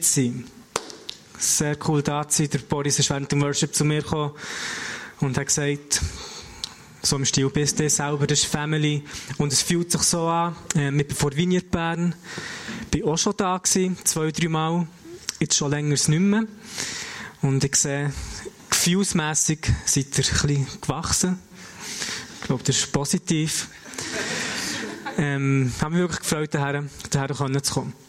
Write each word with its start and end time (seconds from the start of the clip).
zu 0.00 0.20
sein. 0.20 0.44
Sehr 1.38 1.76
cool 1.86 2.02
da 2.02 2.26
zu 2.28 2.42
sein. 2.42 2.50
Der 2.50 2.58
Boris 2.58 2.98
ist 2.98 3.10
während 3.10 3.30
dem 3.30 3.42
Worship 3.42 3.74
zu 3.74 3.84
mir 3.84 4.02
gekommen 4.02 4.32
und 5.20 5.36
hat 5.38 5.46
gesagt, 5.46 6.00
so 7.02 7.16
im 7.16 7.24
Stil 7.24 7.48
bist 7.50 7.78
du 7.78 7.88
selber, 7.88 8.26
das 8.26 8.40
ist 8.40 8.46
Family. 8.46 9.02
Und 9.38 9.52
es 9.52 9.62
fühlt 9.62 9.90
sich 9.90 10.02
so 10.02 10.26
an, 10.26 10.56
äh, 10.74 10.90
mit 10.90 11.12
vor 11.12 11.34
Vineyard 11.34 11.70
Bern. 11.70 12.14
Ich 12.92 13.04
war 13.04 13.12
auch 13.12 13.18
schon 13.18 13.34
da 13.36 13.56
gewesen, 13.58 13.96
zwei, 14.04 14.30
drei 14.30 14.48
Mal. 14.48 14.86
Jetzt 15.38 15.56
schon 15.56 15.70
länger 15.70 15.90
nicht 15.90 16.08
mehr. 16.08 16.44
Und 17.42 17.62
ich 17.62 17.76
sehe, 17.76 18.12
gefühlsmässig 18.68 19.60
seid 19.84 20.06
ihr 20.18 20.24
ein 20.24 20.32
bisschen 20.32 20.66
gewachsen. 20.80 21.38
Ich 22.40 22.46
glaube, 22.46 22.64
das 22.64 22.76
ist 22.76 22.92
positiv. 22.92 23.68
Ähm, 25.16 25.72
habe 25.80 25.92
mich 25.92 26.00
wirklich 26.00 26.20
gefreut, 26.20 26.54
daher, 26.54 26.84
daher 27.10 27.62
zu 27.62 27.74
kommen. 27.74 28.07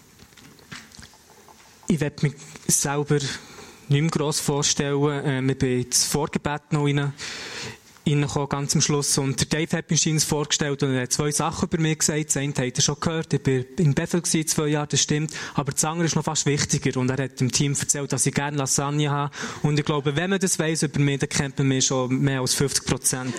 Ich 1.92 2.00
werde 2.00 2.22
mich 2.22 2.34
selber 2.68 3.18
nicht 3.88 4.02
mehr 4.02 4.12
gross 4.12 4.40
vorstellen. 4.40 5.22
Ähm, 5.26 5.50
ich 5.50 5.58
bin 5.58 5.82
ins 5.82 6.06
Vorgebet 6.06 6.72
noch 6.72 6.86
rein, 6.86 7.14
reingekommen, 8.06 8.48
ganz 8.48 8.76
am 8.76 8.82
Schluss. 8.82 9.18
Und 9.18 9.40
der 9.40 9.48
Dave 9.48 9.78
hat 9.78 9.90
mir 9.90 10.20
vorgestellt 10.20 10.84
und 10.84 10.94
er 10.94 11.02
hat 11.02 11.12
zwei 11.12 11.32
Sachen 11.32 11.68
über 11.68 11.82
mich 11.82 11.98
gesagt. 11.98 12.28
Das 12.28 12.38
eine 12.38 12.54
hat 12.54 12.78
er 12.78 12.82
schon 12.84 13.00
gehört. 13.00 13.34
Ich 13.34 13.44
war 13.44 13.64
in 13.80 13.96
Bethel 13.96 14.22
zwei 14.22 14.68
Jahre, 14.68 14.86
das 14.86 15.02
stimmt. 15.02 15.34
Aber 15.56 15.72
das 15.72 15.84
andere 15.84 16.06
ist 16.06 16.16
noch 16.16 16.26
fast 16.26 16.46
wichtiger. 16.46 17.00
Und 17.00 17.10
er 17.10 17.24
hat 17.24 17.40
dem 17.40 17.52
Team 17.52 17.74
erzählt, 17.74 18.14
dass 18.14 18.24
ich 18.28 18.36
gerne 18.36 18.56
Lasagne 18.56 19.10
habe. 19.10 19.34
Und 19.64 19.80
ich 19.80 19.86
glaube, 19.86 20.16
wenn 20.16 20.30
man 20.30 20.40
das 20.40 20.60
weiss 20.60 20.84
über 20.84 21.00
mich, 21.00 21.22
dann 21.22 21.30
kennt 21.30 21.58
man 21.58 21.70
mich 21.70 21.88
schon 21.88 22.20
mehr 22.20 22.42
als 22.42 22.54
50 22.54 22.86
Prozent. 22.86 23.34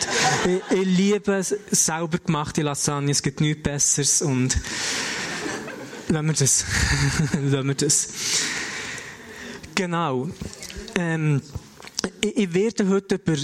ich, 0.44 0.76
ich 0.76 0.84
liebe 0.86 1.40
selber 1.70 2.18
gemachte 2.18 2.62
Lasagne. 2.62 3.12
Es 3.12 3.22
gibt 3.22 3.40
nichts 3.40 3.62
Besseres. 3.62 4.22
Und 4.22 4.58
das. 6.10 6.64
lassen 7.34 7.66
wir 7.68 7.74
das. 7.74 8.08
Genau. 9.74 10.28
Ähm, 10.96 11.40
ich, 12.20 12.36
ich 12.36 12.54
werde 12.54 12.88
heute 12.88 13.16
über 13.16 13.36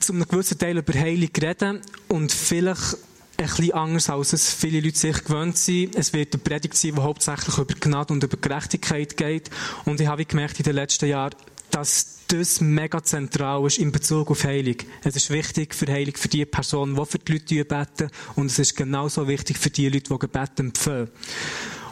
zu 0.00 0.12
einem 0.12 0.28
gewissen 0.28 0.58
Teil 0.58 0.78
über 0.78 0.92
Heilung 0.94 1.30
reden 1.40 1.80
und 2.08 2.30
vielleicht 2.30 2.96
ein 3.36 3.46
bisschen 3.46 3.72
anders, 3.72 4.10
als 4.10 4.32
es 4.32 4.52
viele 4.52 4.80
Leute 4.80 4.98
sich 4.98 5.24
gewöhnt 5.24 5.56
sind. 5.56 5.94
Es 5.96 6.12
wird 6.12 6.34
eine 6.34 6.42
Predigt 6.42 6.76
sein, 6.76 6.94
die 6.94 7.00
hauptsächlich 7.00 7.56
über 7.58 7.74
Gnade 7.74 8.12
und 8.12 8.22
über 8.22 8.36
Gerechtigkeit 8.36 9.16
geht. 9.16 9.50
Und 9.84 10.00
ich 10.00 10.06
habe 10.06 10.24
gemerkt 10.24 10.58
in 10.58 10.64
den 10.64 10.74
letzten 10.74 11.08
Jahren, 11.08 11.34
dass 11.70 12.18
das 12.28 12.60
mega 12.60 13.02
zentral 13.02 13.64
ist 13.66 13.78
in 13.78 13.92
Bezug 13.92 14.30
auf 14.30 14.44
Heilung. 14.44 14.76
Es 15.02 15.16
ist 15.16 15.30
wichtig 15.30 15.74
für 15.74 15.86
Heilung 15.86 16.14
für 16.16 16.28
die 16.28 16.44
Personen, 16.44 16.94
die 16.96 17.06
für 17.06 17.18
die 17.18 17.32
Leute 17.32 17.64
beten. 17.64 18.10
Und 18.34 18.46
es 18.46 18.58
ist 18.58 18.76
genauso 18.76 19.26
wichtig 19.28 19.56
für 19.58 19.70
die 19.70 19.88
Leute, 19.88 20.12
die 20.12 20.18
Gebet 20.18 20.58
empfehlen. 20.58 21.08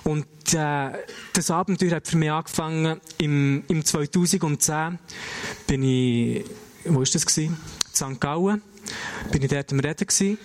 Und 0.07 0.55
äh, 0.55 0.91
das 1.33 1.51
Abenteuer 1.51 1.97
hat 1.97 2.07
für 2.07 2.17
mich 2.17 2.31
angefangen 2.31 3.01
im, 3.19 3.65
im 3.67 3.85
2010. 3.85 5.01
Bin 5.67 5.83
ich, 5.83 6.45
wo 6.85 7.03
ist 7.03 7.17
das 7.17 7.27
gewesen? 7.27 7.57
St. 7.93 8.21
Gallen. 8.21 8.63
Bin 9.33 9.43
ich 9.43 9.49
dort 9.49 9.73
am 9.73 9.81
Reden 9.81 10.07
gewesen. 10.07 10.39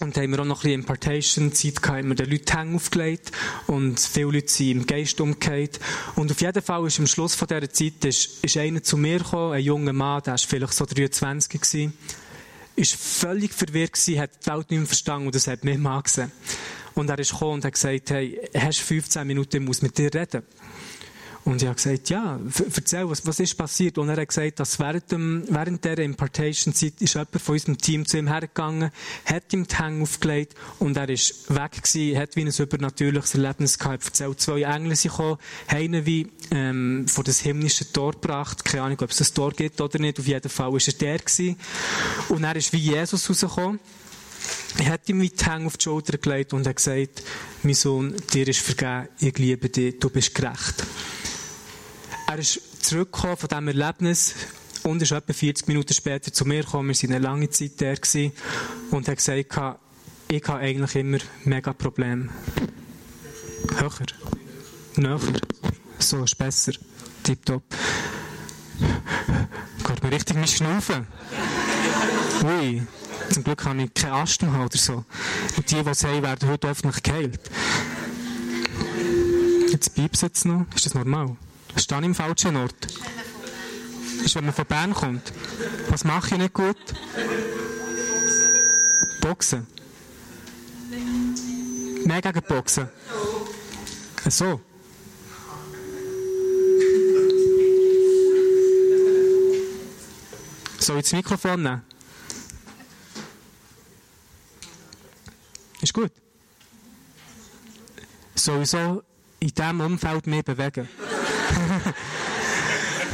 Und 0.00 0.16
haben 0.16 0.30
wir 0.30 0.40
auch 0.40 0.46
noch 0.46 0.60
ein 0.60 0.62
bisschen 0.62 0.80
Impartation-Zeit 0.80 1.82
gehabt, 1.82 1.98
haben 1.98 2.08
wir 2.08 2.14
den 2.14 2.30
Leuten 2.30 2.56
Hänge 2.56 2.76
aufgelegt. 2.76 3.32
Und 3.66 4.00
viele 4.00 4.30
Leute 4.30 4.48
sind 4.48 4.70
im 4.70 4.86
Geist 4.86 5.20
umgekehrt. 5.20 5.78
Und 6.14 6.30
auf 6.30 6.40
jeden 6.40 6.62
Fall 6.62 6.86
ist 6.86 6.98
am 6.98 7.06
Schluss 7.06 7.34
von 7.34 7.48
dieser 7.48 7.70
Zeit 7.70 8.02
ist, 8.02 8.42
ist 8.42 8.56
einer 8.56 8.82
zu 8.82 8.96
mir 8.96 9.18
gekommen, 9.18 9.52
ein 9.52 9.62
junger 9.62 9.92
Mann, 9.92 10.22
der 10.22 10.32
war 10.32 10.38
vielleicht 10.38 10.72
so 10.72 10.86
23 10.86 11.60
gewesen. 11.60 11.92
Ist 12.76 12.94
völlig 12.94 13.52
verwirrt 13.52 13.92
gewesen, 13.92 14.20
hat 14.20 14.30
die 14.42 14.50
Welt 14.50 14.70
nicht 14.70 14.78
mehr 14.78 14.86
verstanden 14.86 15.26
und 15.26 15.34
das 15.34 15.46
hat 15.48 15.64
mich 15.64 15.76
mal 15.76 16.00
gesehen. 16.00 16.32
Und 16.96 17.10
er 17.10 17.18
ist 17.18 17.32
gekommen 17.32 17.54
und 17.54 17.64
hat 17.64 17.74
gesagt, 17.74 18.10
hey, 18.10 18.40
hast 18.54 18.80
du 18.80 18.84
15 18.84 19.26
Minuten, 19.26 19.56
ich 19.56 19.62
muss 19.62 19.82
mit 19.82 19.96
dir 19.98 20.12
reden. 20.12 20.42
Und 21.44 21.62
ich 21.62 21.68
habe 21.68 21.76
gesagt, 21.76 22.10
ja, 22.10 22.40
erzähl, 22.74 23.08
was, 23.08 23.24
was 23.24 23.38
ist 23.38 23.54
passiert? 23.54 23.98
Und 23.98 24.08
er 24.08 24.16
hat 24.16 24.28
gesagt, 24.28 24.58
dass 24.58 24.80
während, 24.80 25.12
dem, 25.12 25.44
während 25.48 25.84
der 25.84 25.98
Impartation-Zeit 25.98 26.94
ist 27.00 27.14
jemand 27.14 27.40
von 27.40 27.52
unserem 27.52 27.78
Team 27.78 28.04
zu 28.04 28.18
ihm 28.18 28.26
hergegangen, 28.26 28.90
hat 29.26 29.52
ihm 29.52 29.64
die 29.64 29.76
Hänge 29.76 30.02
aufgelegt 30.02 30.56
und 30.80 30.96
er 30.96 31.08
ist 31.08 31.48
weg 31.54 31.70
gewesen, 31.80 32.18
hat 32.18 32.34
wie 32.34 32.40
ein 32.40 32.48
übernatürliches 32.48 33.34
Erlebnis 33.34 33.78
gehabt. 33.78 34.02
Er 34.02 34.06
erzählt, 34.06 34.40
zwei 34.40 34.62
Engel 34.62 34.96
sind 34.96 35.12
gekommen, 35.12 35.38
ihn 35.78 36.04
wie, 36.04 36.32
ähm, 36.50 37.06
vor 37.06 37.22
das 37.22 37.38
himmlische 37.38 37.92
Tor 37.92 38.12
gebracht. 38.12 38.64
Keine 38.64 38.82
Ahnung, 38.82 38.98
ob 39.02 39.10
es 39.10 39.18
das 39.18 39.32
Tor 39.32 39.52
gibt 39.52 39.80
oder 39.80 40.00
nicht. 40.00 40.18
Auf 40.18 40.26
jeden 40.26 40.48
Fall 40.48 40.74
ist 40.74 40.88
er 40.88 40.94
der 40.94 41.18
gewesen. 41.18 41.56
Und 42.28 42.42
er 42.42 42.56
ist 42.56 42.72
wie 42.72 42.78
Jesus 42.78 43.30
rausgekommen. 43.30 43.78
Er 44.78 44.92
hat 44.92 45.08
ihm 45.08 45.20
die 45.20 45.32
Hänge 45.44 45.66
auf 45.66 45.76
die 45.76 45.84
Schulter 45.84 46.18
gelegt 46.18 46.52
und 46.52 46.66
hat 46.66 46.76
gesagt, 46.76 47.22
mein 47.62 47.74
Sohn, 47.74 48.14
dir 48.32 48.46
ist 48.46 48.60
vergeben, 48.60 49.08
ich 49.20 49.38
liebe 49.38 49.68
dich, 49.68 49.98
du 49.98 50.10
bist 50.10 50.34
gerecht. 50.34 50.84
Er 52.26 52.38
ist 52.38 52.60
zurückgekommen 52.84 53.36
von 53.36 53.48
diesem 53.48 53.68
Erlebnis 53.68 54.34
und 54.82 55.02
ist 55.02 55.12
etwa 55.12 55.32
40 55.32 55.68
Minuten 55.68 55.94
später 55.94 56.32
zu 56.32 56.44
mir 56.44 56.62
gekommen. 56.62 56.88
Wir 56.88 57.08
waren 57.08 57.16
eine 57.16 57.24
lange 57.24 57.50
Zeit 57.50 57.80
da 57.80 57.94
und 58.90 59.08
hat 59.08 59.16
gesagt, 59.16 59.78
ich 60.28 60.48
habe 60.48 60.60
eigentlich 60.60 60.94
immer 60.96 61.18
mega 61.44 61.72
Probleme. 61.72 62.28
Höher. 63.78 64.06
Näher. 64.96 65.20
So 65.98 66.24
ist 66.24 66.38
besser. 66.38 66.72
Tipptopp. 67.22 67.62
Geht 69.86 70.02
mir 70.02 70.12
richtig 70.12 70.36
mit 70.36 70.50
Schnaufen. 70.50 71.06
Ui. 72.44 72.82
Zum 73.30 73.44
Glück 73.44 73.64
habe 73.64 73.82
ich 73.82 73.94
keinen 73.94 74.12
Asthma 74.12 74.64
oder 74.64 74.78
so. 74.78 75.04
Und 75.56 75.70
die, 75.70 75.82
die 75.82 75.90
es 75.90 76.04
haben, 76.04 76.22
werden 76.22 76.48
heute 76.48 76.68
öffentlich 76.68 77.02
geheilt. 77.02 77.40
Jetzt 79.70 79.94
piepst 79.94 80.22
es 80.22 80.44
noch. 80.44 80.66
Ist 80.74 80.86
das 80.86 80.94
normal? 80.94 81.36
Stehe 81.76 82.00
ich 82.00 82.06
im 82.06 82.14
falschen 82.14 82.56
Ort? 82.56 82.86
Ist, 84.24 84.34
wenn 84.34 84.44
man 84.46 84.54
von 84.54 84.64
Bern 84.64 84.94
kommt. 84.94 85.32
Was 85.90 86.04
mache 86.04 86.34
ich 86.34 86.40
nicht 86.40 86.54
gut? 86.54 86.76
Boxen. 89.20 89.66
Mehr 92.04 92.22
gegen 92.22 92.42
Boxen. 92.42 92.88
So. 94.28 94.60
Soll 100.78 100.98
ich 100.98 101.02
das 101.02 101.12
Mikrofon 101.12 101.62
nehmen? 101.62 101.85
Gut. 105.96 106.12
Sowieso 108.34 109.02
in 109.40 109.48
diesem 109.48 109.80
Umfeld 109.80 110.26
mehr 110.26 110.42
bewegen. 110.42 110.88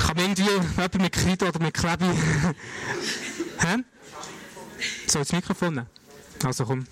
Kann 0.00 0.16
man 0.16 0.24
irgendwie 0.24 0.42
jemand 0.42 0.94
mit 1.00 1.12
Kreide 1.12 1.48
oder 1.48 1.60
mit 1.60 1.74
Klebe... 1.74 2.12
Hä? 3.60 3.76
So, 5.06 5.20
das 5.20 5.32
Mikrofon 5.32 5.74
nehmen? 5.74 5.86
Also 6.44 6.64
komm. 6.64 6.84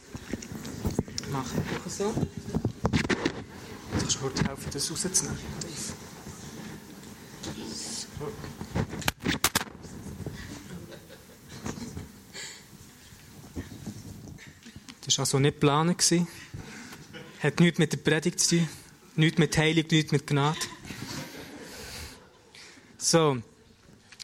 Mach 1.33 1.41
einfach 1.41 1.91
so. 1.91 2.15
Du 2.15 3.99
kannst 3.99 4.23
mir 4.23 4.49
helfen, 4.49 4.71
das 4.73 4.91
rauszunehmen. 4.91 5.39
So. 7.75 8.60
Also 15.21 15.39
nicht 15.39 15.61
geplant. 15.61 16.03
Hat 17.41 17.61
nichts 17.61 17.79
mit 17.79 17.93
der 17.93 17.99
Predigt 17.99 18.41
zu 18.41 18.57
tun, 18.57 18.69
nichts 19.17 19.39
mit 19.39 19.57
Heilung, 19.57 19.85
nichts 19.91 20.13
mit 20.13 20.27
Gnade. 20.27 20.59
So. 22.99 23.39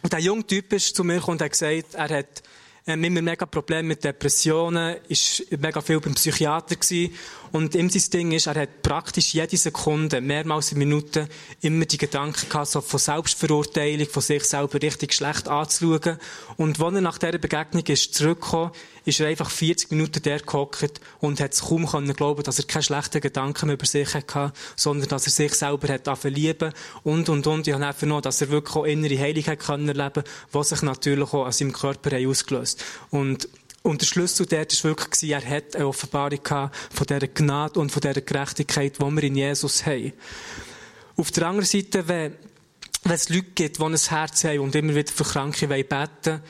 Und 0.03 0.13
der 0.13 0.21
junge 0.21 0.47
Typ 0.47 0.73
ist 0.73 0.95
zu 0.95 1.05
mir 1.05 1.17
gekommen 1.17 1.39
und 1.39 1.43
hat 1.43 1.53
gesagt, 1.53 1.95
er 1.95 2.19
hat 2.19 2.43
ähm, 2.87 3.03
immer 3.05 3.23
mega 3.23 3.47
Probleme 3.47 3.89
mit 3.89 4.05
Depressionen, 4.05 4.97
ist 5.09 5.45
mega 5.59 5.81
viel 5.81 6.01
beim 6.01 6.15
Psychiater 6.15 6.77
gewesen. 6.77 7.15
Und 7.53 7.75
ihm 7.75 7.91
sein 7.91 8.11
Ding 8.13 8.33
ist, 8.33 8.47
er 8.47 8.55
hat 8.55 8.83
praktisch 8.83 9.35
jede 9.35 9.57
Sekunde, 9.57 10.21
mehrmals 10.21 10.73
in 10.73 10.79
Minuten, 10.79 11.29
immer 11.61 11.85
die 11.85 11.99
Gedanken 11.99 12.49
gehabt, 12.49 12.69
so 12.69 12.81
von 12.81 12.99
Selbstverurteilung, 12.99 14.09
von 14.09 14.23
sich 14.23 14.45
selber 14.45 14.81
richtig 14.81 15.15
schlecht 15.15 15.49
anzuschauen. 15.49 16.19
Und 16.57 16.81
als 16.81 16.95
er 16.95 17.01
nach 17.01 17.19
dieser 17.19 17.39
Begegnung 17.39 17.85
ist 17.87 18.15
zurückgekommen, 18.15 18.73
ist 19.05 19.21
er 19.21 19.29
einfach 19.29 19.51
40 19.51 19.93
Minuten 19.93 20.21
der 20.23 20.41
gehockt 20.41 21.01
und 21.21 21.41
hat 21.41 21.53
es 21.53 21.63
kaum 21.63 21.87
können 21.87 22.15
glauben, 22.15 22.43
dass 22.43 22.59
er 22.59 22.67
keine 22.67 22.83
schlechten 22.83 23.21
Gedanken 23.21 23.67
mehr 23.67 23.75
über 23.75 23.87
sich 23.87 24.13
hatte, 24.15 24.53
sondern 24.75 25.09
dass 25.09 25.27
er 25.27 25.33
sich 25.33 25.55
selber 25.55 25.93
hat 25.93 26.25
lieben 26.25 26.73
und, 27.05 27.29
und, 27.29 27.47
und. 27.47 27.69
Ich 27.69 27.75
habe 27.75 27.87
einfach 27.87 28.07
noch, 28.07 28.21
dass 28.21 28.41
er 28.41 28.51
wirklich 28.51 28.77
auch 28.77 28.85
innere 28.85 29.17
hat 29.17 29.59
können 29.61 29.89
erleben, 29.89 30.25
was 30.51 30.71
sich 30.71 30.83
natürlich 30.83 31.33
auch 31.33 31.47
an 31.47 31.53
seinem 31.53 31.73
Körper 31.73 32.17
ausgelöst. 32.17 32.85
Und 33.11 33.49
und 33.87 34.01
der 34.01 34.07
Schlüssel 34.07 34.47
dort 34.47 34.85
war 34.85 34.91
wirklich, 34.91 35.31
er 35.31 35.45
hat 35.45 35.77
eine 35.77 35.87
Offenbarung 35.87 36.41
von 36.45 37.07
dieser 37.09 37.29
Gnade 37.29 37.79
und 37.79 37.93
von 37.93 38.01
dieser 38.01 38.21
Gerechtigkeit, 38.21 38.99
die 38.99 39.11
wir 39.11 39.23
in 39.23 39.37
Jesus 39.37 39.87
haben. 39.87 40.13
Auf 41.17 41.31
der 41.31 41.47
anderen 41.47 41.67
Seite, 41.67 42.09
wenn, 42.09 42.33
wenn 43.05 43.13
es 43.13 43.29
Leute 43.29 43.53
gibt, 43.55 43.79
die 43.79 43.83
ein 43.83 43.97
Herz 43.97 44.45
haben 44.45 44.59
und 44.59 44.75
immer 44.75 44.95
wieder 44.95 45.13
für 45.13 45.23
Kranke 45.23 45.69
beten 45.69 45.91
wollen, 46.25 46.41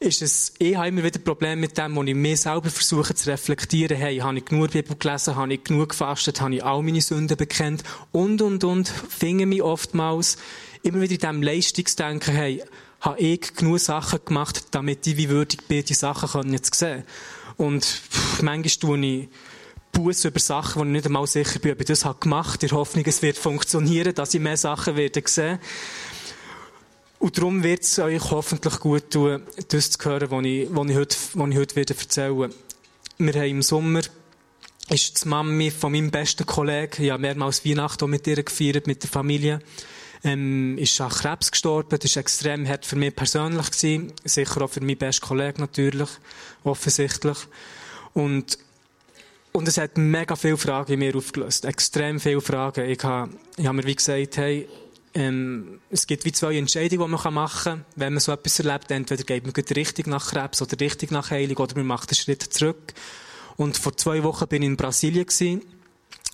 ist 0.00 0.22
es, 0.22 0.54
ich 0.58 0.74
habe 0.74 0.88
immer 0.88 1.04
wieder 1.04 1.20
Probleme 1.20 1.60
mit 1.60 1.78
dem, 1.78 1.94
wo 1.94 2.02
ich 2.02 2.14
mir 2.14 2.36
selber 2.36 2.70
versuche 2.70 3.14
zu 3.14 3.30
reflektieren. 3.30 3.96
Hey, 3.96 4.16
habe 4.16 4.38
ich 4.38 4.46
genug 4.46 4.72
Bibel 4.72 4.96
gelesen? 4.96 5.36
Habe 5.36 5.54
ich 5.54 5.62
genug 5.62 5.90
gefastet? 5.90 6.40
Habe 6.40 6.56
ich 6.56 6.64
all 6.64 6.82
meine 6.82 7.02
Sünden 7.02 7.36
bekennt? 7.36 7.84
Und, 8.10 8.42
und, 8.42 8.64
und. 8.64 8.88
Finde 8.88 9.46
mich 9.46 9.62
oftmals 9.62 10.38
immer 10.82 11.02
wieder 11.02 11.12
in 11.12 11.18
diesem 11.18 11.42
Leistungsdenken, 11.42 12.34
hey, 12.34 12.64
habe 13.00 13.18
ich 13.18 13.54
genug 13.54 13.80
Sachen 13.80 14.20
gemacht, 14.24 14.66
damit 14.72 15.06
ich 15.06 15.16
wie 15.16 15.28
würdig 15.28 15.66
bin, 15.66 15.84
die 15.84 15.94
Sachen 15.94 16.28
können 16.28 16.52
jetzt 16.52 16.74
sehen. 16.74 17.04
Und 17.56 17.84
pff, 17.84 18.42
manchmal 18.42 18.98
tue 18.98 19.06
ich 19.06 19.28
Buß 19.92 20.24
über 20.26 20.38
Sachen, 20.38 20.80
wo 20.80 20.84
ich 20.84 20.90
nicht 20.90 21.06
einmal 21.06 21.26
sicher 21.26 21.58
bin, 21.58 21.72
ob 21.72 21.80
ich 21.80 21.86
das 21.86 22.04
habe 22.04 22.20
gemacht 22.20 22.62
in 22.62 22.68
der 22.68 22.78
Hoffnung, 22.78 23.04
es 23.06 23.22
wird 23.22 23.36
funktionieren, 23.36 24.14
dass 24.14 24.34
ich 24.34 24.40
mehr 24.40 24.56
Sachen 24.56 24.96
werde 24.96 25.22
sehen. 25.26 25.58
Und 27.18 27.36
darum 27.36 27.62
wird 27.62 27.82
es 27.82 27.98
euch 27.98 28.30
hoffentlich 28.30 28.80
gut 28.80 29.10
tun, 29.10 29.42
das 29.68 29.90
zu 29.90 30.08
hören, 30.08 30.30
was 30.30 30.44
ich, 30.44 30.68
was 30.70 30.88
ich 30.88 30.96
heute, 30.96 31.16
was 31.34 31.50
ich 31.50 31.56
heute 31.56 31.76
wieder 31.76 31.94
erzählen 31.98 32.54
Wir 33.18 33.34
haben 33.34 33.50
im 33.50 33.62
Sommer, 33.62 34.00
ist 34.88 35.24
die 35.24 35.28
Mami 35.28 35.70
von 35.70 35.92
meinem 35.92 36.10
besten 36.10 36.46
Kollegen, 36.46 37.10
habe 37.10 37.20
mehrmals 37.20 37.64
Weihnachten 37.64 38.08
mit 38.08 38.26
ihr 38.26 38.42
gefeiert, 38.42 38.86
mit 38.86 39.02
der 39.02 39.10
Familie, 39.10 39.60
ähm, 40.24 40.76
ist 40.78 41.00
an 41.00 41.10
Krebs 41.10 41.50
gestorben. 41.50 41.98
Das 41.98 42.16
war 42.16 42.20
extrem 42.20 42.66
hart 42.66 42.84
für 42.86 42.96
mich 42.96 43.14
persönlich 43.14 43.70
gewesen. 43.70 44.12
Sicher 44.24 44.62
auch 44.62 44.70
für 44.70 44.80
meinen 44.80 44.98
besten 44.98 45.26
Kollegen 45.26 45.60
natürlich. 45.60 46.08
Offensichtlich. 46.64 47.38
Und, 48.12 48.58
und 49.52 49.68
es 49.68 49.78
hat 49.78 49.96
mega 49.96 50.36
viele 50.36 50.56
Fragen 50.56 50.92
in 50.92 50.98
mir 50.98 51.16
aufgelöst. 51.16 51.64
Extrem 51.64 52.20
viele 52.20 52.40
Fragen. 52.40 52.88
Ich 52.88 53.02
habe, 53.02 53.30
ich 53.56 53.66
habe 53.66 53.76
mir 53.76 53.84
wie 53.84 53.96
gesagt, 53.96 54.36
hey, 54.36 54.68
ähm, 55.12 55.80
es 55.90 56.06
gibt 56.06 56.24
wie 56.24 56.32
zwei 56.32 56.56
Entscheidungen, 56.56 57.06
die 57.06 57.22
man 57.22 57.34
machen 57.34 57.64
kann, 57.64 57.84
wenn 57.96 58.12
man 58.12 58.20
so 58.20 58.32
etwas 58.32 58.60
erlebt. 58.60 58.90
Entweder 58.90 59.24
geht 59.24 59.44
man 59.44 59.52
richtig 59.54 60.06
nach 60.06 60.30
Krebs 60.30 60.62
oder 60.62 60.78
richtig 60.78 61.10
nach 61.10 61.30
Heilung 61.30 61.56
oder 61.56 61.76
man 61.76 61.86
macht 61.86 62.10
einen 62.10 62.16
Schritt 62.16 62.42
zurück. 62.42 62.94
Und 63.56 63.76
vor 63.76 63.96
zwei 63.96 64.22
Wochen 64.22 64.46
bin 64.46 64.62
ich 64.62 64.68
in 64.68 64.76
Brasilien 64.76 65.26
gewesen 65.26 65.62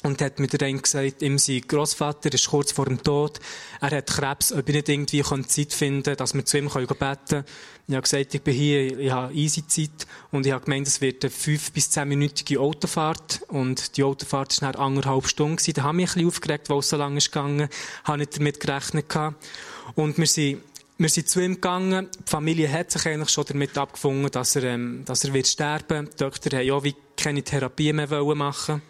und 0.07 0.23
hat 0.23 0.39
mir 0.39 0.47
dann 0.47 0.81
gesagt, 0.81 1.21
ihm 1.21 1.37
sein 1.37 1.63
Großvater 1.67 2.33
ist 2.33 2.49
kurz 2.49 2.71
vor 2.71 2.87
dem 2.87 3.03
Tod. 3.03 3.41
Er 3.81 3.91
hat 3.91 4.07
Krebs, 4.07 4.53
ob 4.53 4.69
ich 4.69 4.75
nicht 4.75 4.89
irgendwie 4.89 5.23
Zeit 5.23 5.73
finden 5.73 6.05
kann, 6.05 6.17
dass 6.17 6.33
wir 6.33 6.45
zu 6.45 6.59
ihm 6.59 6.69
beten 6.69 6.89
können. 6.97 7.45
Ich 7.89 7.95
habe 7.95 8.03
gesagt, 8.03 8.35
ich 8.35 8.43
bin 8.43 8.55
hier, 8.55 8.99
ich 8.99 9.11
habe 9.11 9.35
easy 9.35 9.67
Zeit. 9.67 10.07
Und 10.31 10.47
ich 10.47 10.53
habe 10.53 10.65
gemeint, 10.65 10.87
es 10.87 11.01
wird 11.01 11.25
eine 11.25 11.31
fünf- 11.31 11.73
bis 11.73 11.91
zehnminütige 11.91 12.61
Autofahrt. 12.61 13.43
Und 13.49 13.97
die 13.97 14.05
Autofahrt 14.05 14.63
war 14.63 14.73
nach 14.73 14.81
anderthalb 14.81 15.27
Stunden. 15.27 15.73
Da 15.75 15.83
habe 15.83 15.97
ich 15.97 16.03
mich 16.03 16.11
ein 16.11 16.15
bisschen 16.15 16.29
aufgeregt, 16.29 16.71
weil 16.71 16.79
es 16.79 16.89
so 16.89 16.97
lange 16.97 17.19
ist 17.19 17.33
gegangen. 17.33 17.69
Habe 18.05 18.19
nicht 18.19 18.37
damit 18.37 18.61
gerechnet. 18.61 19.07
Und 19.95 20.19
wir 20.19 20.27
sind 20.27 20.63
wir 20.99 21.11
sind 21.11 21.29
zu 21.29 21.41
ihm 21.41 21.57
gegangen. 21.57 22.09
Die 22.27 22.31
Familie 22.31 22.73
hat 22.73 22.91
sich 22.91 23.05
eigentlich 23.07 23.29
schon 23.29 23.45
damit 23.47 23.77
abgefunden, 23.77 24.31
dass 24.31 24.57
er, 24.57 24.63
ähm, 24.63 25.03
dass 25.05 25.25
er 25.25 25.35
wird 25.35 25.47
sterben. 25.47 26.09
Die 26.11 26.17
Doktor 26.17 26.59
haben 26.59 26.71
auch 26.71 26.85
wie 26.85 26.95
keine 27.17 27.43
Therapie 27.43 27.93
mehr 27.93 28.09
machen 28.35 28.81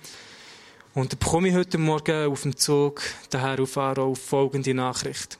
und 0.96 1.12
dann 1.12 1.18
bekomme 1.18 1.48
ich 1.48 1.54
heute 1.54 1.76
Morgen 1.76 2.26
auf 2.26 2.40
dem 2.40 2.56
Zug 2.56 3.02
daher 3.28 3.60
auf 3.60 3.76
Aro 3.76 4.14
folgende 4.14 4.72
Nachricht. 4.72 5.38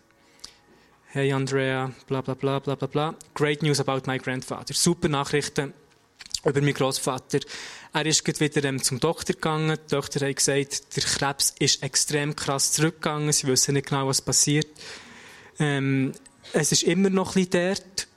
Hey 1.06 1.32
Andrea, 1.32 1.92
bla 2.06 2.20
bla 2.20 2.34
bla 2.34 2.58
bla 2.58 2.74
bla 2.74 2.86
bla. 2.86 3.14
Great 3.32 3.62
news 3.62 3.80
about 3.80 4.02
my 4.06 4.18
grandfather. 4.18 4.74
Super 4.74 5.08
Nachrichten 5.08 5.72
über 6.44 6.60
meinen 6.60 6.74
Großvater. 6.74 7.40
Er 7.94 8.04
ist 8.04 8.38
wieder 8.38 8.64
ähm, 8.64 8.82
zum 8.82 9.00
Doktor 9.00 9.32
gegangen. 9.32 9.78
Die 9.82 9.94
Doktor 9.94 10.28
hat 10.28 10.36
gesagt, 10.36 10.94
der 10.94 11.02
Krebs 11.02 11.54
ist 11.58 11.82
extrem 11.82 12.36
krass 12.36 12.72
zurückgegangen. 12.72 13.32
Sie 13.32 13.46
wissen 13.46 13.72
nicht 13.72 13.88
genau, 13.88 14.08
was 14.08 14.20
passiert. 14.20 14.68
Ähm, 15.58 16.12
es 16.52 16.70
ist 16.70 16.82
immer 16.82 17.08
noch 17.08 17.34
ein 17.34 17.46
bisschen 17.46 17.74
dort. 17.74 18.08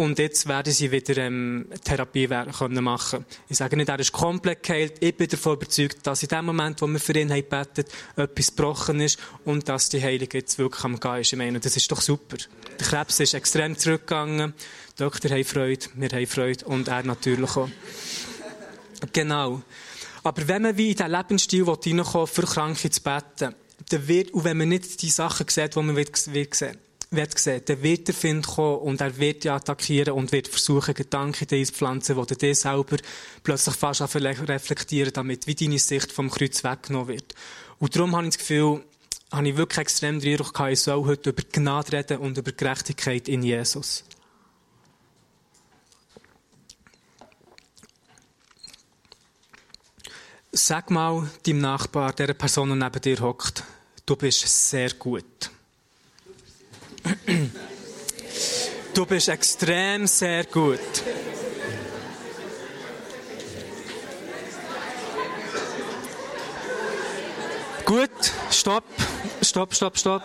Und 0.00 0.18
jetzt 0.18 0.48
werden 0.48 0.72
sie 0.72 0.90
wieder 0.90 1.18
ähm, 1.18 1.66
Therapie 1.84 2.26
können 2.26 2.82
machen 2.82 3.26
Ich 3.50 3.58
sage 3.58 3.76
nicht, 3.76 3.90
er 3.90 3.98
ist 3.98 4.12
komplett 4.12 4.62
geheilt. 4.62 4.94
Ich 5.00 5.14
bin 5.14 5.28
davon 5.28 5.56
überzeugt, 5.56 6.06
dass 6.06 6.22
in 6.22 6.30
dem 6.30 6.46
Moment, 6.46 6.80
wo 6.80 6.86
wir 6.86 6.98
für 6.98 7.12
ihn 7.18 7.28
gebetet 7.28 7.92
etwas 8.16 8.56
gebrochen 8.56 8.98
ist 9.00 9.18
und 9.44 9.68
dass 9.68 9.90
die 9.90 10.02
Heilung 10.02 10.28
jetzt 10.32 10.58
wirklich 10.58 10.84
am 10.84 10.98
Gehen 10.98 11.20
ist. 11.20 11.34
Ich 11.34 11.38
meine, 11.38 11.60
das 11.60 11.76
ist 11.76 11.92
doch 11.92 12.00
super. 12.00 12.38
Der 12.78 12.86
Krebs 12.86 13.20
ist 13.20 13.34
extrem 13.34 13.76
zurückgegangen. 13.76 14.54
Die 14.96 15.02
Doktor 15.02 15.32
haben 15.32 15.44
Freude, 15.44 15.84
wir 15.92 16.08
haben 16.08 16.26
Freude 16.26 16.64
und 16.64 16.88
er 16.88 17.02
natürlich 17.02 17.56
auch. 17.58 17.68
Genau. 19.12 19.60
Aber 20.22 20.48
wenn 20.48 20.62
man 20.62 20.78
wie 20.78 20.92
in 20.92 20.96
diesen 20.96 21.10
Lebensstil 21.10 21.64
reinkommt, 21.64 22.30
für 22.30 22.46
Kranke 22.46 22.88
zu 22.88 23.02
beten, 23.02 23.54
dann 23.90 24.08
wird, 24.08 24.30
und 24.30 24.44
wenn 24.44 24.56
man 24.56 24.70
nicht 24.70 25.02
die 25.02 25.10
Sachen 25.10 25.46
sieht, 25.46 25.76
die 25.76 25.82
man 25.82 25.94
will, 25.94 26.08
will 26.32 26.48
sehen 26.54 26.78
wird 27.10 27.38
sehen, 27.38 27.62
dann 27.64 27.82
wird 27.82 28.06
der 28.06 28.14
Find 28.14 28.46
kommen 28.46 28.78
und 28.78 29.00
er 29.00 29.16
wird 29.18 29.42
dich 29.42 29.50
attackieren 29.50 30.14
und 30.14 30.30
wird 30.30 30.48
versuchen, 30.48 30.94
Gedanken 30.94 31.46
in 31.48 31.58
einzupflanzen, 31.58 32.24
die 32.24 32.36
dir 32.36 32.54
selber 32.54 32.96
plötzlich 33.42 33.74
fast 33.74 34.00
reflektieren, 34.14 35.12
damit 35.12 35.46
wie 35.46 35.56
deine 35.56 35.78
Sicht 35.78 36.12
vom 36.12 36.30
Kreuz 36.30 36.62
weggenommen 36.62 37.08
wird. 37.08 37.34
Und 37.78 37.96
darum 37.96 38.14
habe 38.14 38.26
ich 38.26 38.34
das 38.34 38.38
Gefühl, 38.38 38.84
habe 39.32 39.48
ich 39.48 39.56
wirklich 39.56 39.78
extrem 39.78 40.20
den 40.20 40.36
gehabt, 40.36 40.72
ich 40.72 40.80
soll 40.80 41.04
heute 41.04 41.30
über 41.30 41.42
Gnade 41.50 41.92
reden 41.92 42.18
und 42.18 42.38
über 42.38 42.52
Gerechtigkeit 42.52 43.28
in 43.28 43.42
Jesus. 43.42 44.04
Sag 50.52 50.90
mal 50.90 51.30
deinem 51.46 51.60
Nachbar, 51.60 52.12
der 52.12 52.34
Person, 52.34 52.70
die 52.70 52.76
neben 52.76 53.00
dir 53.00 53.20
hockt, 53.20 53.62
du 54.04 54.16
bist 54.16 54.68
sehr 54.68 54.90
gut. 54.94 55.50
Du 58.94 59.06
bist 59.06 59.28
extrem 59.28 60.06
sehr 60.06 60.44
gut. 60.44 60.78
Gut, 67.84 68.10
stopp, 68.50 68.84
stopp, 69.42 69.74
stopp, 69.74 69.98
stopp. 69.98 70.22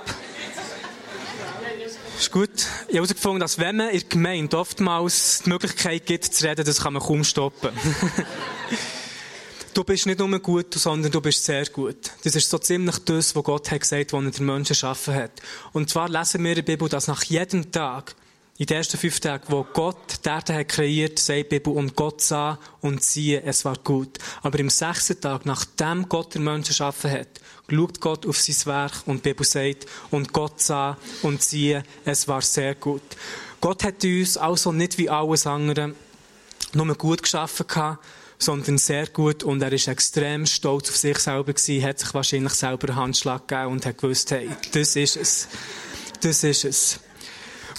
Ist 2.17 2.31
gut. 2.31 2.49
Ich 2.53 2.65
habe 2.65 2.93
herausgefunden, 2.93 3.39
dass 3.39 3.57
wenn 3.59 3.77
man 3.77 3.89
in 3.89 3.99
der 3.99 4.09
Gemeinde 4.09 4.57
oftmals 4.57 5.41
die 5.43 5.49
Möglichkeit 5.49 6.05
gibt, 6.05 6.25
zu 6.25 6.45
reden, 6.47 6.65
das 6.65 6.81
kann 6.81 6.93
man 6.93 7.01
kaum 7.01 7.23
stoppen. 7.23 7.71
du 9.75 9.83
bist 9.83 10.05
nicht 10.05 10.19
nur 10.19 10.39
gut, 10.39 10.73
sondern 10.73 11.11
du 11.11 11.21
bist 11.21 11.43
sehr 11.43 11.65
gut. 11.65 12.11
Das 12.23 12.35
ist 12.35 12.49
so 12.49 12.57
ziemlich 12.57 12.97
das, 12.99 13.35
was 13.35 13.43
Gott 13.43 13.69
hat 13.69 13.81
gesagt, 13.81 14.13
was 14.13 14.23
er 14.23 14.31
den 14.31 14.45
Menschen 14.45 14.69
geschaffen 14.69 15.13
hat. 15.13 15.31
Und 15.73 15.89
zwar 15.89 16.09
lesen 16.09 16.43
wir 16.43 16.51
in 16.51 16.55
der 16.55 16.61
Bibel, 16.63 16.87
dass 16.89 17.07
nach 17.07 17.23
jedem 17.23 17.71
Tag, 17.71 18.15
in 18.57 18.65
den 18.67 18.77
ersten 18.77 18.97
fünf 18.97 19.19
Tagen, 19.19 19.43
wo 19.49 19.65
Gott 19.73 19.97
die 20.23 20.29
Erde 20.29 20.53
hat 20.53 20.69
kreiert, 20.69 21.19
sagt 21.19 21.39
die 21.39 21.59
Bibel, 21.59 21.73
und 21.73 21.95
Gott 21.95 22.21
sah 22.21 22.57
und 22.79 23.03
siehe, 23.03 23.43
es 23.43 23.65
war 23.65 23.75
gut. 23.83 24.17
Aber 24.43 24.57
im 24.59 24.69
sechsten 24.69 25.19
Tag, 25.19 25.45
nachdem 25.45 26.07
Gott 26.07 26.35
den 26.35 26.45
Menschen 26.45 26.69
geschaffen 26.69 27.11
hat, 27.11 27.27
schaut 27.69 27.99
Gott 27.99 28.25
auf 28.25 28.39
sein 28.39 28.65
Werk 28.65 28.93
und 29.07 29.25
die 29.25 29.29
Bibel 29.29 29.45
sagt, 29.45 29.87
und 30.09 30.31
Gott 30.31 30.61
sah 30.61 30.97
und 31.21 31.43
siehe, 31.43 31.83
es 32.05 32.29
war 32.29 32.41
sehr 32.41 32.75
gut. 32.75 33.03
Gott 33.59 33.83
hat 33.83 34.03
uns 34.05 34.37
also 34.37 34.71
nicht 34.71 34.97
wie 34.97 35.09
alles 35.09 35.45
andere 35.45 35.93
nur 36.73 36.95
gut 36.95 37.23
geschaffen 37.23 37.67
gehabt, 37.67 37.99
sondern 38.45 38.77
sehr 38.77 39.07
gut 39.07 39.43
und 39.43 39.61
er 39.61 39.73
ist 39.73 39.87
extrem 39.87 40.45
stolz 40.45 40.89
auf 40.89 40.97
sich 40.97 41.17
selber 41.17 41.53
gewesen, 41.53 41.83
hat 41.83 41.99
sich 41.99 42.13
wahrscheinlich 42.13 42.53
selber 42.53 42.89
einen 42.89 42.97
Handschlag 42.97 43.47
gegeben 43.47 43.71
und 43.71 43.85
hat 43.85 43.97
gewusst, 43.97 44.31
hey, 44.31 44.49
das 44.71 44.95
ist 44.95 45.17
es. 45.17 45.47
Das 46.21 46.43
ist 46.43 46.63
es. 46.63 46.99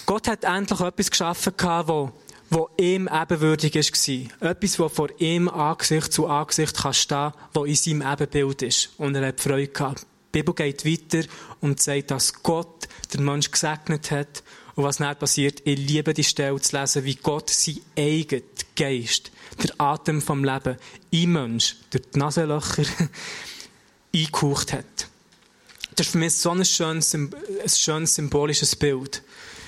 Gott 0.05 0.27
hat 0.27 0.43
endlich 0.43 0.79
etwas 0.79 1.09
geschaffen 1.09 1.53
gehabt, 1.57 1.89
wo, 1.89 2.11
wo 2.49 2.69
ihm 2.77 3.09
ebenwürdig 3.11 3.75
war. 3.75 4.51
Etwas, 4.51 4.79
wo 4.79 4.89
vor 4.89 5.09
ihm 5.19 5.47
Angesicht 5.49 6.13
zu 6.13 6.27
Angesicht 6.27 6.77
kann 6.77 6.93
stehen, 6.93 7.33
wo 7.53 7.65
in 7.65 7.75
seinem 7.75 8.01
Ebenbild 8.01 8.61
ist. 8.61 8.89
Und 8.97 9.15
er 9.15 9.27
hat 9.27 9.41
Freude 9.41 9.67
gehabt. 9.67 10.05
Die 10.33 10.39
Bibel 10.39 10.53
geht 10.53 10.85
weiter 10.85 11.27
und 11.61 11.81
sagt, 11.81 12.11
dass 12.11 12.43
Gott 12.43 12.87
den 13.13 13.25
Menschen 13.25 13.51
gesegnet 13.51 14.11
hat. 14.11 14.43
Und 14.77 14.83
was 14.83 14.97
dann 14.97 15.17
passiert, 15.17 15.63
ich 15.65 15.75
liebe 15.75 16.13
die 16.13 16.23
Stelle 16.23 16.61
zu 16.61 16.77
lesen, 16.77 17.03
wie 17.03 17.15
Gott 17.15 17.49
sein 17.49 17.79
eigenes 17.97 18.43
Geist 18.75 19.31
der 19.63 19.71
Atem 19.79 20.21
vom 20.21 20.43
Leben 20.43 20.77
in 21.09 21.31
Mensch 21.31 21.77
durch 21.89 22.03
die 22.13 22.19
Nasenlöcher 22.19 22.83
eingehaucht 24.15 24.73
hat. 24.73 25.07
Das 25.95 26.05
ist 26.05 26.11
für 26.11 26.19
mich 26.19 26.35
so 26.35 26.51
ein 26.51 26.63
schönes, 26.63 27.11
ein 27.15 27.33
schönes 27.65 28.13
symbolisches 28.13 28.75
Bild. 28.75 29.23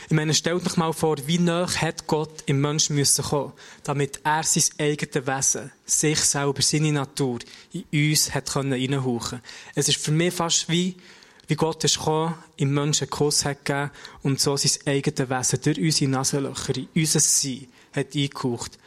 Ich 0.09 0.15
meine, 0.15 0.35
stellt 0.35 0.63
euch 0.67 0.77
mal 0.77 0.93
vor, 0.93 1.15
wie 1.25 1.39
nah 1.39 1.67
hat 1.67 2.05
Gott 2.05 2.43
im 2.45 2.61
Menschen 2.61 2.95
müssen 2.95 3.25
kommen, 3.25 3.53
damit 3.83 4.19
er 4.23 4.43
sein 4.43 4.63
eigenes 4.77 5.25
Wesen, 5.25 5.71
sich 5.87 6.19
selber, 6.19 6.61
seine 6.61 6.91
Natur 6.91 7.39
in 7.73 8.11
uns 8.11 8.35
hat 8.35 8.51
können. 8.51 9.41
Es 9.73 9.89
ist 9.89 9.97
für 9.97 10.11
mich 10.11 10.35
fast 10.35 10.69
wie, 10.69 10.97
wie 11.49 11.55
Gott 11.55 11.83
ist 11.83 11.97
gekommen, 11.97 12.35
im 12.57 12.73
Menschen 12.73 13.05
einen 13.05 13.09
Kuss 13.09 13.43
hat 13.43 13.65
gegeben 13.65 13.89
und 14.21 14.39
so 14.39 14.55
sein 14.55 14.71
eigenes 14.85 15.29
Wesen 15.29 15.61
durch 15.63 15.79
unsere 15.79 16.11
Nasenlöcher 16.11 16.73
unser 16.95 17.19
Sein 17.19 17.67
hat 17.91 18.15
eingehaucht. 18.15 18.77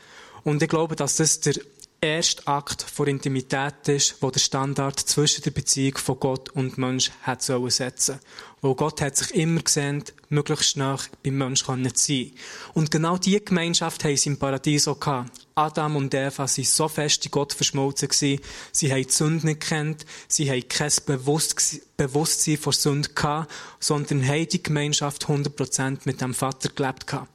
Und 0.44 0.62
ich 0.62 0.68
glaube, 0.68 0.94
dass 0.94 1.16
das 1.16 1.40
der 1.40 1.54
erste 2.02 2.46
Akt 2.48 2.82
von 2.82 3.06
Intimität 3.06 3.86
ist, 3.86 4.16
wo 4.20 4.30
der 4.30 4.40
Standard 4.40 4.98
zwischen 4.98 5.42
der 5.42 5.52
Beziehung 5.52 5.96
von 5.96 6.18
Gott 6.18 6.48
und 6.50 6.76
Mensch 6.76 7.12
hat 7.22 7.42
sollen 7.42 7.70
setzen. 7.70 8.18
Wo 8.60 8.74
Gott 8.74 9.00
hat 9.00 9.16
sich 9.16 9.32
immer 9.34 9.60
gesehen, 9.60 10.02
möglichst 10.28 10.76
nah 10.76 10.98
beim 11.22 11.38
Mensch 11.38 11.66
nicht 11.68 11.98
sein. 11.98 12.32
Und 12.74 12.90
genau 12.90 13.18
diese 13.18 13.40
Gemeinschaft 13.40 14.02
haben 14.02 14.16
sie 14.16 14.30
im 14.30 14.38
Paradies 14.38 14.88
auch 14.88 14.98
gehabt. 14.98 15.30
Adam 15.54 15.94
und 15.96 16.12
Eva 16.12 16.38
waren 16.38 16.64
so 16.64 16.88
fest 16.88 17.24
in 17.24 17.30
Gott 17.30 17.52
verschmolzen 17.52 18.08
gewesen. 18.08 18.42
Sie 18.72 18.92
haben 18.92 19.04
die 19.04 19.10
Sünde 19.10 19.46
nicht 19.46 19.60
gekannt. 19.60 20.04
Sie 20.26 20.50
haben 20.50 20.68
kein 20.68 20.90
Bewusstsein 21.06 22.58
vor 22.58 22.72
Sünde 22.72 23.10
gehabt, 23.10 23.52
sondern 23.78 24.26
haben 24.26 24.48
die 24.48 24.62
Gemeinschaft 24.62 25.26
100% 25.26 26.00
mit 26.04 26.20
dem 26.20 26.34
Vater 26.34 26.68
gelebt 26.70 27.06
gehabt. 27.06 27.30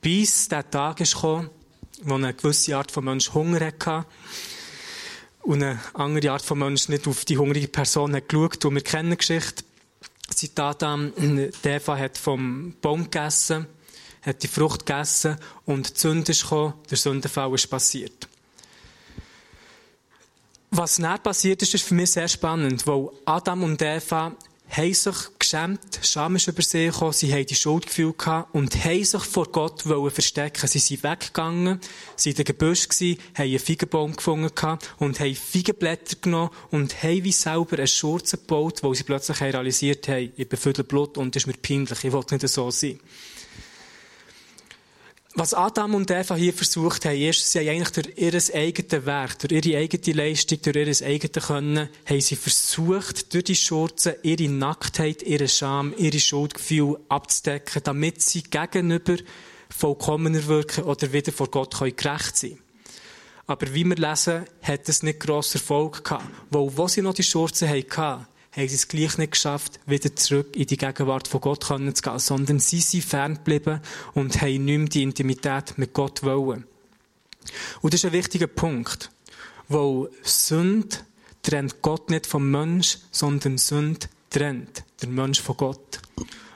Bis 0.00 0.48
der 0.48 0.70
Tag 0.70 1.00
ist 1.00 1.14
gekommen, 1.14 1.50
wo 2.02 2.14
eine 2.14 2.34
gewisse 2.34 2.76
Art 2.76 2.90
von 2.90 3.04
Mensch 3.04 3.32
Hunger 3.32 3.64
hatte 3.66 4.06
und 5.42 5.62
eine 5.62 5.78
andere 5.92 6.32
Art 6.32 6.42
von 6.42 6.58
Mensch 6.58 6.88
nicht 6.88 7.06
auf 7.06 7.24
die 7.24 7.38
hungrige 7.38 7.68
Person 7.68 8.14
hat 8.14 8.28
geschaut. 8.28 8.64
Und 8.64 8.74
wir 8.74 8.82
kennen 8.82 9.10
die 9.10 9.16
Geschichte. 9.18 9.64
Seit 10.34 10.58
Adam, 10.58 11.12
Eva 11.62 11.98
hat 11.98 12.16
vom 12.16 12.74
Baum 12.80 13.04
gegessen, 13.04 13.66
hat 14.22 14.42
die 14.42 14.48
Frucht 14.48 14.86
gegessen 14.86 15.36
und 15.66 15.96
die 15.96 16.00
Sünde 16.00 16.32
ist 16.32 16.42
gekommen, 16.42 16.74
der 16.90 16.96
Sündenfall 16.96 17.54
ist 17.54 17.68
passiert. 17.68 18.26
Was 20.70 20.96
dann 20.96 21.22
passiert 21.22 21.62
ist, 21.62 21.74
ist 21.74 21.84
für 21.84 21.94
mich 21.94 22.10
sehr 22.10 22.26
spannend, 22.26 22.86
weil 22.86 23.10
Adam 23.26 23.62
und 23.62 23.80
Eva 23.80 24.32
haben 24.70 24.94
sich 24.94 25.14
geschämt, 25.54 26.00
Scham 26.02 26.34
ist 26.34 26.48
über 26.48 26.62
sie 26.62 26.86
gekommen, 26.86 27.12
sie 27.12 27.32
haben 27.32 27.46
die 27.46 27.54
Schuldgefühl 27.54 28.12
gehabt 28.12 28.52
und 28.54 28.84
haben 28.84 29.04
sich 29.04 29.22
vor 29.22 29.46
Gott 29.52 29.82
verstecken. 29.82 30.66
Sie 30.66 30.80
sind 30.80 31.04
weggegangen, 31.04 31.80
sie 32.16 32.30
in 32.30 32.36
den 32.36 32.44
Gebüsch, 32.44 32.88
haben 32.88 33.18
einen 33.36 33.58
Feigenbaum 33.60 34.16
gefunden 34.16 34.50
und 34.98 35.20
haben 35.20 35.34
Feigenblätter 35.36 36.16
genommen 36.20 36.50
und 36.72 37.00
haben 37.04 37.22
wie 37.22 37.32
selber 37.32 37.76
eine 37.76 37.86
Schurze 37.86 38.36
gebaut, 38.36 38.82
wo 38.82 38.92
sie 38.94 39.04
plötzlich 39.04 39.40
realisiert 39.40 40.08
haben, 40.08 40.32
ich 40.36 40.48
bin 40.48 40.84
Blut 40.88 41.16
und 41.18 41.36
es 41.36 41.44
ist 41.44 41.46
mir 41.46 41.54
peinlich, 41.54 42.02
ich 42.02 42.12
will 42.12 42.24
nicht 42.30 42.48
so 42.48 42.70
sein. 42.72 42.98
Was 45.36 45.52
Adam 45.52 45.96
und 45.96 46.12
Eva 46.12 46.36
hier 46.36 46.52
versucht 46.52 47.04
haben, 47.06 47.20
ist, 47.20 47.50
sie 47.50 47.58
haben 47.58 47.68
eigentlich 47.70 47.90
durch 47.90 48.12
ihr 48.16 48.34
eigenes 48.54 49.04
Werk, 49.04 49.36
durch 49.40 49.66
ihre 49.66 49.78
eigene 49.78 50.16
Leistung, 50.16 50.62
durch 50.62 50.76
ihr 50.76 51.06
eigenes 51.06 51.46
Können, 51.48 51.88
haben 52.06 52.20
sie 52.20 52.36
versucht, 52.36 53.34
durch 53.34 53.42
die 53.42 53.56
Schurze 53.56 54.16
ihre 54.22 54.48
Nacktheit, 54.48 55.24
ihre 55.24 55.48
Scham, 55.48 55.92
ihre 55.96 56.20
Schuldgefühle 56.20 57.00
abzudecken, 57.08 57.82
damit 57.82 58.22
sie 58.22 58.44
gegenüber 58.44 59.16
vollkommener 59.70 60.46
wirken 60.46 60.84
oder 60.84 61.12
wieder 61.12 61.32
vor 61.32 61.50
Gott 61.50 61.76
gerecht 61.80 62.36
sein 62.36 62.50
können. 62.50 62.62
Aber 63.48 63.74
wie 63.74 63.84
wir 63.84 63.96
lesen, 63.96 64.44
hat 64.62 64.88
es 64.88 65.02
nicht 65.02 65.18
grosser 65.18 65.58
Erfolg 65.58 66.04
gehabt. 66.04 66.26
Weil, 66.50 66.76
wo 66.76 66.86
sie 66.86 67.02
noch 67.02 67.12
die 67.12 67.24
Schurze 67.24 67.68
hatten, 67.68 68.26
haben 68.52 68.68
sie 68.68 68.74
es 68.76 68.86
gleich 68.86 69.18
nicht 69.18 69.32
geschafft, 69.32 69.73
wieder 69.86 70.14
zurück 70.16 70.56
in 70.56 70.66
die 70.66 70.76
Gegenwart 70.76 71.28
von 71.28 71.40
Gott 71.40 71.64
zu 71.64 71.76
gehen, 71.76 72.18
sondern 72.18 72.58
sie 72.58 72.80
sind 72.80 73.04
ferngeblieben 73.04 73.80
und 74.14 74.40
haben 74.40 74.64
nicht 74.64 74.78
mehr 74.78 74.88
die 74.88 75.02
Intimität 75.02 75.76
mit 75.76 75.92
Gott 75.92 76.22
wollen. 76.22 76.64
Und 77.82 77.92
das 77.92 78.00
ist 78.00 78.06
ein 78.06 78.12
wichtiger 78.12 78.46
Punkt, 78.46 79.10
weil 79.68 80.10
Sünde 80.22 80.96
trennt 81.42 81.82
Gott 81.82 82.10
nicht 82.10 82.26
vom 82.26 82.50
Mensch, 82.50 82.98
sondern 83.10 83.58
Sünde 83.58 84.08
trennt 84.30 84.84
der 85.02 85.08
Mensch 85.08 85.40
von 85.40 85.56
Gott. 85.56 86.00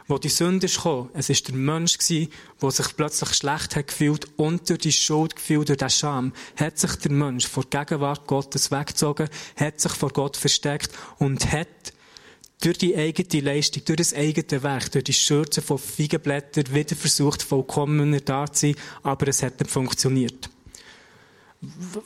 Wo 0.06 0.16
die 0.16 0.30
Sünde 0.30 0.66
gekommen, 0.66 1.10
es 1.12 1.28
ist 1.28 1.48
der 1.48 1.54
Mensch 1.54 1.98
der 1.98 2.70
sich 2.70 2.96
plötzlich 2.96 3.34
schlecht 3.34 3.76
hat 3.76 3.88
gefühlt 3.88 4.26
und 4.38 4.70
durch 4.70 4.78
die 4.78 4.92
Schuld 4.92 5.36
gefühlt, 5.36 5.68
durch 5.68 5.76
den 5.76 5.90
Scham, 5.90 6.32
hat 6.56 6.78
sich 6.78 6.96
der 6.96 7.12
Mensch 7.12 7.46
vor 7.46 7.64
der 7.64 7.84
Gegenwart 7.84 8.26
Gottes 8.26 8.70
weggezogen, 8.70 9.28
hat 9.56 9.80
sich 9.80 9.92
vor 9.92 10.08
Gott 10.10 10.38
versteckt 10.38 10.92
und 11.18 11.52
hat 11.52 11.68
durch 12.60 12.78
die 12.78 12.96
eigene 12.96 13.40
Leistung, 13.40 13.84
durch 13.84 13.98
das 13.98 14.14
eigene 14.14 14.62
Werk, 14.62 14.90
durch 14.90 15.04
die 15.04 15.12
Schürze 15.12 15.62
von 15.62 15.78
Feigenblättern 15.78 16.74
wieder 16.74 16.96
versucht, 16.96 17.42
vollkommener 17.42 18.20
da 18.20 18.50
zu 18.52 18.68
sein, 18.68 18.76
aber 19.02 19.28
es 19.28 19.42
hat 19.42 19.60
nicht 19.60 19.70
funktioniert. 19.70 20.50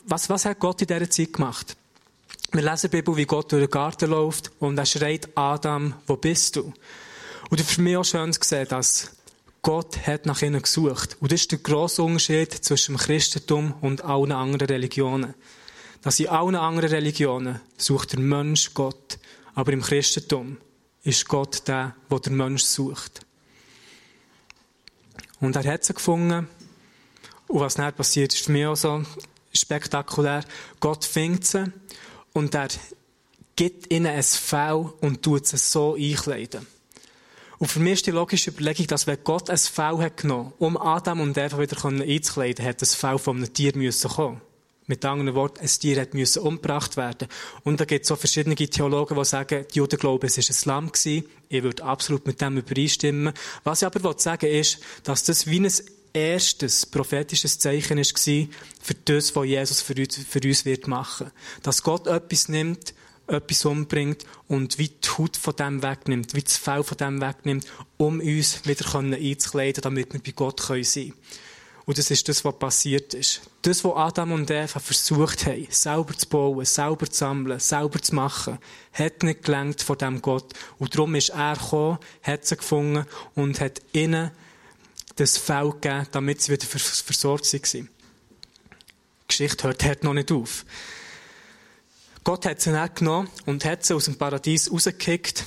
Was, 0.05 0.29
was 0.29 0.45
hat 0.45 0.59
Gott 0.59 0.81
in 0.81 0.87
dieser 0.87 1.09
Zeit 1.09 1.33
gemacht? 1.33 1.75
Wir 2.51 2.61
lesen 2.61 2.91
der 2.91 2.97
Bibel, 2.97 3.17
wie 3.17 3.25
Gott 3.25 3.51
durch 3.51 3.63
den 3.63 3.71
Garten 3.71 4.11
läuft 4.11 4.51
und 4.59 4.77
er 4.77 4.85
schreit, 4.85 5.29
Adam, 5.35 5.95
wo 6.05 6.17
bist 6.17 6.55
du? 6.55 6.71
Und 7.49 7.61
für 7.61 7.81
mich 7.81 7.97
auch 7.97 8.05
schön 8.05 8.31
zu 8.31 8.39
sehen, 8.43 8.67
dass 8.67 9.11
Gott 9.63 10.05
hat 10.05 10.25
nach 10.25 10.41
ihnen 10.41 10.61
gesucht. 10.61 11.17
Und 11.19 11.31
das 11.31 11.41
ist 11.41 11.51
der 11.51 11.59
grosse 11.59 12.03
Unterschied 12.03 12.51
zwischen 12.51 12.95
dem 12.95 12.99
Christentum 12.99 13.73
und 13.81 14.03
allen 14.03 14.31
anderen 14.31 14.67
Religionen. 14.67 15.33
Dass 16.01 16.19
in 16.19 16.27
allen 16.27 16.55
anderen 16.55 16.89
Religionen 16.89 17.61
sucht 17.77 18.13
der 18.13 18.19
Mensch 18.19 18.73
Gott. 18.73 19.17
Aber 19.55 19.71
im 19.71 19.81
Christentum 19.81 20.57
ist 21.03 21.27
Gott 21.27 21.67
der, 21.67 21.95
der 22.09 22.19
der 22.19 22.31
Mensch 22.31 22.63
sucht. 22.63 23.25
Und 25.39 25.55
er 25.55 25.71
hat 25.71 25.83
sie 25.83 25.93
gefunden. 25.93 26.47
Und 27.47 27.59
was 27.59 27.75
dann 27.75 27.93
passiert, 27.93 28.33
ist 28.33 28.45
für 28.45 28.51
mich 28.51 28.65
auch 28.65 28.75
so 28.75 29.03
spektakulär. 29.53 30.43
Gott 30.79 31.05
findet 31.05 31.45
sie 31.45 31.71
und 32.31 32.55
er 32.55 32.69
gibt 33.55 33.91
ihnen 33.93 34.07
ein 34.07 34.23
Fell 34.23 34.89
und 35.01 35.21
tut 35.21 35.45
sie 35.45 35.57
so 35.57 35.95
einkleiden. 35.95 36.65
Und 37.59 37.67
für 37.67 37.79
mich 37.79 37.93
ist 37.93 38.07
die 38.07 38.11
logische 38.11 38.49
Überlegung, 38.49 38.87
dass 38.87 39.07
wenn 39.07 39.23
Gott 39.23 39.49
ein 39.49 39.57
Fell 39.57 39.97
hat 39.99 40.17
genommen, 40.17 40.53
um 40.57 40.75
Adam 40.75 41.21
und 41.21 41.37
Eva 41.37 41.59
wieder 41.59 41.85
einzukleiden, 41.85 42.65
hat 42.65 42.81
das 42.81 42.95
Fell 42.95 43.17
von 43.17 43.37
einem 43.37 43.53
Tier 43.53 43.75
müssen 43.75 44.09
kommen. 44.09 44.41
Mit 44.85 45.05
anderen 45.05 45.33
Worten, 45.35 45.61
ein 45.61 45.67
Tier 45.67 46.01
hat 46.01 46.13
müssen 46.13 46.41
umgebracht 46.41 46.97
werden. 46.97 47.29
Und 47.63 47.79
da 47.79 47.85
gibt 47.85 48.03
es 48.03 48.09
so 48.09 48.15
verschiedene 48.15 48.55
Theologen, 48.55 49.17
die 49.17 49.25
sagen, 49.25 49.65
die 49.73 49.77
Juden 49.77 49.97
glauben, 49.97 50.25
es 50.25 50.37
war 50.37 50.43
ein 50.43 50.67
Lamm 50.75 50.91
gewesen. 50.91 51.25
Ich 51.47 51.63
würde 51.63 51.83
absolut 51.83 52.27
mit 52.27 52.41
dem 52.41 52.57
übereinstimmen. 52.57 53.33
Was 53.63 53.81
ich 53.81 53.85
aber 53.85 54.19
sagen 54.19 54.49
ist, 54.49 54.79
dass 55.03 55.23
das 55.23 55.47
wie 55.47 55.61
ein 55.61 55.71
erstes 56.13 56.85
prophetisches 56.85 57.59
Zeichen 57.59 57.97
war 57.97 58.47
für 58.81 58.93
das, 59.05 59.35
was 59.35 59.45
Jesus 59.45 59.81
für 59.81 59.95
uns, 59.95 60.17
für 60.17 60.41
uns 60.45 60.65
wird 60.65 60.87
machen. 60.87 61.31
Dass 61.63 61.81
Gott 61.83 62.07
etwas 62.07 62.49
nimmt, 62.49 62.93
etwas 63.27 63.65
umbringt 63.65 64.25
und 64.47 64.77
wie 64.77 64.89
die 64.89 65.09
Haut 65.17 65.37
von 65.37 65.55
dem 65.55 65.81
wegnimmt, 65.81 66.35
wie 66.35 66.43
das 66.43 66.57
Fell 66.57 66.83
von 66.83 66.97
dem 66.97 67.21
wegnimmt, 67.21 67.65
um 67.97 68.19
uns 68.19 68.65
wieder 68.65 68.95
einzukleiden, 68.95 69.81
damit 69.81 70.13
wir 70.13 70.21
bei 70.21 70.31
Gott 70.31 70.59
sein 70.61 70.83
können. 70.83 71.13
Und 71.85 71.97
das 71.97 72.11
ist 72.11 72.29
das, 72.29 72.45
was 72.45 72.57
passiert 72.57 73.13
ist. 73.13 73.41
Das, 73.61 73.83
was 73.83 73.95
Adam 73.95 74.31
und 74.31 74.49
Eva 74.49 74.79
versucht 74.79 75.45
haben, 75.45 75.67
selber 75.69 76.17
zu 76.17 76.27
bauen, 76.27 76.63
selber 76.63 77.09
zu 77.09 77.17
sammeln, 77.17 77.59
selber 77.59 78.01
zu 78.01 78.15
machen, 78.15 78.57
hat 78.93 79.23
nicht 79.23 79.43
gelangt 79.43 79.81
von 79.81 79.97
dem 79.97 80.21
Gott. 80.21 80.53
Und 80.79 80.95
darum 80.95 81.13
ist 81.15 81.29
er 81.29 81.55
gekommen, 81.55 81.99
hat 82.21 82.45
sie 82.45 82.55
gefunden 82.55 83.05
und 83.35 83.59
hat 83.59 83.81
ihnen 83.91 84.31
das 85.17 85.37
Fell 85.37 85.71
gegeben, 85.71 86.07
damit 86.11 86.41
sie 86.41 86.53
wieder 86.53 86.65
versorgt 86.65 87.53
waren. 87.53 87.89
Die 89.23 89.27
Geschichte 89.27 89.67
hört, 89.67 89.83
hört 89.83 90.03
noch 90.03 90.13
nicht 90.13 90.31
auf. 90.31 90.65
Gott 92.23 92.45
hat 92.45 92.61
sie 92.61 92.71
dann 92.71 92.93
genommen 92.95 93.29
und 93.45 93.65
hat 93.65 93.85
sie 93.85 93.93
aus 93.93 94.05
dem 94.05 94.15
Paradies 94.15 94.71
rausgekickt. 94.71 95.43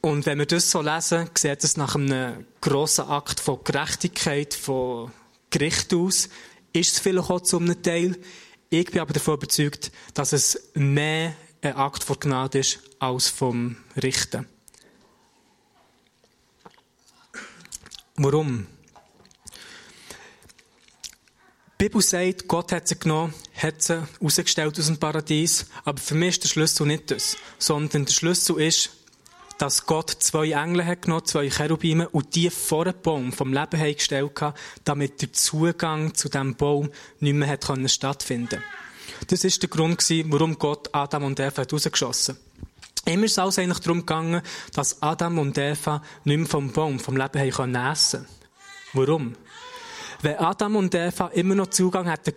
Und 0.00 0.26
wenn 0.26 0.38
wir 0.38 0.46
das 0.46 0.70
so 0.70 0.82
lesen, 0.82 1.30
sieht 1.36 1.62
es 1.62 1.76
nach 1.76 1.94
einem 1.94 2.46
grossen 2.60 3.08
Akt 3.08 3.38
von 3.38 3.62
Gerechtigkeit, 3.62 4.52
von 4.54 5.12
Gericht 5.58 5.94
aus. 5.94 6.28
Ist 6.74 6.92
es 6.92 6.98
vielleicht 6.98 7.30
auch 7.30 7.40
zu 7.40 7.58
einem 7.58 7.82
Teil. 7.82 8.18
Ich 8.68 8.90
bin 8.90 9.00
aber 9.00 9.14
davon 9.14 9.34
überzeugt, 9.34 9.90
dass 10.12 10.34
es 10.34 10.70
mehr 10.74 11.34
ein 11.62 11.76
Akt 11.76 12.04
von 12.04 12.20
Gnade 12.20 12.58
ist 12.58 12.80
als 12.98 13.28
vom 13.28 13.76
Richten. 14.02 14.46
Warum? 18.16 18.66
Die 21.78 21.84
Bibel 21.84 22.02
sagt, 22.02 22.48
Gott 22.48 22.72
hat 22.72 22.88
sie 22.88 22.98
genommen, 22.98 23.32
hat 23.54 23.82
sie 23.82 24.06
rausgestellt 24.22 24.78
aus 24.78 24.86
dem 24.86 24.98
Paradies. 24.98 25.66
Aber 25.84 25.98
für 25.98 26.14
mich 26.14 26.36
ist 26.36 26.44
der 26.44 26.48
Schlüssel 26.48 26.86
nicht 26.86 27.10
das. 27.10 27.38
Sondern 27.58 28.04
der 28.04 28.12
Schlüssel 28.12 28.60
ist, 28.60 28.90
dass 29.58 29.86
Gott 29.86 30.10
zwei 30.10 30.50
Engel 30.50 30.84
hat 30.84 31.02
genommen, 31.02 31.24
zwei 31.24 31.48
Cherubime, 31.48 32.08
und 32.08 32.34
die 32.34 32.50
vor 32.50 32.84
dem 32.84 32.94
Baum 33.02 33.32
vom 33.32 33.52
Leben 33.52 33.94
gestellt 33.94 34.40
hat, 34.40 34.56
damit 34.84 35.22
der 35.22 35.32
Zugang 35.32 36.14
zu 36.14 36.28
diesem 36.28 36.56
Baum 36.56 36.90
nicht 37.20 37.34
mehr 37.34 37.48
hat 37.48 37.66
stattfinden 37.90 38.62
Das 39.28 39.44
ist 39.44 39.62
der 39.62 39.70
Grund 39.70 40.00
warum 40.30 40.58
Gott 40.58 40.88
Adam 40.92 41.24
und 41.24 41.40
Eva 41.40 41.62
hat 41.62 41.72
rausgeschossen 41.72 42.36
Immer 43.06 43.24
ist 43.26 43.38
es 43.38 43.58
eigentlich 43.58 43.78
darum 43.78 44.00
gegangen, 44.00 44.42
dass 44.74 45.00
Adam 45.00 45.38
und 45.38 45.56
Eva 45.56 46.02
nicht 46.24 46.38
mehr 46.38 46.46
vom 46.46 46.72
Baum, 46.72 46.98
vom 46.98 47.16
Leben 47.16 47.38
essen 47.38 47.52
können. 47.52 48.26
Warum? 48.94 49.36
Wenn 50.22 50.38
Adam 50.38 50.74
und 50.74 50.94
Eva 50.94 51.28
immer 51.28 51.54
noch 51.54 51.68
Zugang 51.68 52.08
hätten 52.08 52.36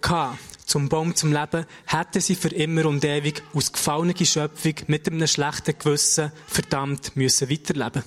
zum 0.70 0.88
Baum 0.88 1.16
zum 1.16 1.34
Leben, 1.34 1.66
hätten 1.86 2.22
sie 2.22 2.36
für 2.36 2.50
immer 2.50 2.86
und 2.86 3.04
ewig 3.04 3.44
aus 3.54 3.72
gefallener 3.74 4.14
Schöpfung 4.24 4.76
mit 4.88 5.08
einem 5.08 5.28
schlechten 5.28 5.78
Gewissen 5.78 6.32
verdammt 6.48 7.16
müssen 7.16 7.50
weiterleben. 7.50 8.04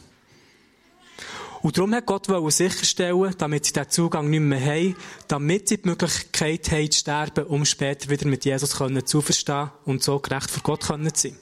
Und 1.63 1.79
darum 1.79 1.95
hat 1.95 2.07
Gott 2.07 2.27
sicherstellen, 2.53 3.35
damit 3.39 3.67
sie 3.67 3.73
diesen 3.73 3.91
Zugang 3.91 4.29
nicht 4.29 4.41
mehr 4.41 4.61
haben, 4.61 4.97
damit 5.29 5.69
sie 5.69 5.79
die 5.79 5.89
Möglichkeit 5.89 6.71
haben, 6.73 6.91
zu 6.91 6.99
sterben, 6.99 7.45
um 7.47 7.65
später 7.65 8.11
wieder 8.11 8.27
mit 8.27 8.45
Jesus 8.45 8.71
zu 9.05 9.21
verstehen 9.21 9.71
und 9.85 10.03
so 10.03 10.19
gerecht 10.19 10.51
vor 10.51 10.63
Gott 10.63 10.83
zu 10.83 10.99
sein. 11.15 11.37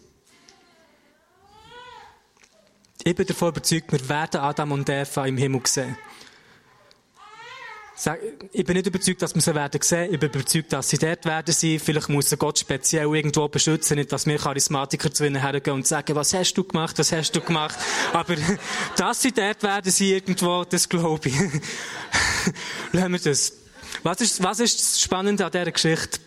Ich 3.02 3.16
bin 3.16 3.26
davon 3.26 3.48
überzeugt, 3.48 3.92
wir 3.92 4.08
werden 4.10 4.40
Adam 4.42 4.72
und 4.72 4.88
Eva 4.90 5.24
im 5.24 5.38
Himmel 5.38 5.62
sehen. 5.64 5.96
Ich 8.52 8.64
bin 8.64 8.76
nicht 8.76 8.86
überzeugt, 8.86 9.20
dass 9.20 9.34
wir 9.34 9.42
sie 9.42 9.54
werden 9.54 9.80
sehen. 9.82 10.14
Ich 10.14 10.18
bin 10.18 10.30
überzeugt, 10.30 10.72
dass 10.72 10.88
sie 10.88 10.96
dort 10.96 11.24
werden 11.26 11.52
sein. 11.52 11.78
Vielleicht 11.78 12.08
muss 12.08 12.34
Gott 12.38 12.58
speziell 12.58 13.14
irgendwo 13.14 13.46
beschützen, 13.48 13.96
nicht, 13.96 14.10
dass 14.10 14.24
wir 14.26 14.38
Charismatiker 14.38 15.12
zu 15.12 15.26
ihnen 15.26 15.40
hergehen 15.40 15.74
und 15.74 15.86
sagen, 15.86 16.14
was 16.14 16.32
hast 16.32 16.54
du 16.54 16.64
gemacht, 16.64 16.98
was 16.98 17.12
hast 17.12 17.36
du 17.36 17.42
gemacht. 17.42 17.78
Aber, 18.14 18.36
dass 18.96 19.20
sie 19.20 19.32
dort 19.32 19.62
werden 19.62 19.92
sein 19.92 20.06
irgendwo, 20.06 20.64
das 20.64 20.88
glaube 20.88 21.28
ich. 21.28 21.34
Lassen 22.92 23.12
wir 23.12 23.18
das. 23.18 23.52
Was 24.02 24.20
ist, 24.22 24.42
was 24.42 24.60
ist 24.60 24.80
das 24.80 25.00
Spannende 25.00 25.44
an 25.44 25.52
dieser 25.52 25.70
Geschichte? 25.70 26.20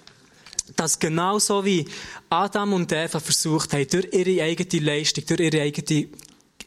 Dass 0.76 1.00
genauso 1.00 1.66
wie 1.66 1.88
Adam 2.30 2.74
und 2.74 2.92
Eva 2.92 3.20
versucht 3.20 3.74
haben, 3.74 3.88
durch 3.88 4.08
ihre 4.12 4.44
eigene 4.44 4.84
Leistung, 4.84 5.26
durch 5.26 5.40
ihre 5.40 5.62
eigene 5.62 6.08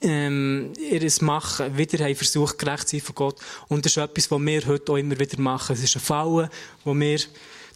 ähm, 0.03 0.73
ihr 0.79 1.11
Machen 1.21 1.76
wieder 1.76 2.05
haben 2.05 2.15
versucht, 2.15 2.59
gerecht 2.59 2.88
zu 2.88 2.97
sein 2.97 3.05
von 3.05 3.15
Gott. 3.15 3.37
Und 3.69 3.85
das 3.85 3.93
ist 3.93 4.03
etwas, 4.03 4.31
was 4.31 4.41
wir 4.41 4.67
heute 4.67 4.93
auch 4.93 4.97
immer 4.97 5.19
wieder 5.19 5.41
machen. 5.41 5.75
Es 5.75 5.83
ist 5.83 5.97
ein 5.97 6.03
Fallen, 6.03 6.49
wo 6.85 6.95
wir 6.95 7.19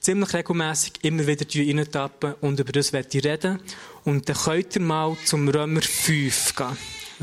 ziemlich 0.01 0.33
regelmäßig 0.33 0.93
immer 1.03 1.27
wieder 1.27 1.47
reintappen 1.55 2.35
und 2.41 2.59
über 2.59 2.73
das 2.73 2.93
werde 2.93 3.09
ich 3.17 3.25
reden. 3.25 3.61
Und 4.05 4.29
dann 4.29 4.37
könnt 4.37 4.77
ihr 4.77 4.83
mal 4.83 5.17
zum 5.25 5.49
Römer 5.49 5.83
5 5.83 6.57
gehen. 6.57 6.77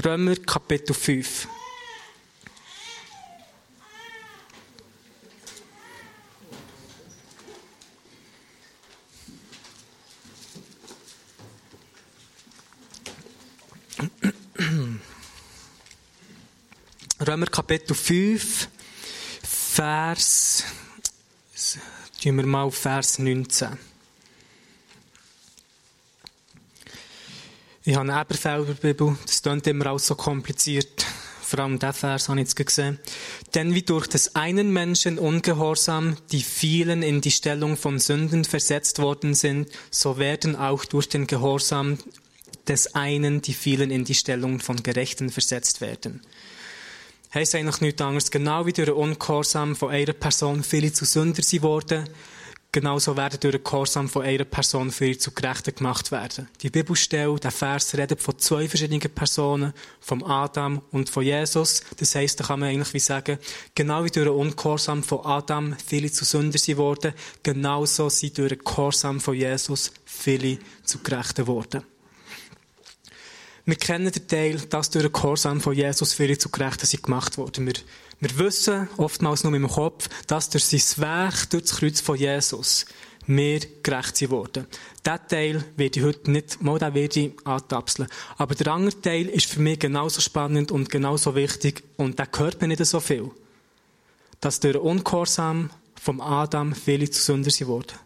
Römer 0.03 0.35
Kapitel 0.35 0.93
5. 0.93 1.47
Römer 17.27 17.47
Kapitel 17.47 17.93
5, 17.93 18.69
Vers, 19.43 20.63
tun 22.23 22.37
wir 22.37 22.45
mal 22.45 22.71
Vers 22.71 23.19
19. 23.19 23.77
Ich 27.83 27.95
habe 27.95 28.09
eine 28.09 28.21
Eberfelder 28.21 28.75
Bibel, 28.75 29.17
das 29.25 29.41
klingt 29.41 29.67
immer 29.67 29.87
alles 29.87 30.07
so 30.07 30.15
kompliziert. 30.15 31.05
Vor 31.41 31.59
allem 31.59 31.79
der 31.79 31.91
Vers 31.91 32.29
habe 32.29 32.39
ich 32.39 32.45
jetzt 32.45 32.55
gesehen. 32.55 32.97
Denn 33.55 33.75
wie 33.75 33.81
durch 33.81 34.07
des 34.07 34.37
einen 34.37 34.71
Menschen 34.71 35.19
Ungehorsam 35.19 36.15
die 36.31 36.43
vielen 36.43 37.03
in 37.03 37.19
die 37.19 37.31
Stellung 37.31 37.75
von 37.75 37.99
Sünden 37.99 38.45
versetzt 38.45 38.99
worden 38.99 39.33
sind, 39.33 39.69
so 39.91 40.17
werden 40.17 40.55
auch 40.55 40.85
durch 40.85 41.09
den 41.09 41.27
Gehorsam 41.27 41.97
des 42.69 42.95
einen 42.95 43.41
die 43.41 43.53
vielen 43.53 43.91
in 43.91 44.05
die 44.05 44.15
Stellung 44.15 44.61
von 44.61 44.81
Gerechten 44.81 45.29
versetzt 45.29 45.81
werden. 45.81 46.21
Heißt 47.33 47.55
eigentlich 47.55 47.81
nichts 47.81 48.01
anderes. 48.01 48.31
Genau 48.31 48.65
wie 48.65 48.73
durch 48.73 48.87
den 48.87 48.95
Ungehorsam 48.95 49.75
von 49.75 49.89
einer 49.89 50.13
Person 50.13 50.63
viele 50.63 50.93
zu 50.93 51.05
Sünder 51.05 51.43
sind 51.43 51.61
worden, 51.61 52.07
genauso 52.71 53.17
werden 53.17 53.39
durch 53.39 53.55
den 53.55 53.63
Gehorsam 53.63 54.07
von 54.07 54.23
einer 54.23 54.45
Person 54.45 54.91
viele 54.91 55.17
zu 55.17 55.31
Gerechten 55.31 55.75
gemacht 55.75 56.11
werden. 56.11 56.47
Die 56.61 56.69
Bibelstelle, 56.69 57.35
der 57.35 57.51
Vers 57.51 57.97
redet 57.97 58.21
von 58.21 58.37
zwei 58.39 58.67
verschiedenen 58.69 59.01
Personen, 59.01 59.73
vom 59.99 60.23
Adam 60.23 60.81
und 60.91 61.09
von 61.09 61.23
Jesus. 61.23 61.81
Das 61.97 62.15
heisst, 62.15 62.39
da 62.39 62.45
kann 62.45 62.59
man 62.61 62.69
eigentlich 62.69 62.93
wie 62.93 62.99
sagen, 62.99 63.39
genau 63.75 64.03
wie 64.05 64.09
durch 64.09 64.27
den 64.27 64.35
Ungehorsam 64.35 65.03
von 65.03 65.25
Adam 65.25 65.75
viele 65.85 66.11
zu 66.11 66.23
Sünder 66.23 66.57
sind 66.57 66.77
worden, 66.77 67.13
genauso 67.43 68.09
sind 68.09 68.37
durch 68.37 68.49
den 68.49 68.59
Gehorsam 68.59 69.19
von 69.19 69.35
Jesus 69.35 69.91
viele 70.05 70.59
zu 70.83 70.99
Gerechten 70.99 71.47
worden. 71.47 71.83
Wir 73.67 73.75
kennen 73.75 74.09
den 74.09 74.27
Teil, 74.29 74.61
dass 74.69 74.91
durch 74.91 75.03
den 75.03 75.11
Gehorsam 75.11 75.59
von 75.59 75.73
Jesus 75.75 76.13
viele 76.13 76.37
zu 76.37 76.47
Gerechten 76.47 76.85
sind 76.85 77.03
gemacht 77.03 77.37
worden. 77.37 77.65
Wir, 77.65 77.73
wir 78.21 78.39
wissen, 78.39 78.87
oftmals 78.95 79.43
nur 79.43 79.53
im 79.53 79.67
Kopf, 79.67 80.07
dass 80.25 80.49
durch 80.49 80.63
sein 80.63 81.03
Werk, 81.03 81.49
durch 81.49 81.63
das 81.63 81.75
Kreuz 81.75 81.99
von 81.99 82.15
Jesus, 82.15 82.85
wir 83.25 83.59
gerecht 83.83 84.15
sind 84.15 84.31
worden. 84.31 84.67
Diesen 85.05 85.27
Teil 85.27 85.65
werde 85.75 85.99
ich 85.99 86.05
heute 86.05 86.31
nicht, 86.31 86.61
mal 86.61 86.79
den 86.79 86.93
werde 86.93 87.19
ich 87.19 87.33
antapseln. 87.43 88.07
Aber 88.37 88.55
der 88.55 88.71
andere 88.71 89.01
Teil 89.01 89.25
ist 89.25 89.47
für 89.47 89.59
mich 89.59 89.79
genauso 89.79 90.21
spannend 90.21 90.71
und 90.71 90.89
genauso 90.89 91.35
wichtig 91.35 91.83
und 91.97 92.19
der 92.19 92.27
gehört 92.27 92.61
mir 92.61 92.69
nicht 92.69 92.85
so 92.85 93.01
viel. 93.01 93.31
Dass 94.39 94.61
durch 94.61 94.75
den 94.75 94.81
Ungehorsam 94.81 95.71
vom 96.01 96.21
Adam 96.21 96.73
viele 96.73 97.09
zu 97.11 97.21
Sünder 97.21 97.51
sind 97.51 97.67
worden. 97.67 97.97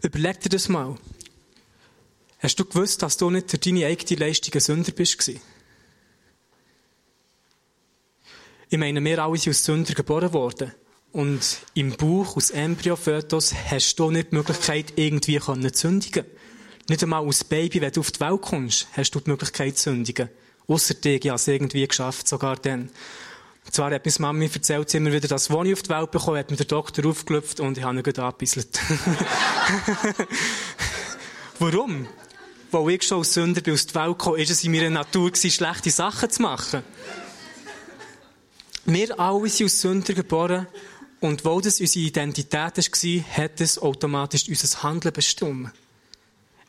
Überleg 0.00 0.38
dir 0.38 0.50
das 0.50 0.68
mal. 0.68 0.96
Hast 2.44 2.56
du 2.56 2.66
gewusst, 2.66 3.02
dass 3.02 3.16
du 3.16 3.30
nicht 3.30 3.64
deine 3.64 3.86
eigene 3.86 4.20
Leistung 4.20 4.52
ein 4.52 4.60
Sünder 4.60 4.92
bist? 4.92 5.30
Ich 8.68 8.78
meine, 8.78 9.02
wir 9.02 9.24
alle 9.24 9.38
sind 9.38 9.52
aus 9.52 9.64
Sünder 9.64 9.94
geboren 9.94 10.34
worden. 10.34 10.74
Und 11.10 11.60
im 11.72 11.96
Bauch, 11.96 12.36
aus 12.36 12.50
Embryo-Fötus, 12.50 13.54
hast 13.70 13.98
du 13.98 14.10
nicht 14.10 14.30
die 14.30 14.34
Möglichkeit, 14.36 14.92
irgendwie 14.96 15.40
zu 15.40 15.72
sündigen. 15.72 16.26
Nicht 16.86 17.02
einmal 17.02 17.24
als 17.24 17.44
Baby, 17.44 17.80
wenn 17.80 17.92
du 17.92 18.00
auf 18.00 18.10
die 18.10 18.20
Welt 18.20 18.42
kommst, 18.42 18.88
hast 18.92 19.12
du 19.12 19.20
die 19.20 19.30
Möglichkeit 19.30 19.78
zu 19.78 19.84
sündigen. 19.84 20.28
Ausser 20.68 20.92
dir, 20.92 21.14
ich 21.14 21.26
habe 21.28 21.36
es 21.36 21.48
irgendwie 21.48 21.88
geschafft, 21.88 22.28
sogar 22.28 22.56
dann. 22.56 22.90
Und 23.64 23.72
zwar 23.72 23.90
hat 23.90 24.04
meine 24.04 24.16
Mami 24.18 24.50
erzählt 24.52 24.92
immer 24.92 25.12
wieder, 25.14 25.28
dass, 25.28 25.50
als 25.50 25.66
ich 25.66 25.72
auf 25.72 25.82
die 25.82 25.88
Welt 25.88 26.10
bekommen 26.10 26.36
hat 26.36 26.50
mir 26.50 26.58
der 26.58 26.66
Doktor 26.66 27.06
aufgelöpft 27.06 27.60
und 27.60 27.78
ich 27.78 27.84
habe 27.84 27.96
ihn 27.96 28.02
gut 28.02 28.18
angebisselt. 28.18 28.78
Warum? 31.58 32.06
Weil 32.74 32.94
ich 32.94 33.04
schon 33.04 33.18
als 33.18 33.34
Sünder 33.34 33.60
bin 33.60 33.74
aus 33.74 33.86
der 33.86 34.02
Welt 34.02 34.18
gekommen, 34.18 34.38
ist 34.38 34.50
es 34.50 34.64
in 34.64 34.72
meiner 34.72 34.90
Natur 34.90 35.30
gewesen, 35.30 35.50
schlechte 35.50 35.90
Sachen 35.90 36.28
zu 36.28 36.42
machen. 36.42 36.82
Wir 38.84 39.18
alle 39.18 39.48
sind 39.48 39.66
aus 39.66 39.80
Sünder 39.80 40.12
geboren 40.12 40.66
und 41.20 41.44
weil 41.44 41.60
das 41.62 41.80
unsere 41.80 42.04
Identität 42.04 42.76
war, 42.76 43.36
hat 43.36 43.60
es 43.60 43.78
automatisch 43.78 44.48
unser 44.48 44.82
Handeln 44.82 45.14
bestimmt. 45.14 45.70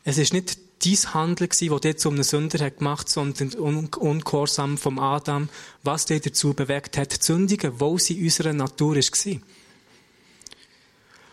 Es 0.04 0.16
ist 0.16 0.32
nicht 0.32 0.58
dein 0.84 1.14
Handeln 1.14 1.48
das 1.48 1.80
dich 1.80 1.98
zu 1.98 2.10
einem 2.10 2.22
Sünder 2.22 2.64
hat 2.64 2.78
gemacht, 2.78 3.08
sondern 3.08 3.54
Un 3.58 3.88
Ungehorsam 3.94 4.78
vom 4.78 4.98
Adam, 4.98 5.48
was 5.82 6.06
dich 6.06 6.22
dazu 6.22 6.54
bewegt 6.54 6.96
hat, 6.96 7.12
zu 7.12 7.32
sündigen, 7.34 7.80
wo 7.80 7.98
sie 7.98 8.18
in 8.18 8.24
unserer 8.24 8.52
Natur 8.52 8.96
war. 8.96 9.40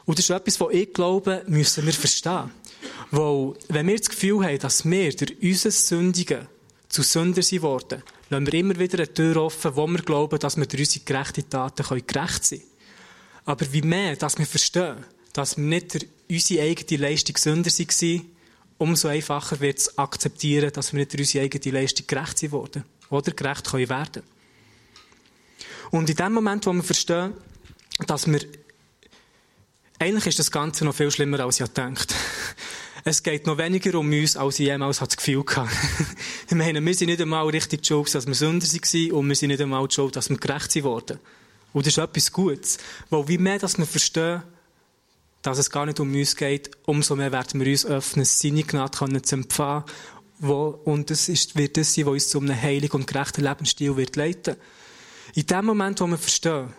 Und 0.06 0.18
das 0.18 0.26
ist 0.26 0.32
etwas, 0.32 0.60
was 0.60 0.74
ich 0.74 0.94
glaube, 0.94 1.44
müssen 1.48 1.86
wir 1.86 1.94
verstehen. 1.94 2.52
Weil, 3.12 3.54
wenn 3.70 3.88
wir 3.88 3.98
das 3.98 4.10
Gefühl 4.10 4.44
haben, 4.44 4.60
dass 4.60 4.86
wir 4.86 5.16
durch 5.16 5.36
unser 5.42 5.72
Sündigen 5.72 6.48
zu 6.90 7.04
Sünder 7.04 7.42
sind 7.42 7.62
worden, 7.62 8.04
lassen 8.30 8.46
wir 8.46 8.54
immer 8.56 8.78
wieder 8.78 8.98
eine 8.98 9.14
Tür 9.14 9.38
offen, 9.38 9.76
wo 9.76 9.88
wir 9.88 10.02
glauben, 10.02 10.40
dass 10.40 10.58
wir 10.58 10.66
durch 10.66 10.82
unsere 10.82 11.06
gerechten 11.06 11.50
Taten 11.50 11.84
gerecht 12.06 12.44
sein 12.44 12.60
können. 12.60 12.72
Aber 13.46 13.72
wie 13.72 13.82
mehr, 13.82 14.16
dass 14.16 14.38
wir 14.38 14.46
verstehen, 14.46 14.98
dass 15.34 15.58
wir 15.58 15.64
nicht 15.64 15.94
durch 15.94 16.08
unsere 16.30 16.64
eigene 16.64 17.02
Leistung 17.02 17.38
Sünder 17.38 17.72
waren, 17.72 18.26
umso 18.78 19.08
einfacher 19.08 19.60
wird 19.60 19.80
es 19.80 19.98
akzeptieren, 19.98 20.72
dass 20.72 20.94
wir 20.94 21.00
nicht 21.00 21.14
durch 21.14 21.22
unsere 21.22 21.46
eigene 21.46 21.80
Leistung 21.80 22.08
gerecht 22.08 22.38
sind 22.38 22.52
worden. 22.52 22.84
Oder 23.10 23.32
gerecht 23.32 23.70
können 23.70 23.90
werden. 23.90 24.24
Und 25.92 26.10
in 26.10 26.16
dem 26.16 26.34
Moment, 26.34 26.66
wo 26.66 26.74
wir 26.74 26.84
verstehen, 26.84 27.34
dass 28.08 28.28
wir 28.28 28.42
eigentlich 30.04 30.28
ist 30.28 30.40
das 30.40 30.52
Ganze 30.52 30.84
noch 30.84 30.94
viel 30.94 31.10
schlimmer, 31.12 31.40
als 31.40 31.60
ich 31.60 31.66
gedacht 31.66 32.14
Es 33.06 33.24
geht 33.24 33.48
noch 33.48 33.58
weniger 33.58 34.00
um 34.00 34.12
uns, 34.12 34.38
als 34.38 34.60
ich 34.60 34.68
jemals 34.68 35.00
das 35.00 35.18
Gefühl 35.18 35.44
hatte. 35.56 35.70
ich 36.48 36.56
meine, 36.56 36.86
wir 36.86 36.94
sind 36.94 37.10
nicht 37.10 37.22
einmal 37.22 37.46
richtig 37.48 37.86
Schuld, 37.86 38.14
dass 38.16 38.28
wir 38.28 38.34
Sünder 38.34 38.66
waren 38.66 39.12
und 39.12 39.28
wir 39.28 39.36
sind 39.36 39.50
nicht 39.50 39.62
einmal 39.62 39.90
Schuld, 39.92 40.16
dass 40.16 40.30
wir 40.30 40.38
gerecht 40.38 40.82
wurden. 40.84 41.20
Und 41.74 41.86
das 41.86 41.94
ist 41.94 42.04
etwas 42.04 42.32
Gutes. 42.32 42.78
Weil 43.10 43.28
wie 43.28 43.38
mehr 43.38 43.60
dass 43.60 43.78
wir 43.78 43.86
verstehen, 43.86 44.44
dass 45.42 45.58
es 45.58 45.70
gar 45.70 45.86
nicht 45.86 46.00
um 46.00 46.14
uns 46.14 46.36
geht, 46.38 46.72
umso 46.86 47.18
mehr 47.18 47.34
werden 47.34 47.60
wir 47.60 47.70
uns 47.70 47.86
öffnen, 47.86 48.26
seine 48.26 48.64
Gnade 48.64 49.22
zu 49.22 49.36
empfangen. 49.36 49.84
Wo, 50.40 50.80
und 50.86 51.10
das 51.10 51.28
ist, 51.28 51.58
wird 51.58 51.76
das 51.76 51.94
sein, 51.94 52.06
was 52.06 52.14
uns 52.14 52.30
zu 52.30 52.40
einem 52.40 52.62
heiligen 52.62 52.96
und 52.96 53.08
gerechten 53.08 53.44
Lebensstil 53.44 53.98
wird 53.98 54.16
leiten. 54.16 54.56
In 55.34 55.46
dem 55.46 55.66
Moment, 55.66 56.00
wo 56.00 56.08
wir 56.08 56.18
verstehen, 56.18 56.74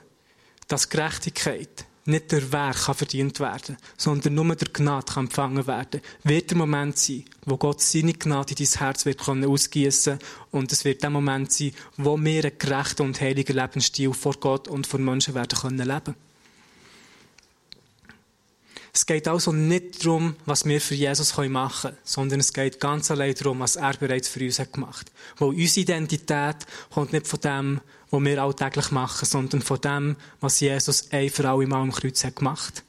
dass 0.68 0.88
Gerechtigkeit 0.88 1.86
nicht 2.06 2.32
der 2.32 2.52
Werk 2.52 2.84
kann 2.84 2.94
verdient 2.94 3.40
werden, 3.40 3.76
sondern 3.96 4.34
nur 4.34 4.54
der 4.56 4.68
Gnade 4.68 5.12
kann 5.12 5.24
empfangen 5.24 5.66
werden, 5.66 6.00
wird 6.22 6.50
der 6.50 6.58
Moment 6.58 6.98
sein, 6.98 7.24
wo 7.46 7.56
Gott 7.56 7.80
seine 7.80 8.12
Gnade 8.12 8.54
in 8.54 8.64
dein 8.64 8.78
Herz 8.78 9.06
wird 9.06 9.24
können 9.24 9.44
und 9.44 10.72
es 10.72 10.84
wird 10.84 11.02
der 11.02 11.10
Moment 11.10 11.52
sein, 11.52 11.72
wo 11.96 12.18
wir 12.18 12.44
einen 12.44 12.58
gerechten 12.58 13.02
und 13.02 13.20
heiligen 13.20 13.56
Lebensstil 13.56 14.12
vor 14.12 14.34
Gott 14.34 14.68
und 14.68 14.86
vor 14.86 15.00
Menschen 15.00 15.34
werden 15.34 15.58
können 15.58 15.86
leben. 15.86 16.14
Es 18.96 19.06
geht 19.06 19.26
also 19.26 19.50
nicht 19.50 20.04
darum, 20.04 20.36
was 20.46 20.64
wir 20.66 20.80
für 20.80 20.94
Jesus 20.94 21.36
machen 21.36 21.90
können, 21.90 21.96
sondern 22.04 22.38
es 22.38 22.52
geht 22.52 22.78
ganz 22.78 23.10
allein 23.10 23.34
darum, 23.34 23.58
was 23.58 23.74
er 23.74 23.94
bereits 23.94 24.28
für 24.28 24.38
uns 24.44 24.60
hat 24.60 24.72
gemacht 24.72 25.10
hat. 25.10 25.40
Weil 25.40 25.48
unsere 25.48 25.80
Identität 25.80 26.58
kommt 26.90 27.12
nicht 27.12 27.26
von 27.26 27.40
dem, 27.40 27.80
was 28.10 28.22
wir 28.22 28.42
alltäglich 28.42 28.90
machen, 28.90 29.26
sondern 29.26 29.62
von 29.62 29.80
dem, 29.80 30.16
was 30.40 30.60
Jesus 30.60 31.10
ein 31.10 31.30
für 31.30 31.48
alle 31.48 31.66
Mal 31.66 31.82
am 31.82 31.92
Kreuz 31.92 32.24
hat 32.24 32.36
gemacht. 32.36 32.84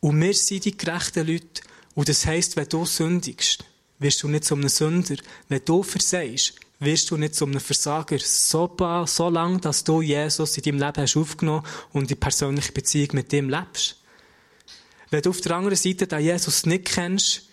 Und 0.00 0.20
wir 0.20 0.34
sind 0.34 0.64
die 0.64 0.76
gerechten 0.76 1.26
Leute. 1.26 1.62
Und 1.94 2.08
das 2.08 2.26
heisst, 2.26 2.56
wenn 2.56 2.68
du 2.68 2.84
sündigst, 2.84 3.64
wirst 3.98 4.22
du 4.22 4.28
nicht 4.28 4.44
zu 4.44 4.54
einem 4.54 4.68
Sünder. 4.68 5.16
Wenn 5.48 5.64
du 5.64 5.82
versagst, 5.82 6.54
wirst 6.80 7.10
du 7.10 7.16
nicht 7.16 7.34
zu 7.34 7.46
einem 7.46 7.60
Versager. 7.60 8.18
So, 8.18 8.76
so 9.06 9.28
lange, 9.28 9.58
dass 9.60 9.84
du 9.84 10.02
Jesus 10.02 10.56
in 10.56 10.62
deinem 10.64 10.86
Leben 10.86 11.02
hast 11.02 11.16
aufgenommen 11.16 11.64
und 11.92 12.10
die 12.10 12.16
persönliche 12.16 12.72
Beziehung 12.72 13.10
mit 13.12 13.32
ihm 13.32 13.48
lebst. 13.48 13.96
Wenn 15.10 15.22
du 15.22 15.30
auf 15.30 15.40
der 15.40 15.56
anderen 15.56 15.76
Seite 15.76 16.06
den 16.06 16.20
Jesus 16.20 16.66
nicht 16.66 16.86
kennst, 16.86 17.48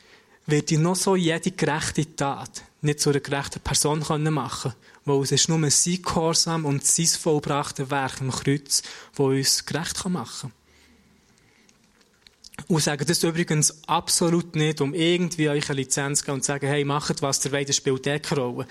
wird 0.48 0.70
dich 0.70 0.80
noch 0.80 0.96
so 0.96 1.15
jede 1.15 1.52
gerechte 1.52 2.15
Tat 2.15 2.63
nicht 2.82 3.00
zu 3.00 3.10
einer 3.10 3.20
gerechten 3.20 3.60
Person 3.60 4.00
machen 4.00 4.72
können. 4.72 4.76
Weil 5.06 5.22
es 5.22 5.32
ist 5.32 5.50
nur 5.50 5.70
sein 5.70 6.02
Gehorsam 6.02 6.65
und 6.65 6.86
sein 6.86 7.06
vollbrachte 7.06 7.89
Werk 7.89 8.22
im 8.22 8.32
Kreuz, 8.32 8.82
das 9.15 9.20
uns 9.20 9.65
gerecht 9.65 10.06
machen 10.10 10.52
kann. 10.52 10.62
Und 12.67 12.82
sagen 12.82 13.06
das 13.08 13.24
übrigens 13.24 13.88
absolut 13.88 14.56
nicht, 14.56 14.82
um 14.82 14.94
irgendwie 14.94 15.50
euch 15.50 15.70
eine 15.70 15.82
Lizenz 15.82 16.20
zu 16.20 16.26
geben 16.26 16.36
und 16.36 16.41
zu 16.44 16.48
sagen, 16.48 16.67
hey, 16.67 16.86
macht 16.86 17.22
was 17.22 17.39
der 17.39 17.65
das 17.65 17.76
spielt 17.76 18.04
keine 18.04 18.41
Rolle. 18.41 18.67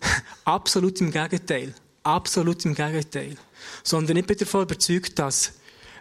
absolut 0.44 1.00
im 1.00 1.10
Gegenteil. 1.10 1.74
Absolut 2.02 2.64
im 2.64 2.74
Gegenteil. 2.74 3.36
Sondern 3.82 4.16
ich 4.16 4.26
bin 4.26 4.36
davon 4.36 4.62
überzeugt, 4.62 5.18
dass 5.18 5.52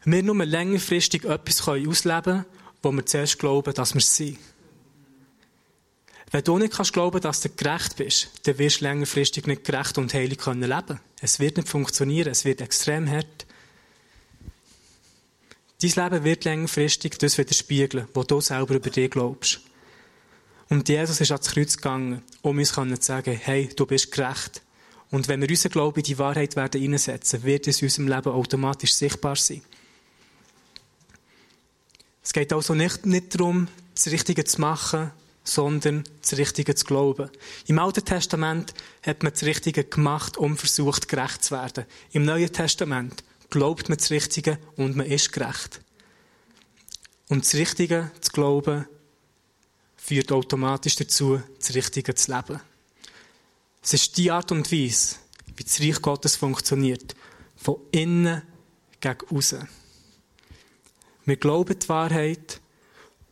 wir 0.03 0.23
nur 0.23 0.45
längerfristig 0.45 1.25
etwas 1.25 1.67
ausleben 1.67 2.23
können, 2.23 2.45
wo 2.81 2.91
wir 2.91 3.05
zuerst 3.05 3.37
glauben, 3.37 3.73
dass 3.73 3.93
wir 3.93 3.99
es 3.99 4.15
sind. 4.15 4.39
Wenn 6.31 6.43
du 6.45 6.57
nicht 6.57 6.73
kannst 6.73 6.93
glauben, 6.93 7.19
dass 7.19 7.41
du 7.41 7.49
gerecht 7.49 7.97
bist, 7.97 8.29
dann 8.43 8.57
wirst 8.57 8.79
du 8.79 8.85
längerfristig 8.85 9.47
nicht 9.47 9.65
gerecht 9.65 9.97
und 9.97 10.13
heilig 10.13 10.37
können 10.37 10.63
leben. 10.63 11.01
Es 11.19 11.39
wird 11.39 11.57
nicht 11.57 11.67
funktionieren, 11.67 12.31
es 12.31 12.45
wird 12.45 12.61
extrem 12.61 13.09
hart. 13.09 13.45
Dein 15.81 15.91
Leben 15.91 16.23
wird 16.23 16.45
längerfristig 16.45 17.17
das 17.17 17.37
widerspiegeln, 17.37 18.07
was 18.13 18.27
du 18.27 18.39
selber 18.39 18.75
über 18.75 18.89
dich 18.89 19.11
glaubst. 19.11 19.59
Und 20.69 20.87
Jesus 20.87 21.19
ist 21.19 21.31
ans 21.31 21.49
Kreuz 21.49 21.75
gegangen, 21.75 22.21
um 22.41 22.57
uns 22.57 22.71
zu 22.71 22.95
sagen, 23.01 23.37
hey, 23.43 23.67
du 23.75 23.85
bist 23.85 24.09
gerecht. 24.09 24.61
Und 25.09 25.27
wenn 25.27 25.41
wir 25.41 25.49
unseren 25.49 25.71
Glauben 25.73 25.97
in 25.97 26.03
die 26.03 26.17
Wahrheit 26.17 26.55
werden 26.55 26.81
einsetzen, 26.81 27.43
wird 27.43 27.67
es 27.67 27.81
in 27.81 27.87
unserem 27.87 28.07
Leben 28.07 28.29
automatisch 28.29 28.93
sichtbar 28.93 29.35
sein. 29.35 29.61
Es 32.23 32.31
geht 32.31 32.53
also 32.53 32.73
nicht, 32.73 33.05
nicht 33.05 33.35
darum, 33.35 33.67
das 33.93 34.07
Richtige 34.07 34.45
zu 34.45 34.61
machen, 34.61 35.11
sondern 35.43 36.03
das 36.21 36.37
Richtige 36.37 36.75
zu 36.75 36.85
glauben. 36.85 37.29
Im 37.65 37.79
Alten 37.79 38.05
Testament 38.05 38.73
hat 39.03 39.23
man 39.23 39.33
das 39.33 39.43
Richtige 39.43 39.83
gemacht, 39.83 40.37
um 40.37 40.57
versucht, 40.57 41.07
gerecht 41.07 41.43
zu 41.43 41.55
werden. 41.55 41.85
Im 42.11 42.25
Neuen 42.25 42.51
Testament 42.51 43.23
glaubt 43.49 43.89
man 43.89 43.97
das 43.97 44.11
Richtige 44.11 44.59
und 44.75 44.95
man 44.95 45.07
ist 45.07 45.33
gerecht. 45.33 45.81
Und 47.27 47.45
das 47.45 47.55
Richtige 47.55 48.11
zu 48.21 48.31
glauben, 48.31 48.85
führt 49.97 50.31
automatisch 50.31 50.95
dazu, 50.95 51.41
das 51.59 51.75
Richtige 51.75 52.15
zu 52.15 52.31
leben. 52.33 52.59
Es 53.83 53.93
ist 53.93 54.17
die 54.17 54.31
Art 54.31 54.51
und 54.51 54.71
Weise, 54.71 55.15
wie 55.55 55.63
das 55.63 55.79
Reich 55.79 56.01
Gottes 56.01 56.35
funktioniert. 56.35 57.15
Von 57.55 57.77
innen 57.91 58.41
gegen 58.99 59.19
außen. 59.29 59.67
Wir 61.25 61.35
glauben 61.35 61.77
die 61.77 61.89
Wahrheit 61.89 62.60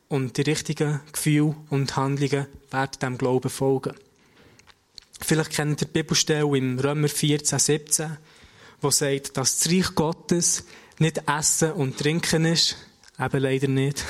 und 0.10 0.38
die 0.38 0.41
richtigen 0.41 1.00
Gefühle 1.13 1.56
und 1.69 1.95
Handlungen 1.95 2.48
werden 2.72 3.00
dem 3.02 3.17
Glauben 3.17 3.50
folgen. 3.50 3.93
Vielleicht 5.22 5.52
kennt 5.52 5.82
ihr 5.82 5.88
die 5.88 5.93
Bibelstelle 5.93 6.58
im 6.58 6.80
Römer 6.80 7.08
14, 7.08 7.60
17, 7.60 8.17
wo 8.82 8.89
sagt, 8.89 9.38
dass 9.38 9.60
das 9.60 9.72
Reich 9.72 9.95
Gottes 9.95 10.65
nicht 10.98 11.22
Essen 11.28 11.74
und 11.74 11.98
Trinken 11.98 12.45
ist. 12.45 12.76
Eben 13.19 13.39
leider 13.39 13.67
nicht. 13.67 14.04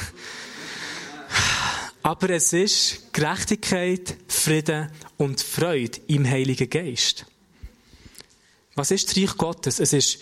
Aber 2.02 2.30
es 2.30 2.54
ist 2.54 3.12
Gerechtigkeit, 3.12 4.16
Frieden 4.28 4.90
und 5.18 5.42
Freude 5.42 6.00
im 6.08 6.26
Heiligen 6.26 6.70
Geist. 6.70 7.26
Was 8.76 8.92
ist 8.92 9.10
das 9.10 9.18
Reich 9.18 9.38
Gottes? 9.38 9.80
Es 9.80 9.92
ist 9.92 10.20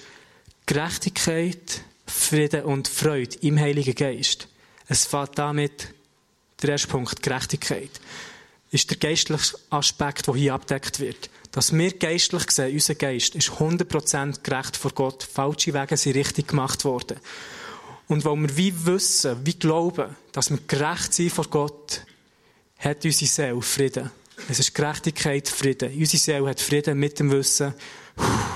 Gerechtigkeit, 0.66 1.82
Frieden 2.08 2.64
und 2.64 2.88
Freude 2.88 3.38
im 3.42 3.60
Heiligen 3.60 3.94
Geist. 3.94 4.48
Es 4.88 5.06
fängt 5.06 5.38
damit, 5.38 5.94
der 6.62 6.72
erste 6.72 6.88
Punkt, 6.88 7.22
Gerechtigkeit, 7.22 7.92
ist 8.72 8.90
der 8.90 8.98
geistliche 8.98 9.58
Aspekt, 9.70 10.28
der 10.28 10.36
hier 10.36 10.54
abdeckt 10.54 11.00
wird. 11.00 11.30
Dass 11.52 11.74
wir 11.74 11.98
geistlich 11.98 12.52
sehen, 12.52 12.74
unser 12.74 12.96
Geist 12.96 13.36
ist 13.36 13.50
100% 13.50 14.42
gerecht 14.44 14.78
vor 14.78 14.92
Gott. 14.92 15.24
Falsche 15.24 15.74
Wege 15.74 15.98
sind 15.98 16.16
richtig 16.16 16.50
gemacht 16.50 16.84
worden. 16.86 17.20
Und 18.08 18.24
weil 18.26 18.36
wir 18.36 18.58
wie 18.58 18.86
wissen, 18.86 19.46
wie 19.46 19.58
glauben, 19.58 20.16
dass 20.32 20.50
wir 20.50 20.60
gerecht 20.68 21.14
sind 21.14 21.32
vor 21.32 21.48
Gott, 21.50 22.02
hat 22.78 23.04
unsere 23.04 23.30
Seele 23.30 23.62
Frieden. 23.62 24.12
Es 24.50 24.60
ist 24.60 24.76
Gerechtigkeit, 24.76 25.48
Frieden. 25.48 25.94
Unsere 25.94 26.18
Seele 26.18 26.50
hat 26.50 26.62
Frieden 26.62 27.00
mit 27.00 27.20
dem 27.20 27.32
Wissen, 27.32 27.74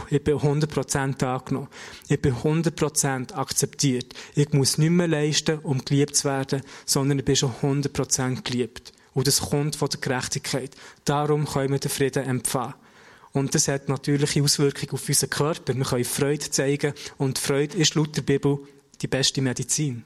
ich 0.10 0.24
bin 0.24 0.36
100% 0.36 1.24
angenommen. 1.24 1.67
Ich 2.08 2.21
bin 2.21 2.36
100% 2.36 3.34
akzeptiert. 3.34 4.13
Ich 4.36 4.52
muss 4.52 4.78
nicht 4.78 4.89
mehr 4.89 5.08
leisten, 5.08 5.60
um 5.60 5.84
geliebt 5.86 6.15
zu 6.15 6.28
werden, 6.28 6.62
sondern 6.86 7.19
ich 7.19 7.26
bin 7.26 7.36
schon 7.36 7.54
100% 7.62 8.41
geliebt. 8.43 8.91
Und 9.13 9.28
das 9.28 9.41
kommt 9.41 9.76
von 9.76 9.89
der 9.89 10.00
Gerechtigkeit. 10.00 10.76
Darum 11.06 11.45
können 11.45 11.71
wir 11.71 11.80
den 11.80 11.91
Frieden 11.91 12.24
empfangen. 12.24 12.74
Und 13.34 13.56
das 13.56 13.67
hat 13.67 13.88
natürliche 13.88 14.43
Auswirkungen 14.43 14.91
auf 14.91 15.08
unseren 15.08 15.30
Körper. 15.30 15.76
Wir 15.76 15.86
können 15.86 16.06
Freude 16.06 16.50
zeigen. 16.50 16.93
Und 17.17 17.39
Freude 17.39 17.78
ist 17.78 17.95
laut 17.95 18.15
der 18.15 18.24
Bibel 18.24 18.60
die 19.02 19.08
beste 19.08 19.41
Medizin. 19.41 20.04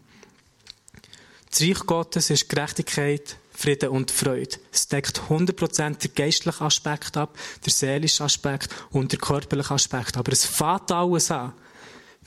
Das 1.49 1.61
Reich 1.61 1.79
Gottes 1.85 2.29
ist 2.29 2.49
Gerechtigkeit, 2.49 3.37
Frieden 3.55 3.89
und 3.89 4.11
Freude. 4.11 4.57
Es 4.71 4.87
deckt 4.87 5.21
100% 5.29 5.99
den 5.99 6.15
geistlichen 6.15 6.63
Aspekt 6.63 7.17
ab, 7.17 7.37
den 7.65 7.71
seelischen 7.71 8.25
Aspekt 8.25 8.69
und 8.91 9.11
den 9.11 9.19
körperlichen 9.19 9.75
Aspekt. 9.75 10.17
Aber 10.17 10.31
es 10.31 10.45
fängt 10.45 10.91
alles 10.91 11.31
an 11.31 11.53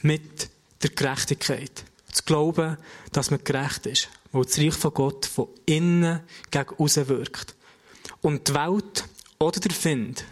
mit 0.02 0.48
der 0.82 0.90
Gerechtigkeit. 0.90 1.84
Zu 2.10 2.22
glauben, 2.24 2.78
dass 3.12 3.30
man 3.30 3.44
gerecht 3.44 3.86
ist, 3.86 4.08
weil 4.32 4.44
das 4.44 4.58
Reich 4.58 4.74
von 4.74 4.94
Gott 4.94 5.26
von 5.26 5.48
innen 5.66 6.20
gegen 6.50 6.74
außen 6.78 7.08
wirkt. 7.08 7.54
Und 8.22 8.48
die 8.48 8.54
Welt 8.54 9.04
oder 9.38 9.60
der 9.60 9.72
Find 9.72 10.24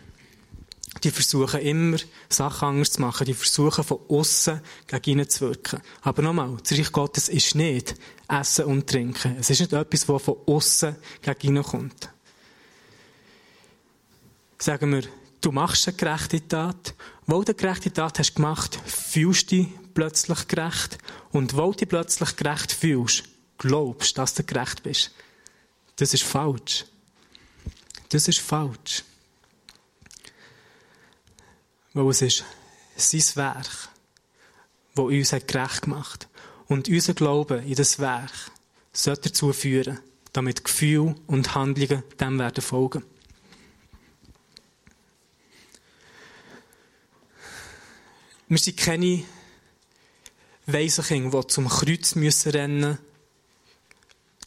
die 1.07 1.13
versuchen 1.13 1.61
immer, 1.61 1.99
Sachen 2.29 2.69
anders 2.69 2.91
zu 2.91 3.01
machen. 3.01 3.27
Die 3.27 3.35
versuchen 3.35 3.85
von 3.85 4.01
außen 4.09 4.61
gegen 4.89 5.11
ihnen 5.11 5.29
zu 5.29 5.43
wirken. 5.43 5.81
Aber 6.03 6.21
nochmal, 6.21 6.57
das 6.61 6.77
Reich 6.77 6.91
Gottes 6.91 7.29
ist 7.29 7.55
nicht 7.55 7.95
Essen 8.29 8.65
und 8.65 8.89
Trinken. 8.89 9.37
Es 9.39 9.51
ist 9.51 9.61
nicht 9.61 9.73
etwas, 9.73 10.05
das 10.05 10.23
von 10.23 10.37
außen 10.47 10.97
gegen 11.23 11.47
ihnen 11.47 11.63
kommt. 11.63 12.11
Sagen 14.59 14.93
wir, 14.93 15.05
du 15.41 15.53
machst 15.53 15.87
eine 15.87 15.97
gerechte 15.97 16.49
Tat. 16.49 16.95
Weil 17.27 17.45
du 17.45 17.53
eine 17.53 17.55
gerechte 17.55 17.93
Tat 17.93 18.19
hast 18.19 18.35
gemacht, 18.35 18.77
fühlst 18.85 19.53
du 19.53 19.57
dich 19.57 19.69
plötzlich 19.95 20.49
gerecht. 20.49 20.99
Und 21.31 21.57
weil 21.57 21.71
du 21.71 21.77
dich 21.77 21.89
plötzlich 21.89 22.35
gerecht 22.35 22.73
fühlst, 22.73 23.23
glaubst, 23.59 24.19
dass 24.19 24.35
du 24.35 24.43
gerecht 24.43 24.83
bist. 24.83 25.13
Das 25.95 26.13
ist 26.15 26.25
falsch. 26.25 26.85
Das 28.09 28.27
ist 28.27 28.41
falsch. 28.41 29.05
Weil 31.97 32.11
es 32.11 32.21
ist 32.21 32.45
sein 32.95 33.37
Werk, 33.37 33.89
das 34.95 35.05
uns 35.05 35.31
gerecht 35.31 35.83
gemacht 35.83 36.25
hat. 36.25 36.43
Und 36.69 36.91
unser 36.91 37.15
Glaube 37.15 37.65
in 37.67 37.75
das 37.75 37.99
Werk 37.99 38.51
sollte 38.93 39.31
dazu 39.31 39.51
führen, 39.55 39.99
damit 40.35 40.63
Gefühle 40.63 41.15
und 41.27 41.55
Handlungen 41.55 42.03
dem 42.21 42.39
werden 42.39 42.61
folgen. 42.61 43.03
Wir 48.49 48.59
sind 48.59 48.77
keine 48.77 49.25
Waisenkinder, 50.67 51.41
die 51.41 51.47
zum 51.47 51.67
Kreuz 51.67 52.15
müssen 52.15 52.51
rennen 52.51 52.99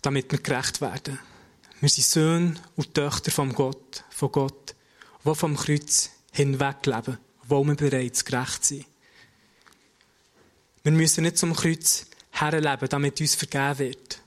damit 0.04 0.32
wir 0.32 0.40
gerecht 0.40 0.82
werden. 0.82 1.18
Wir 1.82 1.90
sind 1.90 2.06
Söhne 2.06 2.54
und 2.76 2.94
Töchter 2.94 3.32
von 3.32 3.54
Gott, 3.54 4.06
von 4.12 4.32
Gott, 4.32 4.76
die 5.26 5.36
vom 5.36 5.58
Kreuz 5.58 6.12
hinweg 6.32 6.86
leben 6.86 7.18
wo 7.50 7.64
wir 7.64 7.76
bereits 7.76 8.24
gerecht 8.24 8.64
sind. 8.64 8.86
Wir 10.84 10.92
müssen 10.92 11.24
nicht 11.24 11.38
zum 11.38 11.54
Kreuz 11.54 12.06
herleben, 12.32 12.88
damit 12.90 13.20
uns 13.20 13.36
vergeben 13.36 13.80
wird, 13.80 14.22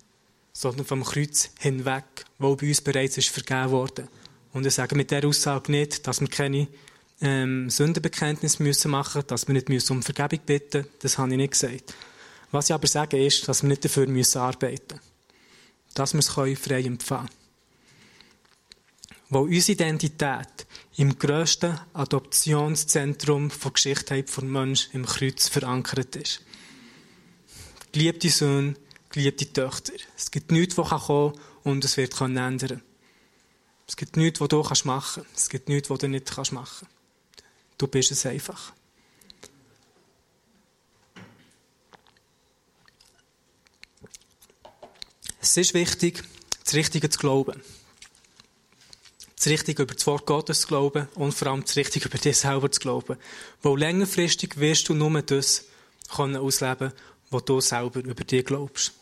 sondern 0.52 0.84
vom 0.84 1.02
Kreuz 1.02 1.50
hinweg, 1.58 2.04
wo 2.38 2.54
bei 2.56 2.68
uns 2.68 2.80
bereits 2.80 3.16
ist 3.16 3.30
vergeben 3.30 3.70
worden. 3.70 4.08
Und 4.52 4.66
ich 4.66 4.74
sage 4.74 4.94
mit 4.94 5.10
dieser 5.10 5.26
Aussage 5.26 5.72
nicht, 5.72 6.06
dass 6.06 6.20
wir 6.20 6.28
keine 6.28 6.68
ähm, 7.22 7.70
Sündenbekenntnis 7.70 8.58
müssen 8.58 8.90
machen, 8.90 9.22
dass 9.26 9.46
wir 9.46 9.54
nicht 9.54 9.68
müssen 9.68 9.96
um 9.96 10.02
Vergebung 10.02 10.40
bitten. 10.44 10.86
Das 10.98 11.16
habe 11.16 11.30
ich 11.30 11.36
nicht 11.36 11.52
gesagt. 11.52 11.94
Was 12.50 12.68
ich 12.68 12.74
aber 12.74 12.86
sage, 12.86 13.24
ist, 13.24 13.48
dass 13.48 13.62
wir 13.62 13.68
nicht 13.68 13.84
dafür 13.84 14.06
müssen 14.06 14.38
arbeiten. 14.38 15.00
Dass 15.94 16.12
wir 16.12 16.18
es 16.18 16.28
frei 16.28 16.50
empfangen 16.50 16.98
können. 16.98 17.28
Weil 19.30 19.42
unsere 19.42 19.72
Identität 19.72 20.66
im 20.96 21.18
grössten 21.18 21.78
Adoptionszentrum 21.94 23.50
von 23.50 23.72
Geschichte 23.72 24.24
von 24.26 24.50
Mensch 24.50 24.90
im 24.92 25.06
Kreuz 25.06 25.48
verankert 25.48 26.16
ist. 26.16 26.42
Geliebte 27.92 28.28
Söhne, 28.28 28.74
geliebte 29.10 29.50
Töchter. 29.52 29.94
Es 30.16 30.30
gibt 30.30 30.50
nichts, 30.50 30.76
was 30.76 30.88
kommen 30.88 31.32
kann 31.32 31.42
und 31.64 31.84
es 31.84 31.96
wird 31.96 32.20
ändern 32.20 32.58
kann. 32.58 32.82
Es 33.86 33.96
gibt 33.96 34.16
nichts, 34.16 34.40
was 34.40 34.48
du 34.48 34.62
machen 34.84 35.22
kannst. 35.24 35.36
Es 35.36 35.48
gibt 35.48 35.68
nichts, 35.68 35.90
was 35.90 35.98
du 35.98 36.08
nicht 36.08 36.36
machen 36.36 36.54
kannst. 36.54 36.86
Du 37.78 37.86
bist 37.86 38.10
es 38.10 38.24
einfach. 38.26 38.72
Es 45.40 45.56
ist 45.56 45.74
wichtig, 45.74 46.22
das 46.64 46.74
Richtige 46.74 47.10
zu 47.10 47.18
glauben. 47.18 47.60
Das 49.42 49.50
Richtige 49.50 49.82
über 49.82 49.94
das 49.94 50.06
Wort 50.06 50.24
Gottes 50.24 50.60
zu 50.60 50.68
glauben 50.68 51.08
und 51.16 51.34
vor 51.34 51.48
allem 51.48 51.64
das 51.64 51.74
Richtige 51.74 52.06
über 52.06 52.16
dich 52.16 52.36
selber 52.36 52.70
zu 52.70 52.78
glauben. 52.78 53.16
Weil 53.60 53.76
längerfristig 53.76 54.56
wirst 54.60 54.88
du 54.88 54.94
nur 54.94 55.20
das 55.20 55.64
können 56.14 56.36
ausleben 56.36 56.92
was 57.30 57.44
du 57.44 57.60
selber 57.60 57.98
über 57.98 58.22
dich 58.22 58.44
glaubst. 58.44 58.92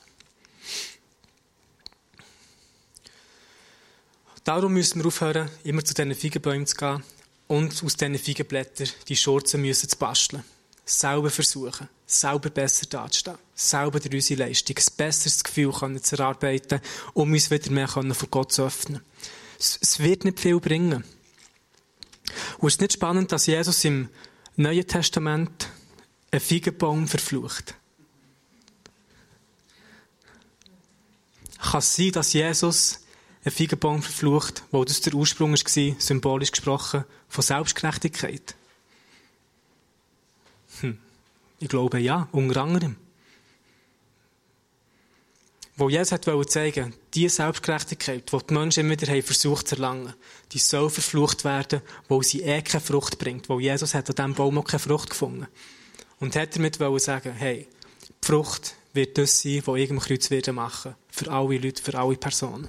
Darum 4.43 4.73
müssen 4.73 5.01
wir 5.01 5.09
aufhören, 5.09 5.51
immer 5.63 5.85
zu 5.85 5.93
diesen 5.93 6.15
Feigenbäumen 6.15 6.67
zu 6.67 6.75
gehen 6.75 7.03
und 7.47 7.85
aus 7.85 7.97
diesen 7.97 8.19
Feigenblättern 8.19 8.89
die 9.09 9.17
Schurzen 9.17 9.61
müssen 9.61 9.91
zu 9.91 9.99
basteln. 9.99 10.43
Selber 10.87 11.29
versuchen, 11.29 11.87
selber 12.07 12.49
besser 12.49 12.87
dazustehen, 12.87 13.37
selber 13.55 14.01
durch 14.01 14.15
unsere 14.15 14.49
Leistung 14.49 14.79
ein 14.79 14.97
besseres 14.97 15.45
Gefühl 15.45 15.73
können 15.73 16.03
zu 16.03 16.17
erarbeiten, 16.17 16.81
um 17.13 17.31
uns 17.31 17.51
wieder 17.51 17.71
mehr 17.71 17.89
vor 17.89 18.29
Gott 18.31 18.53
zu 18.53 18.65
öffnen. 18.65 19.03
Es, 19.61 19.99
wird 19.99 20.25
nicht 20.25 20.41
viel 20.41 20.59
bringen. 20.59 21.05
Und 22.59 22.69
es 22.69 22.75
ist 22.75 22.81
nicht 22.81 22.95
spannend, 22.95 23.31
dass 23.31 23.47
Jesus 23.47 23.85
im 23.85 24.09
Neuen 24.57 24.87
Testament 24.87 25.69
einen 26.31 26.41
Feigenbaum 26.41 27.07
verflucht. 27.07 27.75
Kann 31.59 31.81
es 31.81 31.95
sein, 31.95 32.13
dass 32.13 32.33
Jesus 32.33 33.01
einen 33.45 33.55
Feigenbaum 33.55 34.03
verflucht, 34.03 34.65
wo 34.71 34.83
das 34.83 35.03
der 35.03 35.15
Ursprung 35.15 35.53
war, 35.53 36.01
symbolisch 36.01 36.53
gesprochen, 36.53 37.05
von 37.29 37.43
Selbstgerechtigkeit? 37.43 38.55
Hm. 40.81 40.99
Ich 41.59 41.69
glaube 41.69 41.99
ja, 41.99 42.29
unter 42.33 42.63
anderem. 42.63 42.97
Wo 45.81 45.89
Jesus 45.89 46.27
wollte 46.27 46.51
zeigen, 46.51 46.95
die 47.15 47.27
Selbstgerechtigkeit, 47.27 48.31
die 48.31 48.39
die 48.47 48.53
Menschen 48.53 48.81
immer 48.81 49.01
wieder 49.01 49.23
versucht 49.23 49.67
zu 49.67 49.77
erlangen, 49.77 50.13
die 50.53 50.59
soll 50.59 50.91
verflucht 50.91 51.43
werden, 51.45 51.81
wo 52.07 52.21
sie 52.21 52.43
eh 52.43 52.61
keine 52.61 52.83
Frucht 52.83 53.19
bringt, 53.19 53.49
wo 53.49 53.59
Jesus 53.59 53.95
hat 53.95 54.11
an 54.11 54.15
diesem 54.15 54.35
Baum 54.35 54.59
auch 54.59 54.65
keine 54.65 54.79
Frucht 54.79 55.09
gefunden. 55.09 55.47
Und 56.19 56.37
hat 56.37 56.55
damit 56.55 56.77
sagen, 57.01 57.33
hey, 57.33 57.67
die 58.07 58.27
Frucht 58.27 58.75
wird 58.93 59.17
das 59.17 59.41
sein, 59.41 59.63
was 59.65 59.79
ich 59.79 59.91
am 59.91 60.01
Kreuz 60.01 60.29
machen 60.29 60.85
werde. 60.85 60.97
Für 61.09 61.31
alle 61.31 61.57
Leute, 61.57 61.83
für 61.83 61.99
alle 61.99 62.17
Personen. 62.17 62.69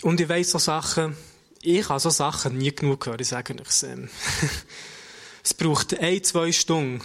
Und 0.00 0.18
ich 0.18 0.28
weiss 0.30 0.50
so 0.50 0.58
Sachen, 0.58 1.14
ich 1.60 1.86
habe 1.90 2.00
so 2.00 2.08
Sachen 2.08 2.56
nie 2.56 2.74
genug 2.74 3.00
gehört, 3.00 3.20
ich 3.20 3.28
sage 3.28 3.52
euch 3.52 3.82
ähm, 3.82 4.08
Es 5.46 5.52
braucht 5.52 5.98
ein, 6.00 6.24
zwei 6.24 6.52
Stunden. 6.52 7.02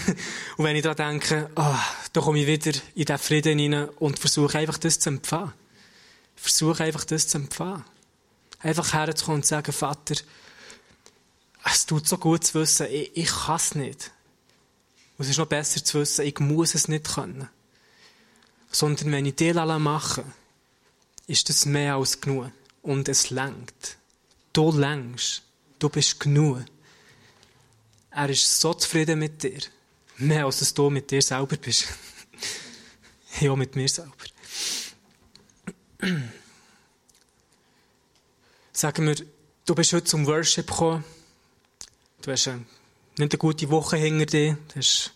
und 0.56 0.64
wenn 0.64 0.74
ich 0.74 0.82
daran 0.82 1.20
denke, 1.20 1.50
oh, 1.54 1.76
da 2.14 2.20
komme 2.22 2.38
ich 2.40 2.46
wieder 2.46 2.72
in 2.94 3.04
diesen 3.04 3.18
Frieden 3.18 3.58
hinein 3.58 3.90
und 3.98 4.18
versuche 4.18 4.58
einfach 4.58 4.78
das 4.78 4.98
zu 4.98 5.10
empfangen. 5.10 5.52
Versuche 6.34 6.82
einfach 6.82 7.04
das 7.04 7.28
zu 7.28 7.36
empfangen. 7.36 7.84
Einfach 8.60 8.94
herzukommen 8.94 9.40
und 9.40 9.42
zu 9.42 9.50
sagen, 9.50 9.72
Vater, 9.72 10.14
es 11.70 11.84
tut 11.84 12.08
so 12.08 12.16
gut 12.16 12.44
zu 12.44 12.54
wissen, 12.54 12.86
ich, 12.90 13.14
ich 13.14 13.28
kann 13.28 13.56
es 13.56 13.74
nicht. 13.74 14.10
Und 15.18 15.26
es 15.26 15.32
ist 15.32 15.38
noch 15.38 15.46
besser 15.46 15.84
zu 15.84 16.00
wissen, 16.00 16.24
ich 16.24 16.38
muss 16.40 16.74
es 16.74 16.88
nicht 16.88 17.14
können. 17.14 17.50
Sondern 18.70 19.12
wenn 19.12 19.26
ich 19.26 19.36
dir 19.36 19.54
mache, 19.78 20.24
ist 21.26 21.50
das 21.50 21.66
mehr 21.66 21.96
als 21.96 22.18
genug. 22.18 22.50
Und 22.80 23.10
es 23.10 23.28
lenkt. 23.28 23.98
Du 24.54 24.72
längst. 24.72 25.42
Du 25.78 25.90
bist 25.90 26.18
genug. 26.18 26.64
Er 28.16 28.30
ist 28.30 28.60
so 28.60 28.72
zufrieden 28.74 29.18
mit 29.18 29.42
dir. 29.42 29.58
Mehr 30.18 30.44
als 30.44 30.60
dass 30.60 30.72
du 30.72 30.88
mit 30.88 31.10
dir 31.10 31.20
selber 31.20 31.56
bist. 31.56 31.88
ja, 33.40 33.56
mit 33.56 33.74
mir 33.74 33.88
selber. 33.88 34.12
Sagen 38.72 39.06
wir, 39.08 39.16
du 39.66 39.74
bist 39.74 39.92
heute 39.92 40.04
zum 40.04 40.26
Worship 40.26 40.68
gekommen. 40.68 41.02
Du 42.22 42.30
hast 42.30 42.46
eine, 42.46 42.64
nicht 43.18 43.32
eine 43.32 43.38
gute 43.38 43.68
Woche 43.70 43.96
hinter 43.96 44.26
dir. 44.26 44.58
Du 44.68 44.76
hast 44.76 45.12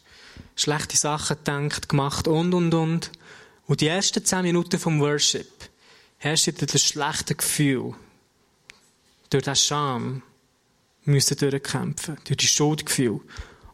schlechte 0.57 0.97
Sachen 0.97 1.37
gedacht, 1.37 1.89
gemacht 1.89 2.27
und, 2.27 2.53
und, 2.53 2.75
und. 2.75 3.13
Und 3.69 3.81
die 3.81 3.87
ersten 3.87 4.25
zehn 4.25 4.43
Minuten 4.43 4.81
vom 4.81 4.99
Worship 4.99 5.49
hast 6.19 6.49
du 6.49 6.53
das 6.53 6.83
schlechte 6.83 7.37
Gefühl, 7.37 7.95
durch 9.31 9.45
den 9.45 9.55
Scham 9.55 10.23
müssen 11.09 11.37
durchkämpfen, 11.37 12.17
durch 12.25 12.37
die 12.37 12.47
Schuldgefühl. 12.47 13.21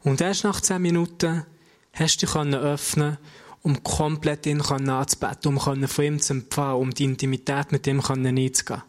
Und 0.02 0.20
erst 0.20 0.44
nach 0.44 0.60
zehn 0.60 0.82
Minuten 0.82 1.44
hast 1.92 2.22
du 2.22 2.26
dich 2.26 2.36
öffnen 2.36 3.18
um 3.62 3.82
komplett 3.82 4.44
ihn 4.44 4.60
anzubeten, 4.60 5.56
um 5.56 5.58
von 5.58 6.04
ihm 6.04 6.20
zu 6.20 6.34
empfangen, 6.34 6.82
um 6.82 6.90
die 6.90 7.04
Intimität 7.04 7.72
mit 7.72 7.86
ihm 7.86 8.00
einzugehen. 8.00 8.82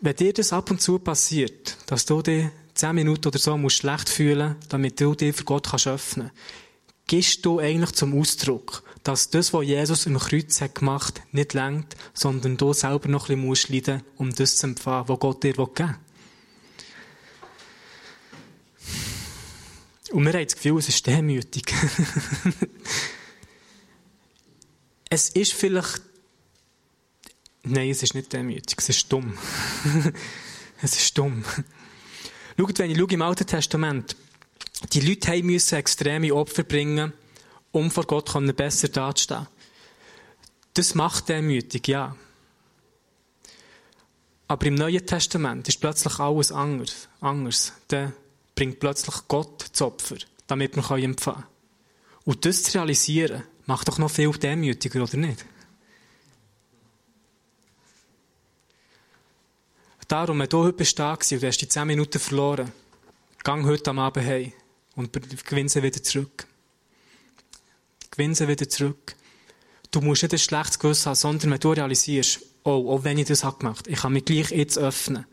Wenn 0.00 0.14
dir 0.14 0.32
das 0.32 0.52
ab 0.52 0.70
und 0.70 0.80
zu 0.80 1.00
passiert, 1.00 1.76
dass 1.86 2.06
du 2.06 2.22
dich 2.22 2.46
zehn 2.74 2.94
Minuten 2.94 3.26
oder 3.26 3.40
so 3.40 3.68
schlecht 3.68 4.08
fühlen 4.08 4.54
damit 4.68 5.00
du 5.00 5.16
dich 5.16 5.34
für 5.34 5.44
Gott 5.44 5.68
kannst 5.68 5.88
öffnen 5.88 6.30
gibst 7.06 7.44
du 7.44 7.58
eigentlich 7.58 7.92
zum 7.92 8.18
Ausdruck, 8.18 8.82
dass 9.06 9.30
das, 9.30 9.52
was 9.52 9.64
Jesus 9.64 10.06
im 10.06 10.18
Kreuz 10.18 10.60
hat 10.60 10.74
gemacht, 10.74 11.22
nicht 11.30 11.54
lenkt, 11.54 11.96
sondern 12.12 12.56
du 12.56 12.72
selber 12.72 13.08
noch 13.08 13.28
ein 13.28 13.48
bisschen 13.48 13.76
leiden 13.76 14.02
musst, 14.02 14.20
um 14.20 14.34
das 14.34 14.56
zu 14.56 14.66
empfangen, 14.66 15.08
was 15.08 15.20
Gott 15.20 15.44
dir 15.44 15.52
geben 15.52 15.76
will. 15.76 15.94
Und 20.10 20.24
wir 20.24 20.32
haben 20.32 20.44
das 20.44 20.56
Gefühl, 20.56 20.78
es 20.78 20.88
ist 20.88 21.06
demütig. 21.06 21.72
es 25.08 25.28
ist 25.30 25.52
vielleicht, 25.52 26.02
nein, 27.62 27.90
es 27.90 28.02
ist 28.02 28.14
nicht 28.14 28.32
demütig, 28.32 28.76
es 28.78 28.88
ist 28.88 29.12
dumm. 29.12 29.38
es 30.82 30.96
ist 30.96 31.16
dumm. 31.16 31.44
Schaut, 32.58 32.78
wenn 32.80 32.90
ich 32.90 32.98
schaue 32.98 33.12
im 33.12 33.22
Alten 33.22 33.46
Testament, 33.46 34.16
die 34.92 35.00
Leute 35.00 35.42
müssen 35.44 35.76
extreme 35.76 36.34
Opfer 36.34 36.64
bringen, 36.64 37.12
um 37.76 37.90
vor 37.90 38.04
Gott 38.04 38.32
besser 38.56 38.88
dazustehen. 38.88 39.46
Das 40.74 40.94
macht 40.94 41.28
demütig, 41.28 41.88
ja. 41.88 42.16
Aber 44.48 44.66
im 44.66 44.74
Neuen 44.74 45.04
Testament 45.06 45.68
ist 45.68 45.80
plötzlich 45.80 46.18
alles 46.18 46.52
anders. 46.52 47.08
anders. 47.20 47.72
Dann 47.88 48.14
bringt 48.54 48.80
plötzlich 48.80 49.14
Gott 49.28 49.66
das 49.70 49.82
Opfer, 49.82 50.16
damit 50.46 50.76
man 50.76 51.02
empfangen 51.02 51.16
kann. 51.16 51.44
Und 52.24 52.44
das 52.44 52.62
zu 52.62 52.78
realisieren, 52.78 53.42
macht 53.66 53.88
doch 53.88 53.98
noch 53.98 54.10
viel 54.10 54.30
demütiger, 54.30 55.02
oder 55.02 55.16
nicht? 55.16 55.44
Darum, 60.08 60.38
wenn 60.38 60.48
du 60.48 60.62
heute 60.62 60.76
bist 60.76 60.98
da 60.98 61.12
und 61.12 61.30
du 61.30 61.46
hast 61.46 61.58
die 61.58 61.68
10 61.68 61.86
Minuten 61.86 62.20
verloren, 62.20 62.72
gang 63.42 63.66
heute 63.66 63.90
am 63.90 63.98
Abend 63.98 64.24
heim 64.24 64.52
und 64.94 65.12
gewinn 65.44 65.68
sie 65.68 65.82
wieder 65.82 66.02
zurück. 66.02 66.46
Gewinn 68.16 68.34
sie 68.34 68.48
wieder 68.48 68.68
zurück. 68.68 69.14
Du 69.90 70.00
musst 70.00 70.22
nicht 70.22 70.32
ein 70.32 70.38
schlechtes 70.38 70.78
Gewissen 70.78 71.06
haben, 71.06 71.16
sondern 71.16 71.50
wenn 71.50 71.60
du 71.60 71.72
realisierst, 71.72 72.40
oh, 72.64 72.90
auch 72.90 73.04
wenn 73.04 73.18
ich 73.18 73.26
das 73.26 73.44
habe 73.44 73.58
gemacht, 73.58 73.86
ich 73.88 73.98
kann 73.98 74.14
mich 74.14 74.24
gleich 74.24 74.50
jetzt 74.50 74.78
öffnen, 74.78 75.26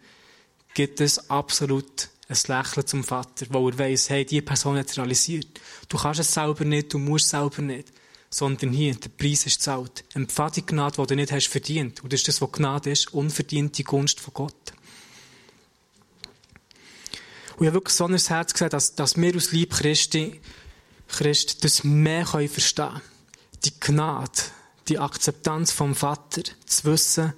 gibt 0.73 0.99
es 0.99 1.29
absolut 1.29 2.09
ein 2.27 2.37
Lächeln 2.47 2.85
zum 2.85 3.03
Vater, 3.03 3.45
wo 3.49 3.69
er 3.69 3.79
weiss, 3.79 4.09
hey, 4.09 4.25
die 4.25 4.41
Person 4.41 4.77
hat 4.77 4.89
es 4.89 4.97
realisiert. 4.97 5.61
Du 5.87 5.97
kannst 5.97 6.19
es 6.19 6.33
selber 6.33 6.65
nicht, 6.65 6.93
du 6.93 6.99
musst 6.99 7.25
es 7.25 7.31
selber 7.31 7.61
nicht. 7.61 7.91
Sondern 8.29 8.71
hier, 8.71 8.95
der 8.95 9.09
Preis 9.09 9.45
ist 9.45 9.61
zahlt. 9.61 10.03
Empfang 10.13 10.51
die 10.51 10.65
Gnade, 10.65 11.01
die 11.01 11.07
du 11.07 11.15
nicht 11.15 11.31
hast 11.31 11.47
verdient. 11.47 12.03
Und 12.03 12.11
das 12.11 12.21
ist 12.21 12.27
das, 12.27 12.41
was 12.41 12.51
Gnade 12.51 12.89
ist, 12.89 13.13
unverdiente 13.13 13.83
Gunst 13.83 14.19
von 14.19 14.33
Gott. 14.33 14.73
Und 17.55 17.61
ich 17.61 17.67
habe 17.67 17.73
wirklich 17.75 17.95
so 17.95 18.05
ein 18.05 18.17
Herz 18.17 18.53
gesehen, 18.53 18.69
dass, 18.71 18.95
dass 18.95 19.15
wir 19.15 19.35
aus 19.35 19.51
Lieb 19.51 19.71
Christi, 19.73 20.41
Christ 21.13 21.63
das 21.63 21.83
mehr 21.83 22.25
verstehen 22.25 22.89
können. 22.89 23.01
Die 23.65 23.79
Gnade, 23.79 24.31
die 24.87 24.99
Akzeptanz 24.99 25.71
vom 25.71 25.95
Vater, 25.95 26.43
zu 26.65 26.85
wissen, 26.85 27.33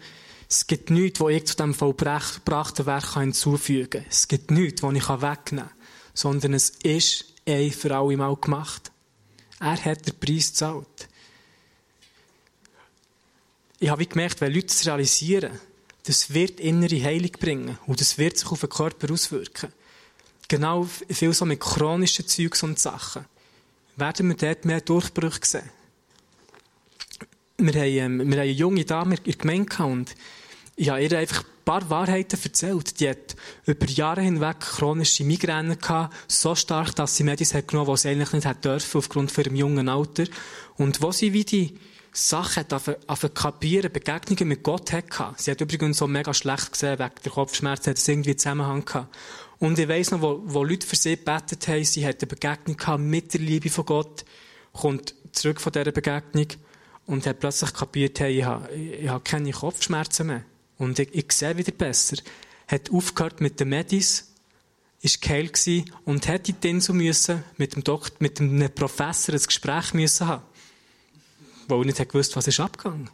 es 0.50 0.68
gibt 0.68 0.90
nichts, 0.90 1.20
was 1.20 1.32
ich 1.32 1.46
zu 1.46 1.56
diesem 1.56 1.74
vollbrachten 1.74 2.86
Werk 2.86 3.14
hinzufügen 3.16 3.90
kann. 3.90 4.06
Es 4.10 4.28
gibt 4.28 4.52
nichts, 4.52 4.84
was 4.84 4.94
ich 4.94 5.10
wegnehmen 5.10 5.70
kann. 5.70 5.78
sondern 6.14 6.54
es 6.54 6.70
ist 6.70 7.26
ein 7.48 7.72
für 7.72 7.96
alle 7.96 8.18
Mal 8.18 8.36
gemacht. 8.36 8.92
Er 9.60 9.84
hat 9.84 10.08
den 10.08 10.20
Preis 10.20 10.50
gezahlt. 10.50 11.10
Ich 13.80 13.90
habe 13.90 14.06
gemerkt, 14.06 14.42
wenn 14.42 14.54
Leute 14.54 14.68
es 14.68 14.86
realisieren, 14.86 15.60
das 16.04 16.34
wird 16.34 16.60
innere 16.60 17.04
Heilung 17.04 17.32
bringen 17.32 17.78
und 17.88 18.00
das 18.00 18.18
wird 18.18 18.38
sich 18.38 18.50
auf 18.50 18.62
den 18.62 18.70
Körper 18.70 19.12
auswirken. 19.12 19.74
Genau 20.48 20.84
viel 20.84 21.34
so 21.34 21.46
mit 21.46 21.60
chronischen 21.60 22.28
Zeugs 22.28 22.64
und 22.64 22.80
Sachen. 22.80 23.26
Werden 23.98 24.28
wir 24.28 24.36
dort 24.36 24.66
mehr 24.66 24.82
Durchbrüche 24.82 25.40
sehen. 25.44 25.70
Wir 27.58 27.74
haben, 27.74 28.22
ähm, 28.22 28.32
wir 28.32 28.38
haben 28.38 28.42
eine 28.42 28.52
junge 28.52 28.84
Dame 28.84 29.16
in 29.16 29.24
der 29.24 29.34
Gemeinde 29.36 29.84
und 29.84 30.16
ich 30.76 30.90
habe 30.90 31.02
ihr 31.02 31.18
einfach 31.18 31.44
ein 31.44 31.64
paar 31.64 31.90
Wahrheiten 31.90 32.38
erzählt. 32.44 33.00
Die 33.00 33.08
hat 33.08 33.38
über 33.66 33.86
Jahre 33.88 34.22
hinweg 34.22 34.60
chronische 34.60 35.24
Migräne 35.24 35.78
gehabt, 35.78 36.14
so 36.28 36.54
stark, 36.54 36.94
dass 36.96 37.16
sie 37.16 37.24
Medis 37.24 37.54
hat 37.54 37.70
genommen, 37.70 37.88
was 37.88 38.02
sie 38.02 38.10
eigentlich 38.10 38.34
nicht 38.34 38.46
hat 38.46 38.66
dürfen, 38.66 38.98
aufgrund 38.98 39.32
von 39.32 39.56
jungen 39.56 39.88
Alter. 39.88 40.26
Und 40.76 41.02
wo 41.02 41.14
sie 41.14 41.32
wie 41.32 41.46
die 41.46 41.80
Sachen 42.18 42.64
hat 42.64 42.74
auf 43.08 43.34
kapieren, 43.34 43.92
Begegnungen 43.92 44.48
mit 44.48 44.64
Gott 44.64 44.94
hatte. 44.94 45.34
Sie 45.36 45.52
hat 45.52 45.60
übrigens 45.60 45.98
so 45.98 46.08
mega 46.08 46.34
schlecht 46.34 46.72
gesehen, 46.72 46.98
wegen 46.98 47.12
der 47.26 47.32
Kopfschmerzen, 47.32 47.90
hat 47.90 47.98
es 47.98 48.08
irgendwie 48.08 48.38
Zusammenhang 48.38 48.86
gehabt. 48.86 49.14
Und 49.60 49.78
ich 49.78 49.88
weiss 49.90 50.12
noch, 50.12 50.22
wo, 50.22 50.42
wo 50.46 50.64
Leute 50.64 50.88
für 50.88 50.96
sie 50.96 51.18
gebetet 51.18 51.68
haben, 51.68 51.84
sie 51.84 52.06
hat 52.06 52.22
eine 52.22 52.28
Begegnung 52.28 52.78
gehabt 52.78 53.02
mit 53.02 53.34
der 53.34 53.42
Liebe 53.42 53.70
von 53.70 53.86
Gott, 53.86 54.24
kommt 54.72 55.14
zurück 55.34 55.60
von 55.60 55.74
dieser 55.74 55.92
Begegnung 55.92 56.48
und 57.06 57.28
hat 57.28 57.42
plötzlich 57.42 57.74
kapiert, 57.74 58.18
hey, 58.22 58.40
ich 58.40 58.46
habe, 58.46 58.74
ich 58.74 59.10
habe 59.10 59.24
keine 59.24 59.52
Kopfschmerzen 59.52 60.28
mehr. 60.28 60.46
Und 60.78 60.98
ich, 61.00 61.14
ich 61.14 61.30
sehe 61.34 61.58
wieder 61.58 61.74
besser. 61.74 62.16
Hat 62.68 62.92
aufgehört 62.92 63.42
mit 63.42 63.60
den 63.60 63.70
Medis, 63.70 64.32
ist 65.02 65.22
geheilt 65.22 65.60
und 66.06 66.30
hätte 66.30 66.54
dann 66.54 66.80
so 66.80 66.94
müssen, 66.94 67.44
mit 67.58 67.76
dem 67.76 67.84
Doktor, 67.84 68.16
mit 68.20 68.40
einem 68.40 68.74
Professor 68.74 69.36
ein 69.36 69.42
Gespräch 69.42 69.94
müssen 69.94 70.28
haben 70.28 70.44
weil 71.68 71.80
er 71.80 71.86
nicht 71.86 72.10
gewusst 72.10 72.36
was 72.36 72.48
ist 72.48 72.60
abgegangen. 72.60 73.10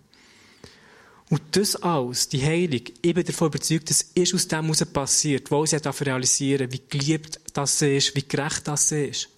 Und 1.31 1.41
das 1.51 1.77
alles, 1.77 2.27
die 2.27 2.43
Heilung, 2.43 2.81
ich 3.01 3.13
bin 3.13 3.25
davon 3.25 3.47
überzeugt, 3.47 3.89
das 3.89 4.01
ist 4.01 4.33
aus 4.33 4.49
dem 4.49 4.65
heraus 4.65 4.85
passiert, 4.85 5.49
wo 5.49 5.65
sie 5.65 5.79
dafür 5.79 6.07
realisieren, 6.07 6.69
wie 6.73 6.81
geliebt 6.89 7.39
das 7.53 7.81
ist, 7.81 8.13
wie 8.15 8.27
gerecht 8.27 8.67
das 8.67 8.91
ist. 8.91 9.29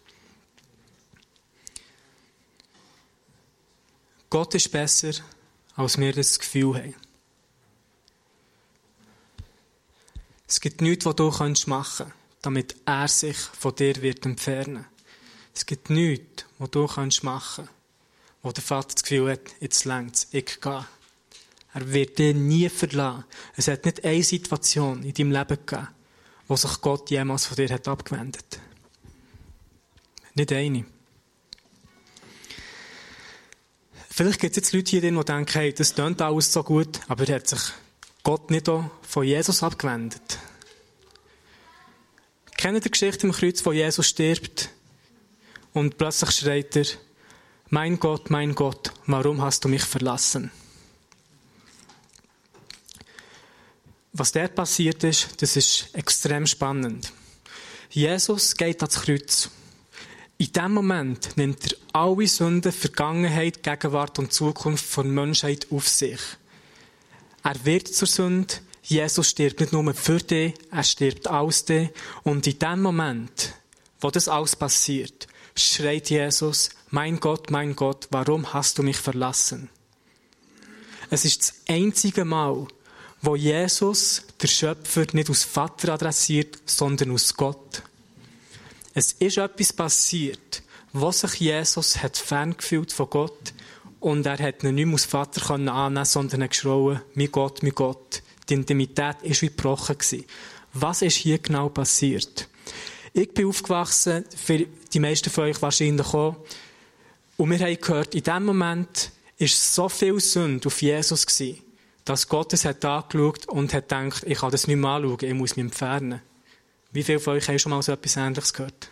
Gott 4.32 4.56
ist 4.56 4.71
besser, 4.71 5.13
als 5.76 5.99
wir 5.99 6.12
das 6.12 6.39
Gefühl 6.39 6.76
haben. 6.76 6.95
Es 10.47 10.60
gibt 10.60 10.82
nichts, 10.82 11.06
was 11.06 11.15
du 11.15 11.30
machen 11.67 12.08
kannst, 12.08 12.13
damit 12.41 12.76
er 12.86 13.08
sich 13.08 13.38
von 13.38 13.76
dir 13.76 14.02
wird 14.02 14.26
entfernen 14.26 14.88
Es 15.54 15.67
gibt 15.67 15.91
nichts, 15.91 16.45
was 16.58 16.71
du 16.71 16.86
machen 16.86 17.12
kannst, 17.21 17.69
wo 18.43 18.51
der 18.51 18.63
Vater 18.63 18.93
das 18.93 19.03
Gefühl 19.03 19.32
hat, 19.32 19.39
jetzt 19.60 19.86
längt's, 19.86 20.27
ich 20.32 20.60
gehe. 20.62 20.86
Er 21.73 21.91
wird 21.91 22.19
dich 22.19 22.36
nie 22.36 22.69
verlassen. 22.69 23.23
Es 23.56 23.67
hat 23.67 23.86
nicht 23.86 24.06
eine 24.06 24.21
Situation 24.21 25.01
in 25.01 25.13
deinem 25.13 25.32
Leben 25.32 25.65
gegeben, 25.65 25.88
wo 26.47 26.56
sich 26.56 26.82
Gott 26.82 27.10
jemals 27.10 27.47
von 27.47 27.56
dir 27.56 27.69
hat 27.69 27.88
abgewendet. 27.88 28.60
Nicht 30.36 30.51
eine. 30.51 30.86
Vielleicht 34.10 34.39
gibt 34.39 34.51
es 34.51 34.58
jetzt 34.58 34.73
Leute 34.73 34.91
hier, 34.91 35.01
die 35.01 35.25
denken, 35.25 35.51
hey, 35.53 35.73
das 35.73 35.95
klingt 35.95 36.21
alles 36.21 36.53
so 36.53 36.62
gut, 36.63 36.99
aber 37.08 37.25
hat 37.34 37.47
sich 37.47 37.62
Gott 38.21 38.51
nicht 38.51 38.69
auch 38.69 38.91
von 39.01 39.23
Jesus 39.23 39.63
abgewendet. 39.63 40.38
Kennt 42.56 42.77
ihr 42.77 42.82
die 42.82 42.91
Geschichte 42.91 43.25
im 43.25 43.34
Kreuz, 43.34 43.65
wo 43.65 43.71
Jesus 43.71 44.08
stirbt 44.08 44.69
und 45.73 45.97
plötzlich 45.97 46.29
schreit 46.32 46.75
er, 46.75 46.86
mein 47.73 47.99
Gott, 47.99 48.29
mein 48.29 48.53
Gott, 48.53 48.93
warum 49.07 49.41
hast 49.41 49.65
du 49.65 49.67
mich 49.67 49.81
verlassen? 49.81 50.51
Was 54.12 54.31
der 54.31 54.49
passiert 54.49 55.03
ist, 55.03 55.41
das 55.41 55.55
ist 55.55 55.89
extrem 55.93 56.45
spannend. 56.45 57.12
Jesus 57.89 58.55
geht 58.55 58.83
ans 58.83 59.01
Kreuz. 59.01 59.49
In 60.38 60.53
dem 60.53 60.71
Moment 60.71 61.36
nimmt 61.36 61.65
er 61.65 61.77
alle 61.93 62.27
Sünden, 62.27 62.71
Vergangenheit, 62.71 63.63
Gegenwart 63.63 64.19
und 64.19 64.31
Zukunft 64.31 64.86
von 64.86 65.09
Menschheit 65.09 65.65
auf 65.71 65.88
sich. 65.88 66.21
Er 67.43 67.65
wird 67.65 67.88
zur 67.88 68.07
Sünde. 68.07 68.53
Jesus 68.83 69.29
stirbt 69.29 69.62
nicht 69.62 69.73
nur 69.73 69.91
für 69.95 70.19
dich, 70.19 70.53
er 70.69 70.83
stirbt 70.83 71.27
aus 71.27 71.65
dich. 71.65 71.89
Und 72.21 72.45
in 72.45 72.59
dem 72.59 72.83
Moment, 72.83 73.55
wo 73.99 74.12
das 74.12 74.27
alles 74.27 74.55
passiert, 74.55 75.27
schreit 75.55 76.12
Jesus, 76.12 76.69
mein 76.93 77.19
Gott, 77.19 77.49
mein 77.49 77.75
Gott, 77.75 78.08
warum 78.12 78.53
hast 78.53 78.77
du 78.77 78.84
mich 78.84 78.97
verlassen? 78.97 79.67
Es 81.10 81.25
ist 81.25 81.41
das 81.41 81.56
einzige 81.67 82.23
Mal, 82.23 82.67
wo 83.19 83.36
Jesus, 83.36 84.21
der 84.39 84.47
Schöpfer, 84.47 85.08
nicht 85.13 85.32
aus 85.32 85.43
Vater 85.43 85.93
adressiert, 85.93 86.60
sondern 86.67 87.10
aus 87.10 87.34
Gott. 87.36 87.82
Es 88.93 89.13
ist 89.13 89.39
etwas 89.39 89.73
passiert, 89.73 90.62
wo 90.91 91.12
sich 91.12 91.34
Jesus 91.39 92.03
hat 92.03 92.15
ferngefühlt 92.15 92.93
von 92.93 93.10
Gott 93.10 93.53
und 93.99 94.27
er 94.27 94.38
hat 94.38 94.62
nicht 94.62 94.86
mehr 94.86 94.93
als 94.93 95.06
Vater 95.06 95.49
annehmen 95.49 96.06
sondern 96.06 96.43
hat 96.43 96.51
geschrien, 96.51 97.01
mein 97.15 97.32
Gott, 97.32 97.63
mein 97.63 97.73
Gott. 97.73 98.21
Die 98.49 98.53
Intimität 98.53 99.15
ist 99.23 99.41
wie 99.41 99.47
gebrochen 99.47 99.97
Was 100.73 101.01
ist 101.01 101.15
hier 101.15 101.39
genau 101.39 101.69
passiert? 101.69 102.47
Ich 103.13 103.34
bin 103.34 103.47
aufgewachsen, 103.47 104.25
für 104.36 104.67
die 104.93 104.99
meisten 104.99 105.32
von 105.32 105.45
euch 105.45 105.60
wahrscheinlich 105.60 106.13
auch. 106.13 106.36
Und 107.37 107.49
wir 107.49 107.59
haben 107.59 107.77
gehört, 107.79 108.15
in 108.15 108.23
dem 108.23 108.45
Moment 108.45 109.11
war 109.39 109.47
so 109.47 109.89
viel 109.89 110.19
Sünde 110.19 110.67
auf 110.67 110.81
Jesus 110.81 111.25
gewesen, 111.25 111.59
dass 112.05 112.27
Gott 112.27 112.53
es 112.53 112.65
hat 112.65 112.83
angeschaut 112.85 113.47
und 113.47 113.73
hat 113.73 113.89
gedacht, 113.89 114.23
ich 114.25 114.39
kann 114.39 114.51
das 114.51 114.67
nicht 114.67 114.77
mehr 114.77 114.91
anschauen, 114.91 115.17
ich 115.21 115.33
muss 115.33 115.55
mich 115.55 115.65
entfernen. 115.65 116.21
Wie 116.91 117.03
viele 117.03 117.19
von 117.19 117.33
euch 117.33 117.47
haben 117.47 117.59
schon 117.59 117.71
mal 117.71 117.81
so 117.81 117.91
etwas 117.91 118.17
Ähnliches 118.17 118.53
gehört? 118.53 118.89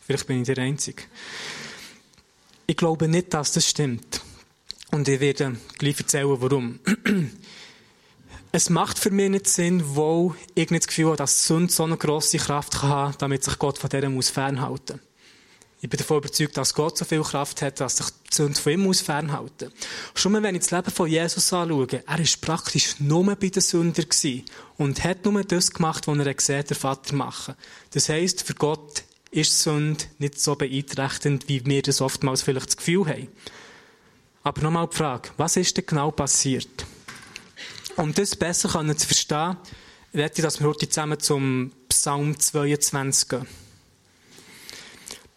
Vielleicht 0.00 0.26
bin 0.26 0.40
ich 0.40 0.46
der 0.46 0.58
Einzige. 0.58 1.02
Ich 2.66 2.76
glaube 2.76 3.06
nicht, 3.06 3.32
dass 3.32 3.52
das 3.52 3.68
stimmt. 3.68 4.22
Und 4.90 5.06
ich 5.06 5.20
werde 5.20 5.56
gleich 5.76 5.98
erzählen, 5.98 6.40
warum. 6.40 6.80
Es 8.50 8.70
macht 8.70 8.98
für 8.98 9.10
mich 9.10 9.28
nicht 9.28 9.46
Sinn, 9.46 9.82
wo 9.94 10.34
ich 10.54 10.70
nicht 10.70 10.84
das 10.84 10.88
Gefühl 10.88 11.08
habe, 11.08 11.16
dass 11.18 11.46
Sünde 11.46 11.70
so 11.70 11.84
eine 11.84 11.98
grosse 11.98 12.38
Kraft 12.38 12.80
kann 12.80 12.88
haben, 12.88 13.14
damit 13.18 13.44
sich 13.44 13.58
Gott 13.58 13.76
von 13.76 13.90
der 13.90 14.08
muss 14.08 14.30
fernhalten 14.30 15.00
Ich 15.80 15.88
bin 15.88 15.98
davon 15.98 16.18
überzeugt, 16.18 16.56
dass 16.56 16.74
Gott 16.74 16.98
so 16.98 17.04
viel 17.04 17.22
Kraft 17.22 17.62
hat, 17.62 17.80
dass 17.80 17.98
sich 17.98 18.06
die 18.30 18.34
Sünde 18.34 18.60
von 18.60 18.72
ihm 18.72 18.80
muss 18.80 19.00
fernhalten 19.00 19.70
Schon 20.14 20.32
mal, 20.32 20.42
wenn 20.42 20.56
ich 20.56 20.62
das 20.62 20.72
Leben 20.72 20.90
von 20.90 21.08
Jesus 21.08 21.52
anschaue, 21.52 21.86
er 22.04 22.18
war 22.18 22.26
praktisch 22.40 22.98
nur 22.98 23.24
bei 23.36 23.48
den 23.48 23.60
Sündern 23.60 24.06
und 24.76 25.04
hat 25.04 25.24
nur 25.24 25.44
das 25.44 25.70
gemacht, 25.70 26.08
was 26.08 26.18
er 26.18 26.34
gesehen 26.34 26.64
der 26.68 26.76
Vater 26.76 27.14
machen. 27.14 27.54
Das 27.92 28.08
heisst, 28.08 28.42
für 28.42 28.54
Gott 28.54 29.04
ist 29.30 29.62
Sünde 29.62 30.04
nicht 30.18 30.40
so 30.40 30.56
beeinträchtigend, 30.56 31.48
wie 31.48 31.64
wir 31.64 31.82
das 31.82 32.00
oftmals 32.00 32.42
vielleicht 32.42 32.66
das 32.66 32.76
Gefühl 32.76 33.06
haben. 33.06 33.28
Aber 34.42 34.62
nochmal 34.62 34.88
die 34.88 34.96
Frage, 34.96 35.30
was 35.36 35.56
ist 35.56 35.76
denn 35.76 35.86
genau 35.86 36.10
passiert? 36.10 36.86
Um 37.96 38.12
das 38.14 38.34
besser 38.34 38.68
zu 38.68 39.06
verstehen, 39.06 39.56
werde 40.12 40.34
ich, 40.36 40.42
dass 40.42 40.58
wir 40.58 40.68
heute 40.68 40.88
zusammen 40.88 41.20
zum 41.20 41.72
Psalm 41.88 42.38
22 42.38 43.28
gehen. 43.28 43.67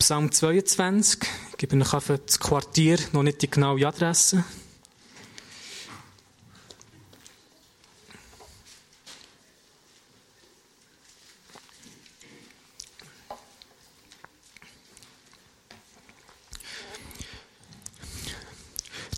Psalm 0.02 0.32
22, 0.32 1.20
ich 1.52 1.58
gebe 1.58 1.78
euch 1.78 1.94
einfach 1.94 2.18
das 2.26 2.40
Quartier, 2.40 2.98
noch 3.12 3.22
nicht 3.22 3.40
die 3.44 3.52
genaue 3.52 3.86
Adresse. 3.86 4.44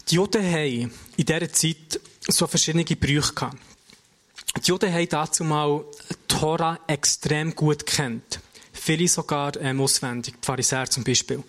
Die 0.10 0.16
Juden 0.16 0.44
haben 0.44 0.92
in 1.16 1.26
dieser 1.26 1.50
Zeit 1.54 2.02
so 2.28 2.46
verschiedene 2.46 2.84
Brüche. 2.84 3.52
Die 4.58 4.68
Juden 4.68 4.94
haben 4.94 5.08
dazu 5.08 5.46
mal 5.46 5.86
Tora 6.28 6.78
extrem 6.88 7.56
gut 7.56 7.86
kennt. 7.86 8.43
Viele 8.86 9.08
sogar 9.08 9.56
ähm, 9.62 9.80
auswendig, 9.80 10.36
die 10.42 10.46
Pharisäer 10.46 10.90
zum 10.90 11.06
Beispiel. 11.06 11.42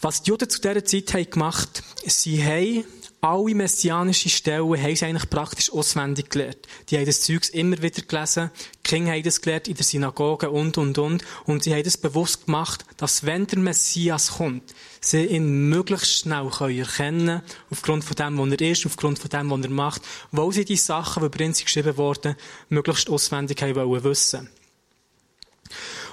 Was 0.00 0.22
die 0.22 0.30
Juden 0.30 0.48
zu 0.48 0.60
dieser 0.60 0.84
Zeit 0.84 1.12
haben 1.12 1.28
gemacht, 1.28 1.82
sie 2.06 2.40
haben 2.40 2.84
alle 3.20 3.52
messianischen 3.56 4.30
Stellen 4.30 4.80
haben 4.80 4.94
sie 4.94 5.06
eigentlich 5.06 5.28
praktisch 5.28 5.72
auswendig 5.72 6.30
gelernt. 6.30 6.58
Die 6.88 6.98
haben 6.98 7.06
das 7.06 7.22
Zeugs 7.22 7.48
immer 7.48 7.82
wieder 7.82 8.02
gelesen, 8.02 8.52
die 8.76 8.88
Kinder 8.88 9.10
haben 9.10 9.24
das 9.24 9.40
gelernt 9.40 9.66
in 9.66 9.74
der 9.74 9.84
Synagoge 9.84 10.48
und, 10.48 10.78
und, 10.78 10.98
und. 10.98 11.24
Und 11.46 11.64
sie 11.64 11.74
haben 11.74 11.82
das 11.82 11.96
bewusst 11.96 12.46
gemacht, 12.46 12.84
dass 12.96 13.26
wenn 13.26 13.48
der 13.48 13.58
Messias 13.58 14.36
kommt, 14.36 14.72
sie 15.00 15.24
ihn 15.24 15.68
möglichst 15.68 16.20
schnell 16.20 16.48
können 16.48 16.78
erkennen 16.78 17.42
aufgrund 17.70 18.04
von 18.04 18.14
dem, 18.14 18.38
was 18.38 18.60
er 18.60 18.70
ist, 18.70 18.86
aufgrund 18.86 19.18
von 19.18 19.30
dem, 19.30 19.50
was 19.50 19.62
er 19.62 19.70
macht, 19.70 20.02
wo 20.30 20.52
sie 20.52 20.64
die 20.64 20.76
Sachen, 20.76 21.22
die 21.22 21.26
über 21.26 21.40
ihn 21.40 21.54
geschrieben 21.54 21.96
wurden, 21.96 22.36
möglichst 22.68 23.10
auswendig 23.10 23.60
haben 23.62 23.74
wollen 23.74 24.04
wissen. 24.04 24.48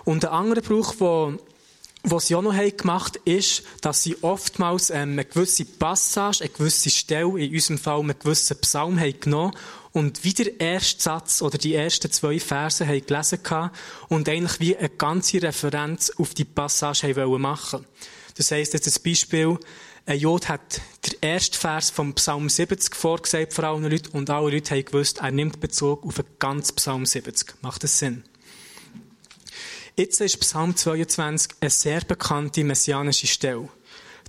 Und 0.06 0.26
ein 0.26 0.32
anderer 0.32 0.62
Brauch, 0.62 0.96
wo 1.00 1.34
was 2.06 2.28
sie 2.28 2.36
auch 2.36 2.42
noch 2.42 2.54
gemacht 2.54 3.18
haben, 3.18 3.38
ist, 3.38 3.64
dass 3.80 4.04
sie 4.04 4.18
oftmals 4.22 4.90
ähm, 4.90 5.14
eine 5.14 5.26
gewisse 5.26 5.64
Passage, 5.64 6.44
eine 6.44 6.50
gewisse 6.50 6.90
Stelle, 6.90 7.40
in 7.40 7.54
unserem 7.54 7.78
Fall 7.78 8.00
einen 8.02 8.20
gewissen 8.20 8.60
Psalm 8.60 9.00
haben 9.00 9.20
genommen 9.22 9.54
und 9.94 10.24
wie 10.24 10.34
der 10.34 10.60
erste 10.60 11.02
Satz 11.02 11.42
oder 11.42 11.58
die 11.58 11.76
ersten 11.76 12.12
zwei 12.12 12.40
Verse 12.40 12.86
haben 12.86 13.06
gelesen 13.06 13.40
haben 13.50 13.72
und 14.10 14.28
eigentlich 14.28 14.60
wie 14.60 14.76
eine 14.76 14.90
ganze 14.90 15.42
Referenz 15.42 16.12
auf 16.18 16.34
die 16.34 16.44
Passage 16.44 17.08
haben 17.08 17.16
wollen 17.16 17.42
machen. 17.42 17.86
Das 18.36 18.52
heisst, 18.52 18.74
jetzt 18.74 18.88
ein 18.88 19.04
Beispiel, 19.04 19.58
ein 20.06 20.20
Jod 20.20 20.50
hat 20.50 20.82
den 21.06 21.22
ersten 21.22 21.56
Vers 21.56 21.90
vom 21.90 22.14
Psalm 22.16 22.50
70 22.50 22.96
vorgesagt 22.96 23.54
vor 23.54 23.64
allen 23.64 23.84
Leuten 23.84 24.10
und 24.10 24.30
alle 24.30 24.52
Leute 24.52 24.76
haben 24.76 24.84
gewusst, 24.84 25.20
er 25.20 25.32
nimmt 25.32 25.62
Bezug 25.62 26.06
auf 26.06 26.16
den 26.16 26.26
ganzen 26.40 26.76
Psalm 26.76 27.06
70. 27.06 27.54
Macht 27.62 27.84
das 27.84 28.00
Sinn? 28.00 28.24
Jetzt 29.96 30.22
ist 30.22 30.40
Psalm 30.40 30.76
22 30.76 31.52
eine 31.60 31.70
sehr 31.70 32.02
bekannte 32.02 32.64
messianische 32.64 33.28
Stelle. 33.28 33.70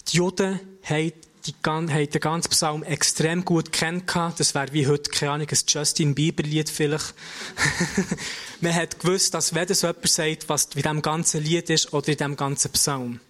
Die 0.09 0.19
Juden 0.19 0.61
haben, 0.83 1.13
den 1.43 2.21
ganzen 2.21 2.51
Psalm 2.51 2.83
extrem 2.83 3.47
gut 3.47 3.73
kennt. 3.73 4.05
Das 4.37 4.55
wäre 4.55 4.75
wie 4.75 4.87
heute, 4.87 5.11
keine 5.11 5.33
Ahnung, 5.33 5.49
ein 5.51 5.59
Justin 5.67 6.15
Bieber-Lied 6.15 6.69
vielleicht. 6.69 7.15
Man 8.61 8.75
hat 8.75 9.01
gewusst, 9.01 9.33
dass 9.33 9.55
wenn 9.55 9.67
das 9.67 9.81
jemand 9.81 10.07
sagt, 10.07 10.51
was 10.51 10.67
in 10.67 10.83
diesem 10.83 11.01
ganzen 11.01 11.43
Lied 11.43 11.71
ist 11.71 11.95
oder 11.95 12.09
in 12.09 12.19
diesem 12.19 12.37
ganzen 12.37 12.71
Psalm. 12.73 13.21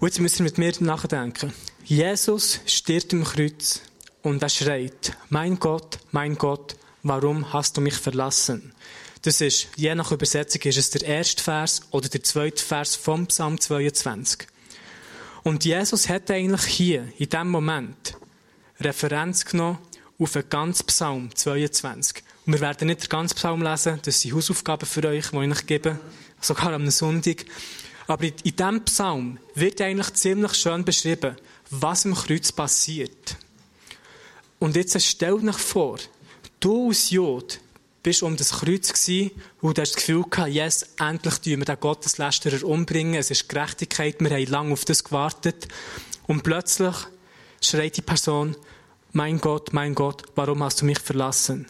Und 0.00 0.08
jetzt 0.08 0.18
müssen 0.18 0.38
wir 0.38 0.50
mit 0.50 0.58
mir 0.58 0.72
nachdenken. 0.80 1.52
Jesus 1.84 2.58
stirbt 2.66 3.12
im 3.12 3.22
Kreuz 3.22 3.80
und 4.22 4.42
er 4.42 4.48
schreit, 4.48 5.16
mein 5.28 5.60
Gott, 5.60 6.00
mein 6.10 6.36
Gott, 6.36 6.74
warum 7.04 7.52
hast 7.52 7.76
du 7.76 7.80
mich 7.80 7.94
verlassen? 7.94 8.72
Das 9.22 9.42
ist, 9.42 9.68
je 9.76 9.94
nach 9.94 10.12
Übersetzung, 10.12 10.62
ist 10.62 10.78
es 10.78 10.90
der 10.90 11.02
erste 11.02 11.42
Vers 11.42 11.82
oder 11.90 12.08
der 12.08 12.22
zweite 12.22 12.62
Vers 12.62 12.96
vom 12.96 13.26
Psalm 13.26 13.60
22. 13.60 14.46
Und 15.42 15.64
Jesus 15.66 16.08
hat 16.08 16.30
eigentlich 16.30 16.64
hier, 16.64 17.12
in 17.18 17.28
diesem 17.28 17.50
Moment, 17.50 18.16
Referenz 18.80 19.44
genommen 19.44 19.78
auf 20.18 20.32
den 20.32 20.48
ganzen 20.48 20.86
Psalm 20.86 21.34
22. 21.34 22.22
Und 22.46 22.54
wir 22.54 22.60
werden 22.60 22.86
nicht 22.86 23.02
den 23.02 23.08
ganzen 23.10 23.34
Psalm 23.34 23.62
lesen, 23.62 24.00
das 24.02 24.22
sind 24.22 24.34
Hausaufgaben 24.34 24.86
für 24.86 25.06
euch, 25.06 25.28
die 25.28 25.36
ich 25.36 25.50
euch 25.50 25.66
gebe, 25.66 25.98
sogar 26.40 26.72
am 26.72 26.88
Sonntag. 26.88 27.44
Aber 28.06 28.24
in, 28.24 28.34
diesem 28.42 28.84
Psalm 28.86 29.38
wird 29.54 29.82
eigentlich 29.82 30.14
ziemlich 30.14 30.54
schön 30.54 30.82
beschrieben, 30.82 31.36
was 31.68 32.06
im 32.06 32.14
Kreuz 32.14 32.52
passiert. 32.52 33.36
Und 34.58 34.76
jetzt 34.76 35.00
stellt 35.02 35.44
euch 35.44 35.58
vor, 35.58 35.98
du 36.58 36.88
als 36.88 37.10
Jod 37.10 37.60
bist 38.02 38.22
um 38.22 38.36
das 38.36 38.50
Kreuz 38.50 38.92
gewesen, 38.92 39.30
wo 39.60 39.72
du 39.72 39.82
hast 39.82 39.94
das 39.94 39.96
Gefühl 39.96 40.24
gehabt, 40.28 40.50
yes, 40.50 40.86
endlich 40.98 41.34
tun 41.38 41.58
wir 41.58 41.64
den 41.64 41.80
Gotteslästerer 41.80 42.66
umbringen, 42.66 43.14
es 43.14 43.30
ist 43.30 43.48
Gerechtigkeit, 43.48 44.16
wir 44.20 44.30
haben 44.30 44.46
lange 44.46 44.72
auf 44.72 44.84
das 44.84 45.04
gewartet. 45.04 45.68
Und 46.26 46.42
plötzlich 46.42 46.94
schreit 47.60 47.96
die 47.96 48.02
Person, 48.02 48.56
mein 49.12 49.40
Gott, 49.40 49.72
mein 49.72 49.94
Gott, 49.94 50.22
warum 50.34 50.62
hast 50.62 50.80
du 50.80 50.86
mich 50.86 50.98
verlassen? 50.98 51.66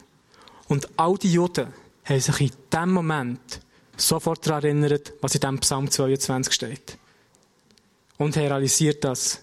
Und 0.69 0.89
all 0.97 1.17
die 1.17 1.33
Juden 1.33 1.73
haben 2.05 2.21
sich 2.21 2.41
in 2.41 2.53
dem 2.73 2.93
Moment 2.93 3.61
sofort 3.97 4.47
daran 4.47 4.65
erinnert, 4.65 5.13
was 5.21 5.35
in 5.35 5.41
diesem 5.41 5.59
Psalm 5.61 5.91
22 5.91 6.53
steht. 6.53 6.99
Und 8.19 8.37
haben 8.37 8.47
realisiert, 8.47 9.03
dass 9.05 9.41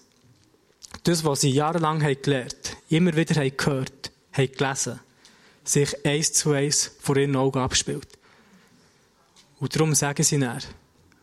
das, 1.04 1.24
was 1.24 1.42
sie 1.42 1.50
jahrelang 1.50 2.02
haben 2.02 2.22
gelernt, 2.22 2.76
immer 2.88 3.14
wieder 3.14 3.40
haben 3.40 3.56
gehört, 3.56 4.10
haben 4.32 4.52
gelesen, 4.52 5.00
sich 5.68 6.06
eins 6.06 6.32
zu 6.32 6.52
eins 6.52 6.90
vor 6.98 7.16
ihren 7.16 7.36
Augen 7.36 7.58
abspielt. 7.58 8.08
Und 9.60 9.74
darum 9.74 9.94
sagen 9.94 10.22
sie 10.22 10.38
näher, 10.38 10.60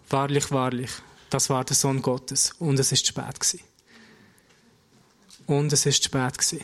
wahrlich, 0.10 0.52
wahrlich, 0.52 0.92
das 1.30 1.50
war 1.50 1.64
der 1.64 1.76
Sohn 1.76 2.02
Gottes. 2.02 2.54
Und 2.60 2.80
es 2.80 2.92
ist 2.92 3.08
spät 3.08 3.40
gewesen. 3.40 3.62
Und 5.48 5.74
es 5.74 5.86
ist 5.86 6.04
spät 6.04 6.38
gewesen. 6.38 6.64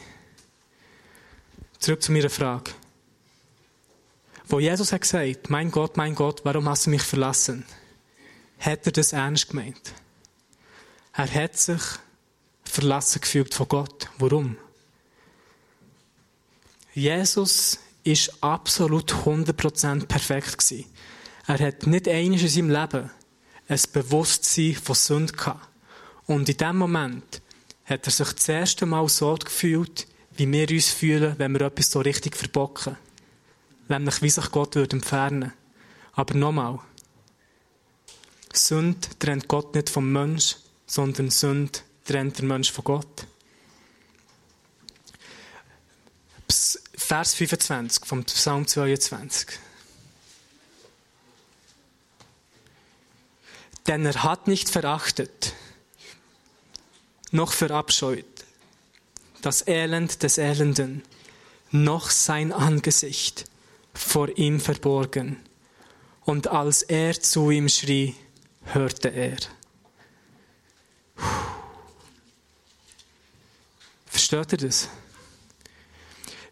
Zurück 1.79 2.03
zu 2.03 2.11
meiner 2.11 2.29
Frage. 2.29 2.71
Wo 4.47 4.59
Jesus 4.59 4.91
hat 4.91 5.01
gesagt, 5.01 5.49
mein 5.49 5.71
Gott, 5.71 5.97
mein 5.97 6.13
Gott, 6.13 6.41
warum 6.43 6.67
hast 6.67 6.85
du 6.85 6.89
mich 6.89 7.01
verlassen? 7.01 7.65
Hat 8.59 8.85
er 8.85 8.91
das 8.91 9.13
ernst 9.13 9.49
gemeint? 9.49 9.93
Er 11.13 11.33
hat 11.33 11.57
sich 11.57 11.81
verlassen 12.63 13.21
gefühlt 13.21 13.53
von 13.53 13.67
Gott. 13.67 14.09
Warum? 14.17 14.57
Jesus 16.93 17.79
ist 18.03 18.43
absolut 18.43 19.13
100% 19.13 20.07
perfekt. 20.07 20.73
Er 21.47 21.59
hat 21.59 21.87
nicht 21.87 22.07
eines 22.07 22.41
in 22.41 22.47
seinem 22.47 22.69
Leben 22.69 23.11
ein 23.67 23.79
Bewusstsein 23.93 24.75
von 24.75 24.95
Sünde 24.95 25.33
gehabt. 25.33 25.67
Und 26.25 26.49
in 26.49 26.57
dem 26.57 26.77
Moment 26.77 27.41
hat 27.85 28.05
er 28.05 28.11
sich 28.11 28.33
das 28.33 28.49
erste 28.49 28.85
Mal 28.85 29.07
so 29.07 29.33
gefühlt, 29.35 30.07
wie 30.35 30.51
wir 30.51 30.69
uns 30.69 30.89
fühlen, 30.89 31.35
wenn 31.37 31.53
wir 31.53 31.61
etwas 31.61 31.91
so 31.91 31.99
richtig 31.99 32.35
verbocken. 32.35 32.97
Nämlich, 33.87 34.21
wie 34.21 34.29
sich 34.29 34.51
Gott 34.51 34.75
würde 34.75 34.97
entfernen. 34.97 35.53
Aber 36.13 36.33
nochmal. 36.33 36.79
Sünde 38.53 39.07
trennt 39.19 39.47
Gott 39.47 39.73
nicht 39.75 39.89
vom 39.89 40.11
Mensch, 40.11 40.57
sondern 40.85 41.29
Sünde 41.29 41.79
trennt 42.05 42.37
der 42.37 42.45
Mensch 42.45 42.71
von 42.71 42.83
Gott. 42.83 43.27
Vers 47.11 47.33
25 47.33 48.05
vom 48.05 48.23
Psalm 48.23 48.65
22. 48.65 49.49
Denn 53.85 54.05
er 54.05 54.23
hat 54.23 54.47
nicht 54.47 54.69
verachtet, 54.69 55.51
noch 57.31 57.51
verabscheut 57.51 58.23
das 59.41 59.67
Elend 59.67 60.23
des 60.23 60.37
Elenden, 60.37 61.03
noch 61.69 62.09
sein 62.09 62.53
Angesicht 62.53 63.43
vor 63.93 64.29
ihm 64.37 64.61
verborgen. 64.61 65.35
Und 66.21 66.47
als 66.47 66.81
er 66.81 67.19
zu 67.19 67.51
ihm 67.51 67.67
schrie, 67.67 68.15
hörte 68.63 69.09
er. 69.09 69.37
Versteht 74.05 74.53
ihr 74.53 74.57
das? 74.59 74.87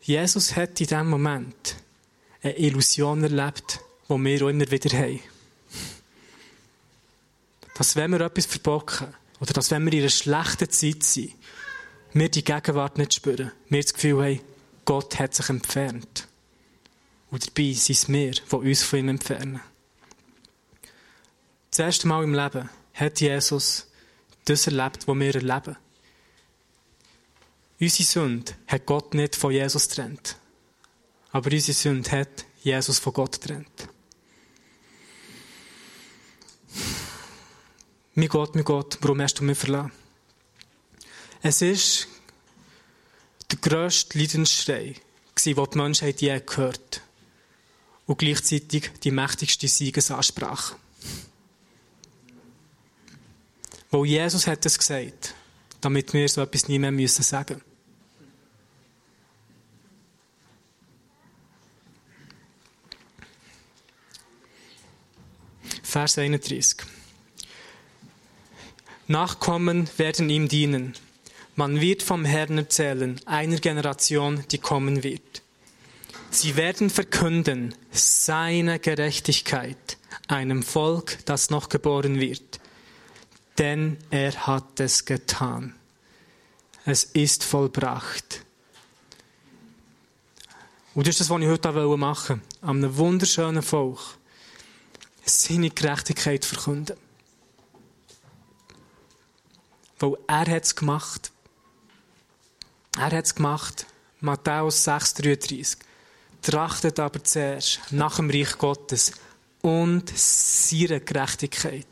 Jesus 0.10 0.56
hat 0.56 0.82
in 0.82 0.88
diesem 0.88 1.08
Moment 1.08 1.76
eine 2.42 2.58
Illusion 2.58 3.22
erlebt, 3.22 3.80
die 4.10 4.24
wir 4.24 4.44
auch 4.44 4.50
immer 4.50 4.72
wieder 4.72 4.98
haben. 4.98 5.20
Dass 7.76 7.96
wenn 7.96 8.10
wir 8.10 8.22
etwas 8.22 8.48
verbocken, 8.48 9.14
oder 9.40 9.54
dass 9.54 9.70
wenn 9.70 9.86
wir 9.86 9.94
in 9.94 10.00
einer 10.00 10.10
schlechten 10.10 10.68
Zeit 10.72 11.04
sind, 11.04 11.36
wir 12.14 12.28
die 12.28 12.44
Gegenwart 12.44 12.98
nicht 12.98 13.14
spüren. 13.14 13.52
Wir 13.70 13.84
das 13.84 13.94
Gefühl 13.94 14.24
haben, 14.24 14.42
Gott 14.84 15.20
hat 15.20 15.36
sich 15.36 15.48
entfernt. 15.48 16.28
Und 17.30 17.46
dabei 17.46 17.74
sind 17.74 17.96
es 17.96 18.10
wir, 18.10 18.32
die 18.32 18.56
uns 18.56 18.82
von 18.82 19.00
ihm 19.00 19.10
entfernen. 19.10 19.60
Das 21.70 21.78
erste 21.78 22.08
Mal 22.08 22.24
im 22.24 22.34
Leben 22.34 22.68
hat 22.96 23.22
Jesus 23.22 23.86
das 24.46 24.66
erlebt, 24.66 25.08
was 25.08 25.20
wir 25.20 25.36
erleben. 25.36 25.78
Unsere 27.82 28.04
Sünde 28.04 28.54
hat 28.68 28.86
Gott 28.86 29.14
nicht 29.14 29.36
von 29.38 29.52
Jesus 29.52 29.88
getrennt. 29.88 30.36
Aber 31.32 31.52
unsere 31.52 31.74
Sünde 31.74 32.12
hat 32.12 32.46
Jesus 32.62 33.00
von 33.00 33.14
Gott 33.14 33.40
getrennt. 33.40 33.88
Mein 38.16 38.28
Gott, 38.28 38.54
mein 38.56 38.66
Gott, 38.66 38.98
warum 39.00 39.22
hast 39.22 39.36
du 39.36 39.46
mich 39.46 39.58
verlassen? 39.58 39.94
Es 41.42 41.62
ist 41.62 42.08
der 43.50 43.60
grösste 43.60 44.20
Leidensschrei, 44.20 44.96
den 45.46 45.56
die 45.56 45.78
Menschheit 45.78 46.20
je 46.22 46.38
gehört 46.46 47.02
Und 48.06 48.18
gleichzeitig 48.18 48.92
die 49.04 49.12
mächtigste 49.12 49.70
Siegesansprache. 49.70 50.76
Wo 53.90 54.04
Jesus 54.04 54.48
hat 54.48 54.66
es 54.66 54.78
gesagt, 54.78 55.34
damit 55.80 56.14
wir 56.14 56.28
so 56.28 56.42
etwas 56.42 56.68
nie 56.68 56.78
mehr 56.78 56.92
müssen 56.92 57.24
sagen. 57.24 57.62
Vers 66.00 66.18
31. 66.18 66.78
Nachkommen 69.08 69.90
werden 69.98 70.30
ihm 70.30 70.48
dienen. 70.48 70.94
Man 71.58 71.82
wird 71.82 72.04
vom 72.04 72.24
Herrn 72.24 72.58
erzählen, 72.58 73.20
einer 73.26 73.58
Generation, 73.58 74.46
die 74.50 74.60
kommen 74.60 75.04
wird. 75.04 75.42
Sie 76.32 76.56
werden 76.56 76.90
verkünden 76.90 77.76
seine 77.92 78.80
Gerechtigkeit 78.80 79.98
einem 80.30 80.64
Volk, 80.64 81.18
das 81.26 81.50
noch 81.50 81.68
geboren 81.68 82.22
wird. 82.22 82.62
Denn 83.58 83.98
er 84.10 84.48
hat 84.48 84.80
es 84.80 85.04
getan. 85.04 85.76
Es 86.86 87.04
ist 87.04 87.44
vollbracht. 87.44 88.46
Und 90.96 91.08
das 91.08 91.16
ist 91.16 91.20
das, 91.20 91.30
was 91.30 91.42
ich 91.42 91.48
heute 91.50 91.98
machen 91.98 92.40
wollte. 92.40 92.66
An 92.66 92.78
einem 92.78 92.96
wunderschönen 92.96 93.64
Volk 93.64 94.19
seine 95.30 95.70
Gerechtigkeit 95.70 96.44
verkünden. 96.46 96.98
Weil 100.00 100.18
er 100.28 100.48
hat 100.56 100.64
es 100.64 100.76
gemacht. 100.76 101.32
Er 102.98 103.12
hat 103.12 103.26
es 103.26 103.36
gemacht. 103.36 103.86
Matthäus 104.22 104.88
6,33. 104.88 105.78
Trachtet 106.42 107.00
aber 107.00 107.24
zuerst 107.24 107.80
nach 107.92 108.16
dem 108.18 108.30
Reich 108.30 108.58
Gottes 108.58 109.12
und 109.62 110.12
seiner 110.16 111.00
Gerechtigkeit. 111.00 111.88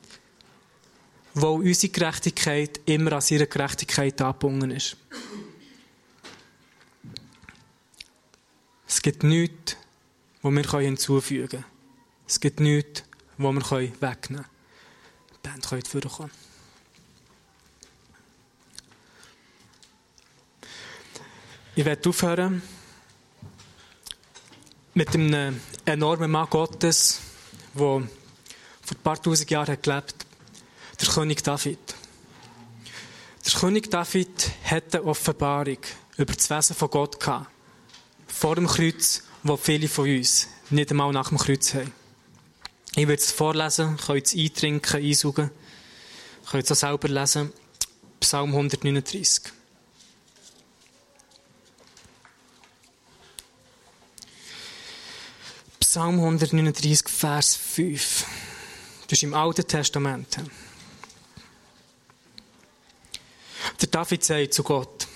Wo 1.33 1.55
unsere 1.55 1.91
Gerechtigkeit 1.91 2.79
immer 2.85 3.13
an 3.13 3.21
seiner 3.21 3.45
Gerechtigkeit 3.45 4.21
angebunden 4.21 4.71
ist. 4.71 4.97
Es 8.87 9.01
gibt 9.01 9.23
nichts, 9.23 9.75
was 10.41 10.53
wir 10.53 10.79
hinzufügen 10.79 11.49
können. 11.49 11.65
Es 12.25 12.39
gibt 12.39 12.59
nichts, 12.59 13.03
was 13.37 13.55
wir 13.55 13.81
wegnehmen 13.81 14.21
können. 14.21 14.45
Die 15.31 15.47
Band 15.47 15.67
könnte 15.67 15.89
vorkommen. 15.89 16.31
Ich 21.75 21.85
werde 21.85 22.09
aufhören 22.09 22.61
mit 24.93 25.13
einem 25.13 25.61
enormen 25.85 26.31
Mann 26.31 26.49
Gottes, 26.49 27.19
der 27.73 27.79
vor 27.79 28.01
ein 28.01 28.09
paar 29.03 29.21
tausend 29.21 29.51
Jahren 29.51 29.73
hat 29.73 29.83
gelebt 29.83 30.27
der 30.99 31.07
König 31.07 31.43
David. 31.43 31.79
Der 33.45 33.59
König 33.59 33.91
David 33.91 34.51
hatte 34.63 34.99
eine 34.99 35.07
Offenbarung 35.07 35.77
über 36.17 36.33
das 36.33 36.49
Wesen 36.49 36.75
von 36.75 36.89
Gott 36.89 37.19
gehabt. 37.19 37.47
Vor 38.27 38.55
dem 38.55 38.67
Kreuz, 38.67 39.23
wo 39.43 39.57
viele 39.57 39.87
von 39.87 40.09
uns 40.09 40.47
nicht 40.69 40.91
einmal 40.91 41.11
nach 41.13 41.29
dem 41.29 41.37
Kreuz 41.37 41.73
haben. 41.73 41.93
Ich 42.97 43.07
werde 43.07 43.21
es 43.21 43.31
vorlesen, 43.31 43.95
könnt 43.95 44.25
es 44.25 44.33
eintrinken, 44.33 44.95
einsaugen. 44.95 45.51
Könnt 46.49 46.63
es 46.63 46.71
auch 46.71 46.89
selber 46.89 47.07
lesen. 47.07 47.53
Psalm 48.19 48.49
139. 48.49 49.53
Psalm 55.79 56.15
139, 56.15 57.07
Vers 57.07 57.55
5. 57.55 58.25
Das 59.03 59.19
ist 59.19 59.21
im 59.21 59.35
Alten 59.35 59.67
Testament. 59.67 60.39
Der 63.79 63.89
David 63.89 64.23
sagt 64.23 64.55
zu 64.55 64.63
Gott, 64.63 65.07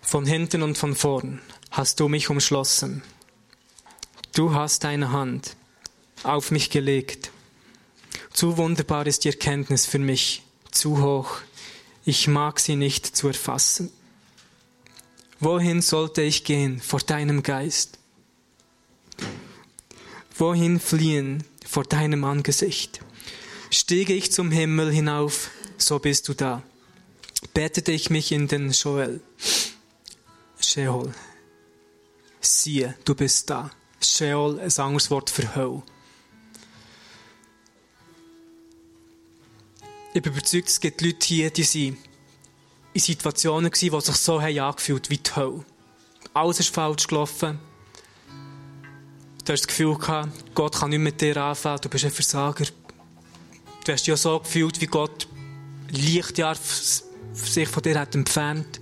von 0.00 0.26
hinten 0.26 0.64
und 0.64 0.76
von 0.76 0.96
vorn 0.96 1.40
hast 1.70 2.00
du 2.00 2.08
mich 2.08 2.28
umschlossen. 2.30 3.04
Du 4.32 4.52
hast 4.52 4.82
deine 4.82 5.12
Hand 5.12 5.54
auf 6.22 6.50
mich 6.50 6.70
gelegt. 6.70 7.30
Zu 8.32 8.56
wunderbar 8.56 9.06
ist 9.06 9.24
die 9.24 9.28
Erkenntnis 9.28 9.86
für 9.86 9.98
mich, 9.98 10.42
zu 10.70 11.02
hoch. 11.02 11.38
Ich 12.04 12.28
mag 12.28 12.60
sie 12.60 12.76
nicht 12.76 13.16
zu 13.16 13.28
erfassen. 13.28 13.90
Wohin 15.40 15.82
sollte 15.82 16.22
ich 16.22 16.44
gehen 16.44 16.80
vor 16.80 17.00
deinem 17.00 17.42
Geist? 17.42 17.98
Wohin 20.38 20.80
fliehen 20.80 21.44
vor 21.66 21.84
deinem 21.84 22.24
Angesicht? 22.24 23.00
Stiege 23.70 24.12
ich 24.12 24.32
zum 24.32 24.50
Himmel 24.50 24.92
hinauf, 24.92 25.50
so 25.78 25.98
bist 25.98 26.28
du 26.28 26.34
da. 26.34 26.62
Bettete 27.54 27.92
ich 27.92 28.10
mich 28.10 28.32
in 28.32 28.48
den 28.48 28.70
Joel, 28.70 29.20
Sheol. 30.60 31.12
Siehe, 32.40 32.96
du 33.04 33.14
bist 33.14 33.50
da. 33.50 33.70
Sheol, 34.00 34.60
ein 34.60 34.72
anderes 34.78 35.10
Wort 35.10 35.30
für 35.30 35.54
Hölle. 35.54 35.82
Ich 40.16 40.22
bin 40.22 40.32
überzeugt, 40.32 40.68
es 40.70 40.80
gibt 40.80 41.02
Leute 41.02 41.26
hier, 41.26 41.50
die 41.50 41.62
sind 41.62 41.98
in 42.94 43.00
Situationen 43.02 43.70
waren, 43.70 44.00
die 44.00 44.00
sich 44.00 44.16
so 44.16 44.40
haben 44.40 44.58
angefühlt 44.58 45.10
wie 45.10 45.18
die 45.18 45.36
Hölle. 45.36 45.62
Alles 46.32 46.58
ist 46.58 46.74
falsch 46.74 47.06
gelaufen. 47.06 47.58
Du 49.44 49.52
hast 49.52 49.60
das 49.60 49.66
Gefühl 49.66 49.94
gehabt, 49.98 50.54
Gott 50.54 50.76
kann 50.76 50.88
nicht 50.88 51.00
mit 51.00 51.20
dir 51.20 51.36
anfangen, 51.36 51.80
du 51.82 51.90
bist 51.90 52.06
ein 52.06 52.10
Versager. 52.10 52.64
Du 53.84 53.92
hast 53.92 54.00
dich 54.00 54.06
ja 54.06 54.16
so 54.16 54.38
gefühlt, 54.38 54.80
wie 54.80 54.86
Gott 54.86 55.28
Lichtjahr 55.90 56.56
sich 57.34 57.68
von 57.68 57.82
dir 57.82 58.00
hat 58.00 58.14
entfernt. 58.14 58.80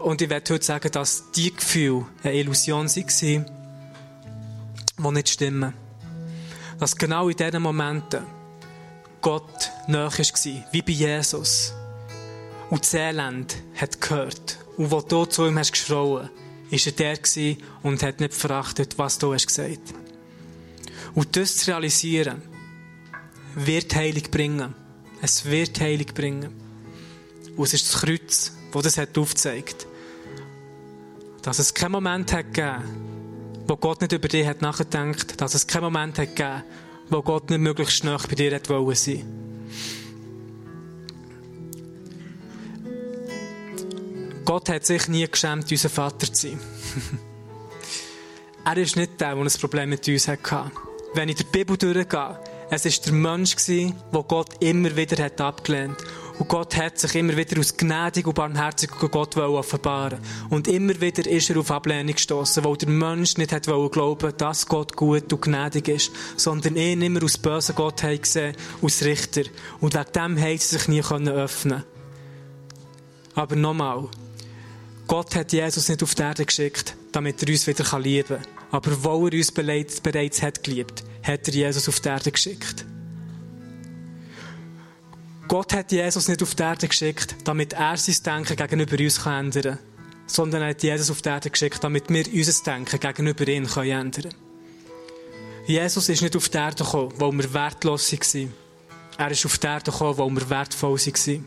Und 0.00 0.22
ich 0.22 0.28
werde 0.28 0.54
heute 0.54 0.64
sagen, 0.64 0.90
dass 0.90 1.30
die 1.36 1.54
Gefühle 1.54 2.04
eine 2.24 2.34
Illusion 2.34 2.88
waren, 2.88 3.46
die 4.96 5.12
nicht 5.12 5.28
stimmen. 5.28 5.72
Dass 6.80 6.96
genau 6.96 7.28
in 7.28 7.36
diesen 7.36 7.62
Momenten 7.62 8.35
Gott 9.26 9.72
näher 9.88 10.04
war, 10.04 10.64
wie 10.70 10.82
bei 10.82 10.92
Jesus. 10.92 11.72
Und 12.70 12.82
das 12.84 12.94
Elend 12.94 13.56
hat 13.74 14.00
gehört. 14.00 14.58
Und 14.76 14.92
wo 14.92 15.00
du 15.00 15.24
zu 15.24 15.48
ihm 15.48 15.58
hast 15.58 15.72
ist 16.70 16.86
er 16.86 16.92
der 16.92 17.18
und 17.82 18.04
hat 18.04 18.20
nicht 18.20 18.34
verachtet, 18.34 18.96
was 18.98 19.18
du 19.18 19.34
hast 19.34 19.48
gesagt. 19.48 19.94
Und 21.16 21.36
das 21.36 21.56
zu 21.56 21.72
realisieren, 21.72 22.40
wird 23.56 23.96
Heilig 23.96 24.30
bringen. 24.30 24.76
Es 25.20 25.44
wird 25.46 25.80
Heilig 25.80 26.14
bringen. 26.14 26.54
Und 27.56 27.64
es 27.64 27.74
ist 27.74 27.92
das 27.92 28.02
Kreuz, 28.02 28.52
das 28.72 28.82
das 28.84 28.96
hat. 28.98 29.86
Dass 31.42 31.58
es 31.58 31.74
keinen 31.74 31.90
Moment 31.90 32.32
hat 32.32 32.54
gegeben, 32.54 33.64
wo 33.66 33.76
Gott 33.76 34.02
nicht 34.02 34.12
über 34.12 34.28
dich 34.28 34.46
hat 34.46 34.62
nachgedacht, 34.62 35.40
dass 35.40 35.54
es 35.54 35.66
keinen 35.66 35.82
Moment 35.82 36.16
hat 36.16 36.36
gegeben, 36.36 36.62
wo 37.08 37.22
Gott 37.22 37.50
nicht 37.50 37.60
möglichst 37.60 37.96
schnell 37.96 38.18
bei 38.28 38.34
dir 38.34 38.60
sein. 38.94 39.46
Gott 44.44 44.68
hat 44.68 44.86
sich 44.86 45.08
nie 45.08 45.26
geschämt, 45.26 45.70
unser 45.70 45.88
Vater 45.88 46.32
zu 46.32 46.48
sein. 46.48 46.60
er 48.64 48.76
ist 48.76 48.96
nicht 48.96 49.20
der, 49.20 49.34
der 49.34 49.44
ein 49.44 49.50
Problem 49.60 49.90
mit 49.90 50.06
uns 50.06 50.28
hatte. 50.28 50.70
Wenn 51.14 51.28
ich 51.28 51.36
die 51.36 51.44
Bibel 51.44 51.76
durchgehe, 51.76 52.38
es 52.70 52.84
war 52.84 53.04
der 53.04 53.12
Mensch, 53.12 53.56
den 53.66 53.94
Gott 54.12 54.50
immer 54.60 54.94
wieder 54.96 55.24
abgelehnt 55.40 56.00
hat. 56.00 56.25
Und 56.38 56.48
Gott 56.48 56.76
hat 56.76 56.98
sich 56.98 57.14
immer 57.14 57.36
wieder 57.36 57.58
aus 57.58 57.76
gnädig 57.76 58.26
und 58.26 58.34
barmherzig 58.34 58.90
Gott 58.90 59.36
offenbaren 59.36 60.18
Und 60.50 60.68
immer 60.68 61.00
wieder 61.00 61.26
ist 61.26 61.48
er 61.48 61.58
auf 61.58 61.70
Ablehnung 61.70 62.14
gestoßen, 62.14 62.62
weil 62.62 62.76
der 62.76 62.90
Mensch 62.90 63.38
nicht 63.38 63.52
hat 63.52 63.64
glauben 63.64 64.32
dass 64.36 64.66
Gott 64.66 64.94
gut 64.96 65.32
und 65.32 65.42
gnädig 65.42 65.88
ist, 65.88 66.12
sondern 66.36 66.76
ihn 66.76 67.00
immer 67.00 67.22
aus 67.22 67.38
bösen 67.38 67.74
Gott 67.74 68.02
gesehen, 68.02 68.54
aus 68.82 69.02
Richter. 69.02 69.44
Und 69.80 69.94
wegen 69.94 70.12
dem 70.14 70.40
hat 70.40 70.60
sie 70.60 70.76
sich 70.76 70.88
nie 70.88 71.02
öffnen 71.02 71.84
Aber 73.34 73.56
nochmal, 73.56 74.08
Gott 75.06 75.34
hat 75.36 75.52
Jesus 75.52 75.88
nicht 75.88 76.02
auf 76.02 76.14
die 76.14 76.22
Erde 76.22 76.44
geschickt, 76.44 76.96
damit 77.12 77.42
er 77.42 77.48
uns 77.48 77.66
wieder 77.66 77.98
lieben 77.98 78.42
kann. 78.42 78.46
Aber 78.72 79.04
weil 79.04 79.32
er 79.32 79.38
uns 79.38 79.50
bereits 79.52 80.42
hat 80.42 80.62
geliebt, 80.62 81.02
hat 81.22 81.48
er 81.48 81.54
Jesus 81.54 81.88
auf 81.88 82.00
die 82.00 82.08
Erde 82.08 82.30
geschickt. 82.30 82.84
Gott 85.48 85.72
hat 85.74 85.92
Jesus 85.92 86.26
nicht 86.28 86.42
auf 86.42 86.54
die 86.54 86.62
Erde 86.62 86.88
geschickt, 86.88 87.36
damit 87.44 87.72
er 87.74 87.96
sein 87.96 88.16
Denken 88.24 88.56
gegenüber 88.56 88.98
uns 88.98 89.24
ändern 89.24 89.62
kann, 89.62 89.78
sondern 90.26 90.62
er 90.62 90.70
hat 90.70 90.82
Jesus 90.82 91.10
auf 91.10 91.22
die 91.22 91.28
Erde 91.28 91.50
geschickt, 91.50 91.84
damit 91.84 92.10
wir 92.10 92.26
unser 92.32 92.64
Denken 92.64 92.98
gegenüber 92.98 93.46
ihm 93.46 93.64
ändern 93.64 94.10
können. 94.10 94.34
Jesus 95.66 96.08
ist 96.08 96.22
nicht 96.22 96.36
auf 96.36 96.48
die 96.48 96.56
Erde 96.56 96.82
gekommen, 96.84 97.12
weil 97.18 97.32
wir 97.32 97.54
wertlos 97.54 98.12
waren. 98.12 98.54
Er 99.18 99.30
ist 99.30 99.46
auf 99.46 99.58
die 99.58 99.66
Erde 99.66 99.90
gekommen, 99.90 100.18
weil 100.18 100.30
wir 100.36 100.50
wertvoll 100.50 100.98
waren. 100.98 101.44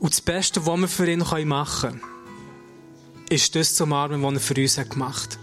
Und 0.00 0.12
das 0.12 0.20
Beste, 0.20 0.64
was 0.64 0.80
wir 0.80 0.88
für 0.88 1.10
ihn 1.10 1.48
machen 1.48 1.90
können, 1.90 2.02
ist 3.28 3.54
das 3.54 3.74
zu 3.74 3.84
umarmen, 3.84 4.22
was 4.22 4.34
er 4.34 4.40
für 4.40 4.60
uns 4.60 4.76
gemacht 4.88 5.32
hat. 5.32 5.38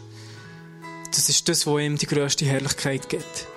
Das 1.11 1.29
ist 1.29 1.47
das, 1.47 1.67
was 1.67 1.81
ihm 1.81 1.97
die 1.97 2.07
grösste 2.07 2.45
Herrlichkeit 2.45 3.09
gibt. 3.09 3.47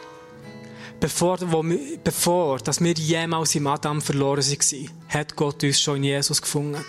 Bevor, 1.00 1.38
wo 1.52 1.62
wir, 1.62 1.98
bevor 2.02 2.58
dass 2.58 2.80
wir 2.80 2.92
jemals 2.92 3.54
im 3.54 3.68
Adam 3.68 4.02
verloren 4.02 4.42
waren, 4.44 4.90
hat 5.08 5.36
Gott 5.36 5.62
uns 5.62 5.80
schon 5.80 5.98
in 5.98 6.04
Jesus 6.04 6.42
gefunden. 6.42 6.84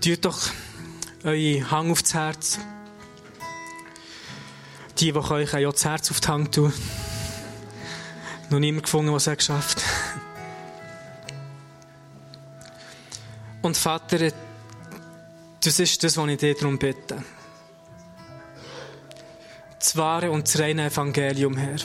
Tut 0.00 0.24
doch 0.24 0.40
eure 1.22 1.70
Hang 1.70 1.90
aufs 1.90 2.14
Herz. 2.14 2.58
Die, 4.98 5.12
die 5.12 5.18
euch 5.18 5.66
auch 5.66 5.72
das 5.72 5.84
Herz 5.84 6.10
auf 6.10 6.20
die 6.20 6.28
Hand 6.28 6.54
tun. 6.54 6.72
Noch 8.50 8.58
niemand 8.58 8.84
gefunden, 8.84 9.12
was 9.12 9.26
er 9.26 9.36
geschafft 9.36 9.84
hat. 9.84 9.92
Und 13.62 13.76
Vater, 13.76 14.32
das 15.62 15.78
ist 15.78 16.02
das, 16.02 16.16
was 16.16 16.28
ich 16.28 16.38
dir 16.38 16.54
darum 16.54 16.78
bitte 16.78 17.22
das 19.82 19.96
wahre 19.96 20.30
und 20.30 20.46
das 20.46 20.60
reine 20.60 20.86
Evangelium, 20.86 21.56
Herr. 21.56 21.78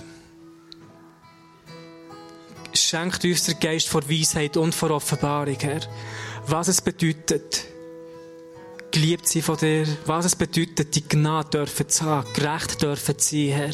Schenkt 2.73 3.25
uns 3.25 3.45
der 3.45 3.55
Geist 3.55 3.89
vor 3.89 4.07
Weisheit 4.07 4.55
und 4.55 4.75
vor 4.75 4.91
Offenbarung, 4.91 5.57
Herr. 5.59 5.81
Was 6.45 6.67
es 6.67 6.79
bedeutet, 6.79 7.65
geliebt 8.91 9.27
sein 9.27 9.41
von 9.41 9.57
dir, 9.57 9.87
was 10.05 10.25
es 10.25 10.35
bedeutet, 10.35 10.95
die 10.95 11.07
Gnade 11.07 11.49
dürfen 11.49 11.89
zu 11.89 12.05
haben, 12.05 12.31
gerecht 12.33 12.81
dürfen 12.81 13.17
zu 13.17 13.35
sein, 13.35 13.49
Herr. 13.49 13.71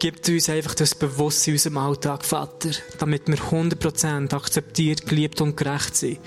Gib 0.00 0.28
uns 0.28 0.48
einfach 0.48 0.74
das 0.74 0.94
Bewusstsein 0.94 1.52
in 1.52 1.56
unserem 1.56 1.78
Alltag, 1.78 2.24
Vater, 2.24 2.70
damit 2.98 3.28
wir 3.28 3.36
100% 3.36 4.34
akzeptiert, 4.34 5.06
geliebt 5.06 5.40
und 5.40 5.56
gerecht 5.56 5.96
sind. 5.96 6.18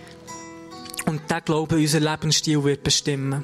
Und 1.05 1.29
der 1.29 1.41
Glaube 1.41 1.75
unser 1.75 1.99
Lebensstil 1.99 2.63
wird 2.63 2.83
bestimmen. 2.83 3.43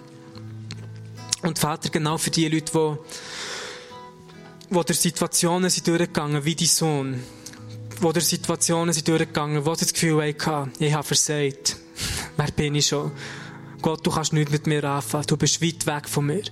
Und 1.43 1.59
Vater, 1.59 1.89
genau 1.89 2.17
für 2.17 2.31
die 2.31 2.47
Leute, 2.47 2.71
die, 2.71 4.75
die 4.75 4.85
durch 4.85 4.99
Situationen 4.99 5.69
sind 5.69 5.87
durchgegangen, 5.87 6.43
wie 6.43 6.55
dein 6.55 6.67
Sohn, 6.67 7.23
die 7.97 8.01
durch 8.01 8.25
Situationen 8.25 8.93
sind 8.93 9.07
durchgegangen, 9.07 9.65
wo 9.65 9.75
sie 9.75 9.85
das 9.85 9.93
Gefühl 9.93 10.21
hatten, 10.21 10.71
ich 10.79 10.93
habe 10.93 11.03
versagt. 11.03 11.77
Wer 12.37 12.51
bin 12.51 12.75
ich 12.75 12.87
schon? 12.87 13.11
Gott, 13.81 14.05
du 14.05 14.11
kannst 14.11 14.33
nichts 14.33 14.51
mit 14.51 14.67
mir 14.67 14.83
anfangen. 14.83 15.25
Du 15.27 15.37
bist 15.37 15.61
weit 15.61 15.85
weg 15.85 16.09
von 16.09 16.25
mir. 16.25 16.43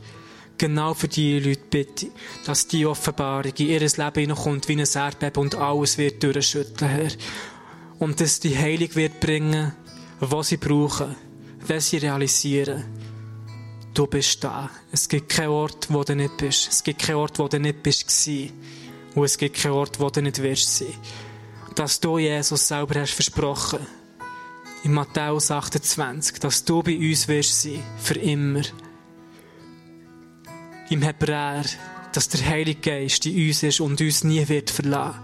Genau 0.57 0.93
für 0.93 1.07
die 1.07 1.39
Leute 1.39 1.61
bitte, 1.69 2.07
dass 2.45 2.67
die 2.67 2.85
Offenbarung 2.85 3.51
in 3.57 3.67
ihr 3.67 3.79
Leben 3.79 4.13
hineinkommt 4.15 4.67
wie 4.69 4.73
ein 4.73 4.79
Erdbeben 4.79 5.41
und 5.41 5.55
alles 5.55 5.97
wird 5.97 6.23
durchschütteln, 6.23 6.89
Herr. 6.89 7.11
Und 7.99 8.21
dass 8.21 8.39
die 8.39 8.57
Heilung 8.57 8.95
wird 8.95 9.19
bringen, 9.19 9.73
was 10.19 10.49
sie 10.49 10.57
brauchen, 10.57 11.15
wenn 11.65 11.81
sie 11.81 11.97
realisieren, 11.97 12.85
du 13.97 14.07
bist 14.07 14.43
da. 14.43 14.69
Es 14.91 15.07
gibt 15.09 15.29
keinen 15.29 15.49
Ort, 15.49 15.87
wo 15.89 16.03
du 16.03 16.15
nicht 16.15 16.37
bist. 16.37 16.67
Es 16.69 16.83
gibt 16.83 17.01
keinen 17.01 17.15
Ort, 17.15 17.39
wo 17.39 17.47
du 17.47 17.59
nicht 17.59 17.81
bist 17.81 18.07
gewesen. 18.07 18.53
Und 19.15 19.23
es 19.23 19.37
gibt 19.37 19.55
keinen 19.55 19.73
Ort, 19.73 19.99
wo 19.99 20.09
du 20.09 20.21
nicht 20.21 20.41
wirst 20.41 20.77
sein. 20.77 20.93
Dass 21.73 21.99
du, 21.99 22.17
Jesus, 22.17 22.67
selber 22.67 23.01
hast 23.01 23.13
versprochen, 23.13 23.79
in 24.83 24.93
Matthäus 24.93 25.49
28, 25.49 26.39
dass 26.39 26.63
du 26.63 26.83
bei 26.83 26.97
uns 26.97 27.27
wirst 27.27 27.63
sein, 27.63 27.81
für 27.97 28.19
immer. 28.19 28.61
Im 30.89 31.01
Hebräer, 31.01 31.65
dass 32.11 32.29
der 32.29 32.45
Heilige 32.45 32.81
Geist 32.81 33.25
in 33.25 33.47
uns 33.47 33.63
ist 33.63 33.79
und 33.79 33.99
uns 33.99 34.23
nie 34.23 34.47
wird 34.47 34.69
verlassen. 34.69 35.19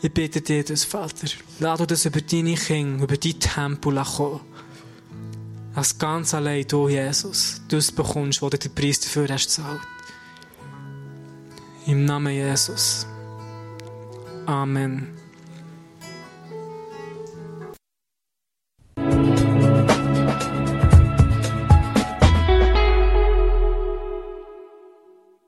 Ich 0.00 0.12
bitte 0.12 0.40
dir 0.40 0.64
das, 0.64 0.84
Vater. 0.84 1.28
Lass 1.60 1.78
du 1.78 1.86
das 1.86 2.04
über 2.04 2.20
deine 2.20 2.54
Kinder, 2.54 3.04
über 3.04 3.16
dein 3.16 3.40
Tempel 3.40 4.02
kommen. 4.04 4.40
Als 5.74 5.98
ganz 5.98 6.34
allein 6.34 6.66
du, 6.68 6.88
Jesus, 6.88 7.62
das 7.68 7.90
bekommst, 7.90 8.42
wo 8.42 8.50
du 8.50 8.58
den 8.58 8.74
Preis 8.74 9.00
dafür 9.00 9.28
hast 9.28 9.46
gezahlt. 9.56 9.80
Im 11.86 12.04
Namen 12.04 12.34
Jesus. 12.34 13.06
Amen. 14.46 15.21